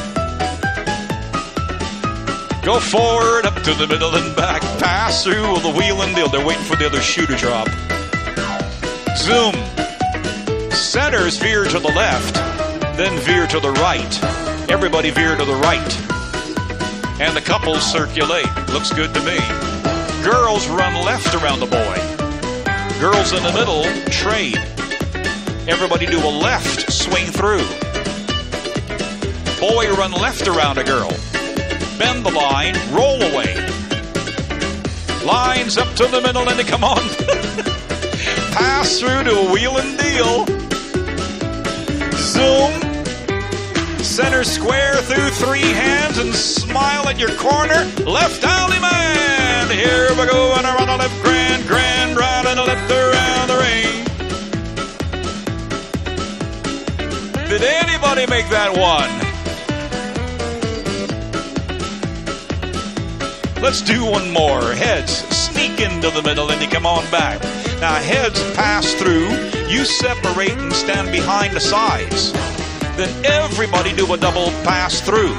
Go 2.63 2.80
forward, 2.80 3.45
up 3.45 3.55
to 3.61 3.74
the 3.76 3.88
middle 3.88 4.15
and 4.15 4.36
back. 4.36 4.61
Pass 4.80 5.24
through 5.24 5.59
the 5.59 5.74
wheel 5.78 6.01
and 6.01 6.15
deal. 6.15 6.28
They're 6.28 6.45
waiting 6.45 6.63
for 6.63 6.76
the 6.76 6.88
other 6.88 6.99
shoe 6.99 7.28
to 7.28 7.36
drop. 7.36 7.67
Zoom. 9.17 9.53
Centers 10.71 11.38
veer 11.38 11.65
to 11.65 11.80
the 11.80 11.91
left, 11.95 12.36
then 12.97 13.17
veer 13.19 13.45
to 13.47 13.59
the 13.59 13.71
right. 13.71 14.69
Everybody 14.69 15.11
veer 15.11 15.38
to 15.38 15.45
the 15.45 15.55
right. 15.55 16.22
And 17.20 17.36
the 17.36 17.41
couples 17.41 17.84
circulate. 17.89 18.47
Looks 18.70 18.91
good 18.91 19.14
to 19.14 19.22
me. 19.24 19.38
Girls 20.24 20.68
run 20.68 20.93
left 21.05 21.36
around 21.36 21.59
the 21.59 21.68
boy. 21.68 21.95
Girls 22.99 23.34
in 23.34 23.43
the 23.43 23.51
middle 23.53 23.84
trade. 24.09 24.57
Everybody 25.68 26.05
do 26.05 26.18
a 26.18 26.30
left 26.30 26.91
swing 26.91 27.26
through. 27.28 27.66
Boy 29.59 29.93
run 29.95 30.11
left 30.11 30.47
around 30.47 30.78
a 30.78 30.84
girl. 30.84 31.09
Bend 31.97 32.26
the 32.26 32.32
line, 32.36 32.76
roll 32.91 33.22
away. 33.22 33.55
Lines 35.24 35.78
up 35.78 35.93
to 35.95 36.07
the 36.07 36.20
middle 36.22 36.49
and 36.49 36.59
they 36.59 36.64
come 36.64 36.84
on. 36.84 36.97
Pass 38.53 38.99
through 38.99 39.24
to 39.24 39.39
a 39.39 39.51
wheel 39.53 39.78
and 39.78 39.97
deal. 39.97 40.45
Zoom. 42.18 42.83
Center 44.14 44.43
square 44.43 44.93
through 44.97 45.32
three 45.32 45.72
hands 45.74 46.20
and 46.20 46.36
smile 46.36 47.09
at 47.09 47.18
your 47.18 47.36
corner. 47.36 47.84
Left 48.05 48.43
allemande. 48.43 49.72
Here 49.72 50.07
we 50.11 50.28
go 50.30 50.53
and 50.53 50.68
around 50.68 50.86
the 50.86 50.97
left 50.97 51.20
grand, 51.24 51.66
grand, 51.68 52.16
right 52.16 52.45
and 52.45 52.59
the 52.59 52.64
left 52.64 52.91
around 52.91 53.47
the 53.47 53.57
ring. 53.57 54.05
Did 57.49 57.64
anybody 57.64 58.28
make 58.28 58.47
that 58.49 58.78
one? 58.78 59.09
Let's 63.64 63.82
do 63.82 64.05
one 64.05 64.30
more. 64.30 64.74
Heads 64.74 65.28
sneak 65.36 65.82
into 65.82 66.11
the 66.11 66.22
middle 66.22 66.51
and 66.51 66.61
you 66.61 66.68
come 66.68 66.86
on 66.86 67.03
back. 67.09 67.41
Now 67.82 67.95
heads 67.95 68.39
pass 68.53 68.93
through, 68.93 69.30
you 69.68 69.84
separate 69.86 70.51
and 70.51 70.72
stand 70.72 71.11
behind 71.11 71.55
the 71.55 71.59
sides. 71.59 72.32
Then 72.96 73.26
everybody 73.26 73.91
do 73.91 74.14
a 74.14 74.18
double 74.18 74.52
pass 74.64 75.02
through. 75.02 75.36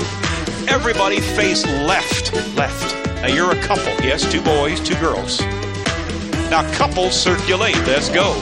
Everybody 0.68 1.20
face 1.20 1.64
left, 1.64 2.32
left. 2.56 2.94
Now 3.22 3.28
you're 3.28 3.52
a 3.52 3.62
couple, 3.62 3.92
yes, 4.04 4.30
two 4.30 4.42
boys, 4.42 4.80
two 4.80 4.96
girls. 4.96 5.40
Now 6.50 6.68
couples 6.74 7.14
circulate. 7.14 7.76
Let's 7.86 8.08
go. 8.08 8.34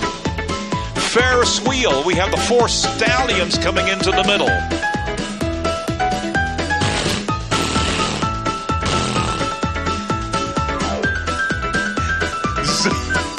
Ferris 1.13 1.61
wheel. 1.67 2.03
We 2.05 2.15
have 2.15 2.31
the 2.31 2.39
four 2.39 2.69
stallions 2.69 3.59
coming 3.59 3.87
into 3.89 4.11
the 4.11 4.25
middle. 4.25 4.49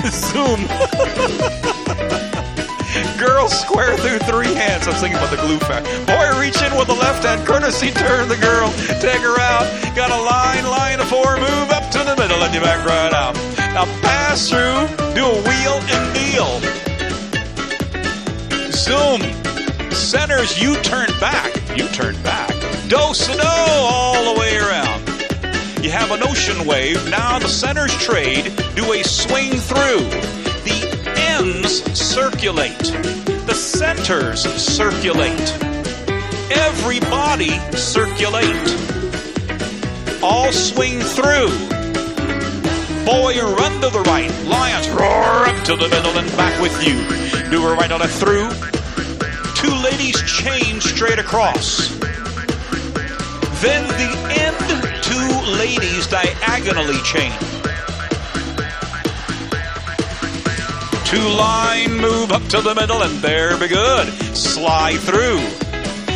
Zoom. 1.73 1.79
Girl 3.43 3.49
square 3.49 3.97
through 3.97 4.19
three 4.19 4.53
hands. 4.53 4.87
I'm 4.87 4.93
thinking 4.93 5.17
about 5.17 5.29
the 5.29 5.35
glue 5.35 5.59
fact. 5.59 5.83
Boy, 6.07 6.39
reach 6.39 6.61
in 6.61 6.73
with 6.77 6.87
the 6.87 6.93
left 6.93 7.25
hand, 7.25 7.45
courtesy 7.45 7.91
turn 7.91 8.29
the 8.29 8.37
girl. 8.37 8.71
Take 9.01 9.19
her 9.19 9.37
out. 9.37 9.67
Got 9.97 10.11
a 10.11 10.21
line, 10.23 10.63
line 10.63 11.01
of 11.01 11.09
four, 11.09 11.35
move 11.35 11.69
up 11.69 11.91
to 11.91 11.97
the 12.07 12.15
middle, 12.15 12.41
and 12.41 12.53
you 12.55 12.61
back 12.61 12.85
right 12.85 13.11
out. 13.11 13.35
Now 13.75 13.83
pass 13.99 14.47
through, 14.47 14.87
do 15.13 15.25
a 15.27 15.41
wheel 15.43 15.75
and 15.91 16.03
kneel. 16.15 16.61
Zoom. 18.71 19.19
Centers, 19.91 20.57
you 20.61 20.77
turn 20.81 21.09
back. 21.19 21.51
You 21.77 21.89
turn 21.89 22.15
back. 22.23 22.47
Do 22.87 22.95
do 22.95 23.43
all 23.43 24.33
the 24.33 24.39
way 24.39 24.55
around. 24.55 25.03
You 25.83 25.91
have 25.91 26.11
an 26.11 26.23
ocean 26.23 26.65
wave. 26.65 27.09
Now 27.09 27.39
the 27.39 27.49
centers 27.49 27.93
trade. 27.97 28.55
Do 28.77 28.93
a 28.93 29.03
swing 29.03 29.51
through. 29.51 30.07
The 30.63 30.79
ends 31.17 31.83
circulate. 31.99 33.22
Centers 33.83 34.43
circulate. 34.43 35.57
Everybody 36.49 37.59
circulate. 37.75 38.55
All 40.23 40.53
swing 40.53 41.01
through. 41.01 41.49
Boy, 43.03 43.35
run 43.41 43.81
to 43.81 43.89
the 43.89 44.01
right. 44.07 44.31
Lions 44.45 44.89
roar 44.89 45.47
up 45.47 45.65
to 45.65 45.75
the 45.75 45.89
middle 45.89 46.17
and 46.17 46.31
back 46.37 46.61
with 46.61 46.81
you. 46.87 46.95
Do 47.51 47.61
a 47.67 47.75
right 47.75 47.91
on 47.91 48.01
a 48.01 48.07
through. 48.07 48.47
Two 49.57 49.75
ladies 49.83 50.15
chain 50.31 50.79
straight 50.79 51.19
across. 51.19 51.89
Then 53.59 53.85
the 53.99 54.11
end 54.39 54.55
two 55.03 55.51
ladies 55.57 56.07
diagonally 56.07 57.01
chain. 57.03 57.33
Two 61.13 61.29
line 61.29 61.93
move 61.97 62.31
up 62.31 62.41
to 62.47 62.59
the 62.59 62.73
middle 62.73 63.03
and 63.03 63.21
there 63.21 63.55
be 63.59 63.67
good. 63.67 64.07
Slide 64.35 64.97
through. 64.97 65.41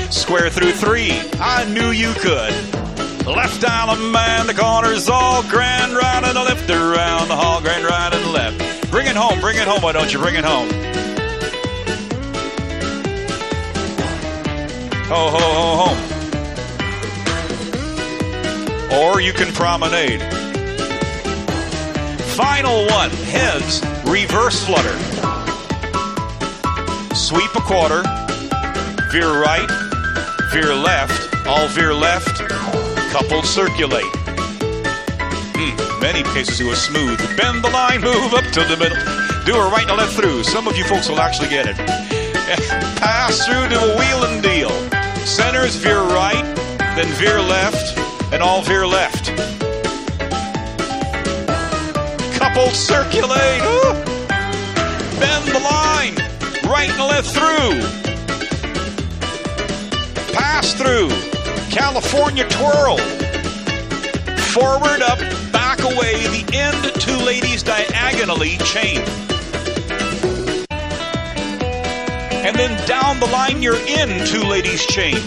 Square 0.10 0.50
through 0.50 0.72
three. 0.72 1.12
I 1.40 1.66
knew 1.66 1.92
you 1.92 2.12
could. 2.14 2.52
Left 3.28 3.62
down 3.62 4.12
man, 4.12 4.48
the 4.48 4.56
corners 4.56 5.08
all 5.08 5.44
grand 5.44 5.94
right 5.94 6.24
and 6.24 6.34
left 6.34 6.68
around 6.72 7.28
the 7.28 7.36
hall, 7.36 7.62
grand 7.62 7.86
right 7.86 8.12
and 8.12 8.34
left. 8.34 8.90
Bring 8.90 9.06
it 9.06 9.16
home, 9.16 9.40
bring 9.40 9.58
it 9.58 9.68
home, 9.68 9.84
why 9.84 9.92
don't 9.92 10.12
you 10.12 10.18
bring 10.18 10.34
it 10.34 10.44
home? 10.44 10.70
Ho, 15.10 15.30
ho, 15.30 15.38
ho, 15.60 15.76
home. 15.86 16.00
Or 19.00 19.22
you 19.22 19.32
can 19.32 19.54
promenade. 19.54 20.37
Final 22.38 22.86
one, 22.86 23.10
heads, 23.10 23.82
reverse 24.06 24.64
flutter. 24.64 24.96
Sweep 27.16 27.50
a 27.56 27.62
quarter, 27.62 28.04
veer 29.12 29.42
right, 29.42 29.68
veer 30.54 30.76
left, 30.76 31.36
all 31.48 31.68
veer 31.70 31.96
left, 31.96 32.48
coupled 33.10 33.44
circulate. 33.44 34.06
Hmm, 35.58 36.00
many 36.00 36.22
cases 36.22 36.60
do 36.60 36.70
a 36.70 36.76
smooth. 36.76 37.18
Bend 37.38 37.64
the 37.64 37.72
line, 37.72 38.02
move 38.02 38.32
up 38.36 38.46
to 38.54 38.64
the 38.66 38.78
middle. 38.78 39.00
Do 39.48 39.56
a 39.56 39.72
right 39.72 39.90
and 39.90 39.90
a 39.90 39.96
left 39.96 40.14
through. 40.14 40.44
Some 40.44 40.68
of 40.68 40.78
you 40.78 40.84
folks 40.84 41.10
will 41.10 41.20
actually 41.20 41.50
get 41.50 41.66
it. 41.66 41.76
Pass 43.02 43.48
through, 43.48 43.68
to 43.70 43.80
a 43.80 43.98
wheel 43.98 44.24
and 44.26 44.44
deal. 44.44 44.70
Centers 45.26 45.76
veer 45.78 46.04
right, 46.04 46.46
then 46.78 47.08
veer 47.16 47.42
left, 47.42 47.98
and 48.32 48.44
all 48.44 48.62
veer 48.62 48.86
left. 48.86 49.57
Coupled 52.58 52.76
circulate. 52.76 53.62
Ooh. 53.62 53.94
Bend 55.20 55.46
the 55.54 55.62
line, 55.64 56.16
right 56.68 56.90
and 56.90 57.00
left 57.02 57.30
through. 57.30 57.78
Pass 60.34 60.74
through. 60.74 61.10
California 61.70 62.48
twirl. 62.50 62.98
Forward, 64.56 65.04
up, 65.04 65.20
back 65.54 65.82
away, 65.82 66.26
the 66.34 66.50
end 66.52 67.00
two 67.00 67.18
ladies 67.24 67.62
diagonally 67.62 68.58
chain. 68.66 69.02
And 72.44 72.56
then 72.56 72.88
down 72.88 73.20
the 73.20 73.28
line 73.28 73.62
you're 73.62 73.86
in, 73.86 74.26
two 74.26 74.42
ladies 74.42 74.84
chain. 74.88 75.18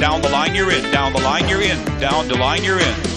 Down 0.00 0.22
the 0.22 0.28
line 0.28 0.56
you're 0.56 0.72
in, 0.72 0.90
down 0.90 1.12
the 1.12 1.20
line 1.20 1.48
you're 1.48 1.62
in, 1.62 1.84
down 2.00 2.26
the 2.26 2.34
line 2.34 2.64
you're 2.64 2.80
in. 2.80 3.13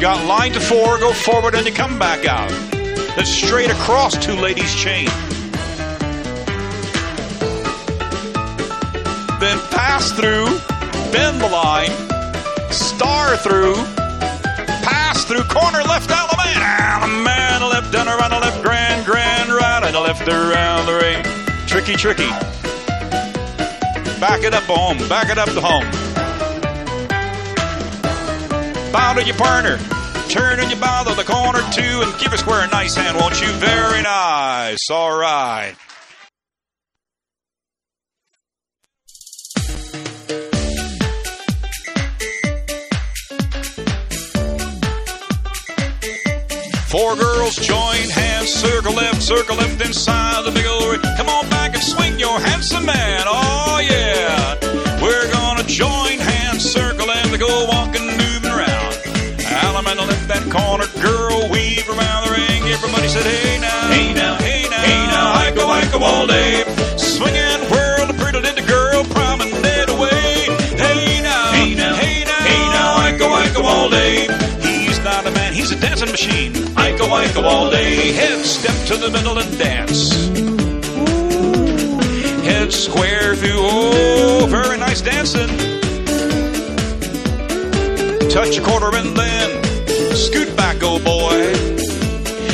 Got 0.00 0.24
line 0.26 0.52
to 0.52 0.60
four, 0.60 0.98
go 0.98 1.12
forward 1.12 1.54
and 1.54 1.66
you 1.66 1.74
come 1.74 1.98
back 1.98 2.24
out. 2.24 2.48
Then 2.70 3.26
straight 3.26 3.70
across 3.70 4.16
two 4.16 4.32
ladies 4.32 4.74
chain. 4.74 5.08
Then 9.38 9.58
pass 9.68 10.10
through, 10.12 10.46
bend 11.12 11.42
the 11.42 11.50
line, 11.52 11.90
star 12.72 13.36
through, 13.36 13.74
pass 14.80 15.26
through, 15.26 15.42
corner 15.44 15.82
left 15.82 16.08
down 16.08 16.28
the 16.30 16.36
man, 16.38 16.56
down 16.56 17.00
the 17.02 17.22
man, 17.22 17.60
left 17.60 17.92
down 17.92 18.08
around 18.08 18.30
the 18.30 18.40
left, 18.40 18.62
grand, 18.62 19.04
grand, 19.04 19.50
right, 19.50 19.82
and 19.84 19.94
the 19.94 20.00
left 20.00 20.26
around 20.26 20.86
the 20.86 20.94
ring. 20.94 21.22
Tricky, 21.66 21.94
tricky. 21.94 22.30
Back 24.18 24.44
it 24.44 24.54
up 24.54 24.64
home, 24.64 24.96
back 25.10 25.28
it 25.28 25.36
up 25.36 25.50
to 25.50 25.60
home. 25.60 26.09
Bow 28.92 29.14
to 29.14 29.24
your 29.24 29.36
partner. 29.36 29.78
Turn 30.28 30.60
and 30.60 30.70
you 30.70 30.76
bow 30.76 31.04
to 31.04 31.14
the 31.14 31.24
corner 31.24 31.60
too, 31.72 32.02
and 32.02 32.20
give 32.20 32.32
a 32.32 32.38
square 32.38 32.64
a 32.64 32.68
nice 32.68 32.94
hand, 32.94 33.16
won't 33.16 33.40
you? 33.40 33.48
Very 33.48 34.02
nice. 34.02 34.90
All 34.90 35.16
right. 35.16 35.74
Four 46.90 47.14
girls 47.14 47.54
join 47.54 48.08
hands, 48.10 48.48
circle 48.48 48.92
left, 48.94 49.22
circle 49.22 49.54
left 49.54 49.80
inside 49.80 50.44
the 50.44 50.50
big 50.50 50.66
old. 50.66 51.00
Come 51.16 51.28
on 51.28 51.48
back 51.48 51.72
and 51.74 51.82
swing 51.82 52.18
your 52.18 52.40
handsome 52.40 52.84
man. 52.84 53.22
Oh 53.28 53.78
yeah, 53.80 54.39
Everybody 62.82 63.08
said, 63.08 63.24
Hey 63.24 63.58
now, 63.60 63.88
hey 63.92 64.14
now, 64.14 64.36
hey 64.36 64.62
now, 64.70 64.80
hey 64.80 65.06
now, 65.12 65.32
I 65.34 65.52
go, 65.54 65.68
I 65.68 65.84
go 65.92 66.02
all 66.02 66.26
day, 66.26 66.64
swing 66.96 67.36
and 67.36 67.62
whirl, 67.70 68.06
the 68.06 68.14
pretty 68.14 68.40
little 68.40 68.66
girl 68.66 69.04
promenade 69.04 69.90
away. 69.90 70.48
Hey 70.80 71.20
now, 71.20 71.52
hey 71.52 71.74
now, 71.74 71.94
hey 71.94 72.24
now, 72.24 72.40
hey 72.40 72.62
now, 72.72 72.94
I 72.96 73.16
go, 73.18 73.28
I 73.28 73.52
go 73.52 73.62
all 73.64 73.90
day. 73.90 74.26
He's 74.62 74.98
not 75.00 75.26
a 75.26 75.30
man, 75.30 75.52
he's 75.52 75.70
a 75.72 75.78
dancing 75.78 76.10
machine. 76.10 76.52
I 76.74 76.96
go, 76.96 77.04
I 77.12 77.30
go 77.34 77.44
all 77.44 77.70
day. 77.70 78.12
Head 78.12 78.44
step 78.46 78.76
to 78.86 78.96
the 78.96 79.10
middle 79.10 79.38
and 79.38 79.58
dance. 79.58 80.26
Head 82.46 82.72
square 82.72 83.36
through. 83.36 83.58
Oh, 83.58 84.46
very 84.48 84.78
nice 84.78 85.02
dancing. 85.02 85.48
Touch 88.30 88.56
a 88.56 88.62
quarter 88.62 88.96
and 88.96 89.14
then 89.14 90.14
scoot 90.16 90.56
back, 90.56 90.78
oh 90.80 90.98
boy. 90.98 91.79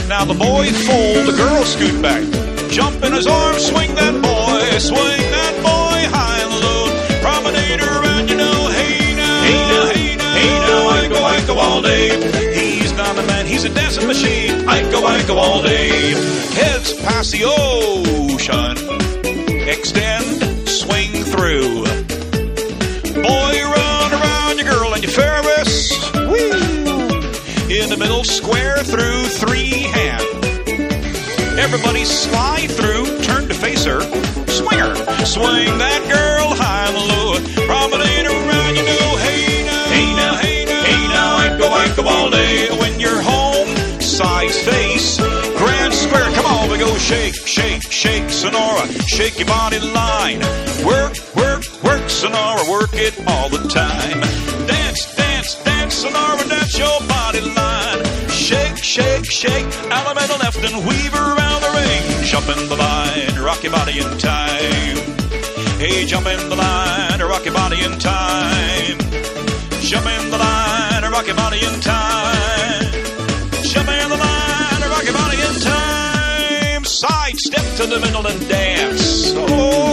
Now 0.08 0.24
the 0.24 0.34
boys 0.34 0.76
fold, 0.86 1.26
the 1.26 1.36
girls 1.36 1.72
scoot 1.72 2.00
back. 2.00 2.22
Jump 2.70 3.02
in 3.02 3.12
his 3.12 3.26
arms, 3.26 3.66
swing 3.66 3.92
that 3.96 4.14
boy, 4.14 4.78
swing 4.78 5.22
that 5.34 5.54
boy 5.66 5.98
high 6.14 6.40
and 6.46 6.54
low. 6.62 6.86
Promenade 7.20 7.80
around, 7.80 8.28
you 8.30 8.36
know, 8.36 8.70
hey 8.70 9.14
now, 9.16 9.42
hey 9.42 9.58
now, 9.66 9.86
hey 9.90 10.16
now, 10.16 10.34
hey 10.34 10.58
now, 10.62 10.86
oh, 10.86 10.88
I 10.88 11.08
go, 11.08 11.24
I 11.24 11.46
go 11.46 11.58
all 11.58 11.82
day. 11.82 12.14
He's 12.54 12.92
not 12.92 13.18
a 13.18 13.22
man, 13.26 13.46
he's 13.46 13.64
a 13.64 13.68
dancing 13.68 14.06
machine. 14.06 14.68
I 14.68 14.82
go, 14.92 15.04
I 15.04 15.26
go 15.26 15.38
all 15.38 15.60
day. 15.62 16.14
Heads 16.54 16.94
pass 17.02 17.32
the 17.32 17.42
ocean, 17.44 18.78
extend, 19.68 20.35
Everybody 31.76 32.06
slide 32.06 32.70
through, 32.70 33.04
turn 33.20 33.48
to 33.48 33.54
face 33.54 33.84
her, 33.84 34.00
swing 34.48 34.78
her, 34.80 34.96
swing 35.26 35.76
that 35.76 36.00
girl 36.08 36.56
high 36.56 36.88
and 36.88 36.96
low, 36.96 37.36
promenade 37.68 38.24
around, 38.24 38.72
you 38.80 38.84
know, 38.88 39.08
hey 39.20 39.60
now, 39.60 39.84
hey 39.92 40.08
now, 40.16 40.34
hey 40.40 40.64
now, 40.64 40.82
hey 40.88 41.02
now, 41.12 41.36
I 41.36 41.92
go 41.94 42.08
all 42.08 42.30
day. 42.30 42.72
When 42.80 42.98
you're 42.98 43.20
home, 43.20 43.68
side 44.00 44.52
face, 44.52 45.20
grand 45.60 45.92
square, 45.92 46.24
come 46.32 46.46
on, 46.46 46.70
we 46.70 46.78
go 46.78 46.88
shake, 46.96 47.34
shake, 47.34 47.82
shake, 47.92 48.24
Señora, 48.32 48.88
shake 49.06 49.38
your 49.38 49.48
body 49.48 49.78
line, 49.80 50.40
work, 50.80 51.12
work, 51.36 51.60
work, 51.84 52.08
Señora, 52.08 52.64
work 52.72 52.94
it 52.94 53.12
all 53.28 53.50
the 53.50 53.60
time. 53.68 54.24
Dance, 54.66 55.14
dance, 55.14 55.62
dance, 55.62 56.02
Señora, 56.02 56.48
dance 56.48 56.78
your 56.78 57.00
body 57.06 57.42
line. 57.52 58.00
Shake, 58.32 58.78
shake, 58.78 59.26
shake, 59.26 59.65
by 60.16 60.26
the 60.26 60.38
left 60.38 60.56
and 60.64 60.76
weave 60.88 61.14
around 61.14 61.60
the 61.60 61.72
ring. 61.76 62.24
Jump 62.24 62.48
in 62.48 62.68
the 62.70 62.76
line, 62.76 63.36
rock 63.44 63.62
your 63.62 63.72
body 63.72 63.98
in 64.00 64.10
time. 64.16 64.96
Hey, 65.76 66.06
jump 66.06 66.26
in 66.26 66.48
the 66.48 66.56
line, 66.56 67.20
rock 67.20 67.44
your 67.44 67.52
body 67.52 67.76
in 67.84 67.98
time. 67.98 68.98
Jump 69.90 70.06
in 70.06 70.30
the 70.30 70.38
line, 70.38 71.02
rock 71.12 71.26
your 71.26 71.36
body 71.36 71.60
in 71.68 71.80
time. 71.80 72.92
Jump 73.62 73.88
in 73.88 74.08
the 74.08 74.16
line, 74.16 74.82
rock 74.92 75.04
your 75.04 75.18
body 75.22 75.38
in 75.48 75.54
time. 75.60 76.84
Side 76.84 77.38
step 77.38 77.66
to 77.76 77.84
the 77.86 78.00
middle 78.00 78.26
and 78.26 78.48
dance. 78.48 79.32
Oh. 79.36 79.85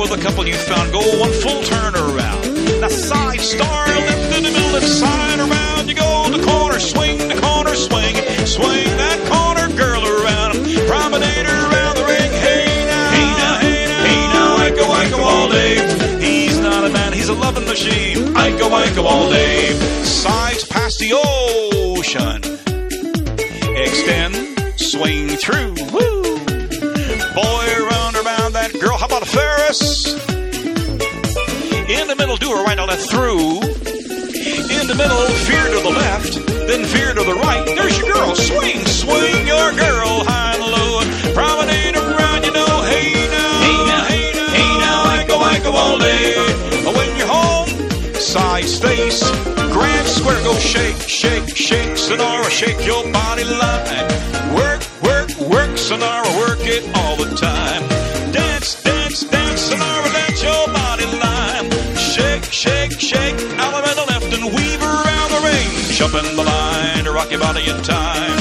With 0.00 0.12
a 0.12 0.22
couple 0.22 0.48
you 0.48 0.54
found. 0.54 0.92
Go 0.92 1.00
one 1.20 1.30
full 1.30 1.62
turn 1.62 1.94
around. 1.94 2.80
Now 2.80 2.88
side 2.88 3.40
star, 3.42 3.86
left 3.86 4.34
in 4.34 4.44
the 4.44 4.50
middle 4.50 4.76
and 4.76 4.84
side 4.86 5.38
around. 5.38 5.88
You 5.90 5.94
go 5.94 6.30
the 6.30 6.42
corner, 6.42 6.80
swing 6.80 7.18
the 7.18 7.38
corner, 7.38 7.74
swing, 7.74 8.14
swing 8.46 8.88
that 8.96 9.18
corner 9.28 9.68
girl 9.76 10.02
around. 10.02 10.54
Promenade 10.88 11.44
around 11.44 11.96
the 11.96 12.04
ring. 12.08 12.32
Hey 12.32 12.64
now, 12.88 13.10
hey 13.10 13.28
now, 13.36 13.58
hey 13.60 13.86
now, 13.92 14.04
hey 14.06 14.22
now, 14.32 14.56
I 14.56 14.70
go, 14.70 14.84
I 14.90 15.10
go 15.10 15.22
all 15.22 15.48
day. 15.50 15.74
He's 16.18 16.58
not 16.60 16.82
a 16.84 16.88
man, 16.88 17.12
he's 17.12 17.28
a 17.28 17.34
loving 17.34 17.66
machine. 17.66 18.34
I 18.34 18.56
go, 18.56 18.72
I 18.72 18.94
go 18.94 19.04
all 19.04 19.28
day. 19.28 19.74
Sides 20.02 20.64
pass 20.64 20.96
the 20.96 21.12
ocean. 21.12 22.40
Extend, 23.76 24.80
swing 24.80 25.28
through. 25.28 25.74
Woo. 25.92 26.19
A 29.70 29.72
Ferris? 29.72 30.14
In 31.88 32.08
the 32.08 32.16
middle, 32.16 32.36
do 32.36 32.50
a 32.50 32.64
right 32.64 32.78
on 32.78 32.88
that 32.88 32.98
through. 32.98 33.62
In 34.66 34.86
the 34.90 34.96
middle, 34.98 35.22
veer 35.46 35.66
to 35.70 35.80
the 35.80 35.94
left, 35.94 36.32
then 36.66 36.84
veer 36.86 37.14
to 37.14 37.22
the 37.22 37.34
right. 37.34 37.64
There's 37.66 37.96
your 37.98 38.12
girl. 38.12 38.34
Swing, 38.34 38.84
swing 38.86 39.46
your 39.46 39.70
girl 39.78 40.24
high 40.26 40.54
and 40.58 40.64
low. 40.74 41.02
Promenade 41.34 41.94
around, 41.94 42.44
you 42.44 42.52
know. 42.52 42.82
Hey 42.82 43.14
now, 43.30 43.62
hey 43.62 43.78
now, 43.86 44.02
hey 44.10 44.32
now, 44.34 44.50
hey 44.58 44.70
now. 44.82 44.98
I 45.06 45.24
go, 45.28 45.38
I 45.38 45.58
go 45.62 45.72
all 45.72 45.98
day. 45.98 46.34
When 46.90 47.16
you're 47.16 47.30
home, 47.30 47.68
side 48.18 48.64
space, 48.66 49.22
grand 49.70 50.08
square, 50.08 50.42
go 50.42 50.54
shake, 50.58 50.98
shake, 51.06 51.54
shake. 51.56 51.94
Señora, 51.94 52.50
shake 52.50 52.84
your 52.84 53.04
body 53.12 53.44
line. 53.44 54.08
Work, 54.54 54.82
work, 55.02 55.30
work, 55.46 55.70
Señora, 55.78 56.26
work 56.42 56.58
it 56.62 56.82
all 56.96 57.16
the 57.16 57.36
time. 57.36 58.19
Jump 66.10 66.24
in 66.24 66.36
the 66.36 66.42
line 66.42 67.04
to 67.04 67.12
rock 67.12 67.30
your 67.30 67.38
body 67.38 67.70
in 67.70 67.82
time. 67.84 68.36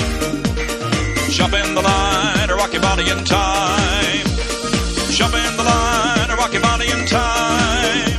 Jump 1.29 1.53
in 1.53 1.75
the 1.75 1.81
line 1.83 2.47
to 2.47 2.55
rock 2.55 2.73
your 2.73 2.81
body 2.81 3.07
in 3.07 3.23
time. 3.23 4.25
Jump 5.11 5.35
in 5.35 5.55
the 5.55 5.63
line 5.63 6.29
to 6.29 6.35
rock 6.35 6.51
your 6.51 6.63
body 6.63 6.89
in 6.89 7.05
time. 7.05 8.17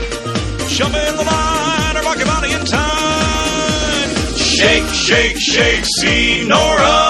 Jump 0.68 0.94
in 0.94 1.16
the 1.16 1.24
line 1.24 1.94
to 1.96 2.00
rock 2.02 2.18
your 2.18 2.28
body 2.28 2.52
in 2.52 2.64
time. 2.64 4.36
Shake, 4.36 4.86
shake, 4.86 5.36
shake, 5.36 5.84
Señora. 5.98 7.09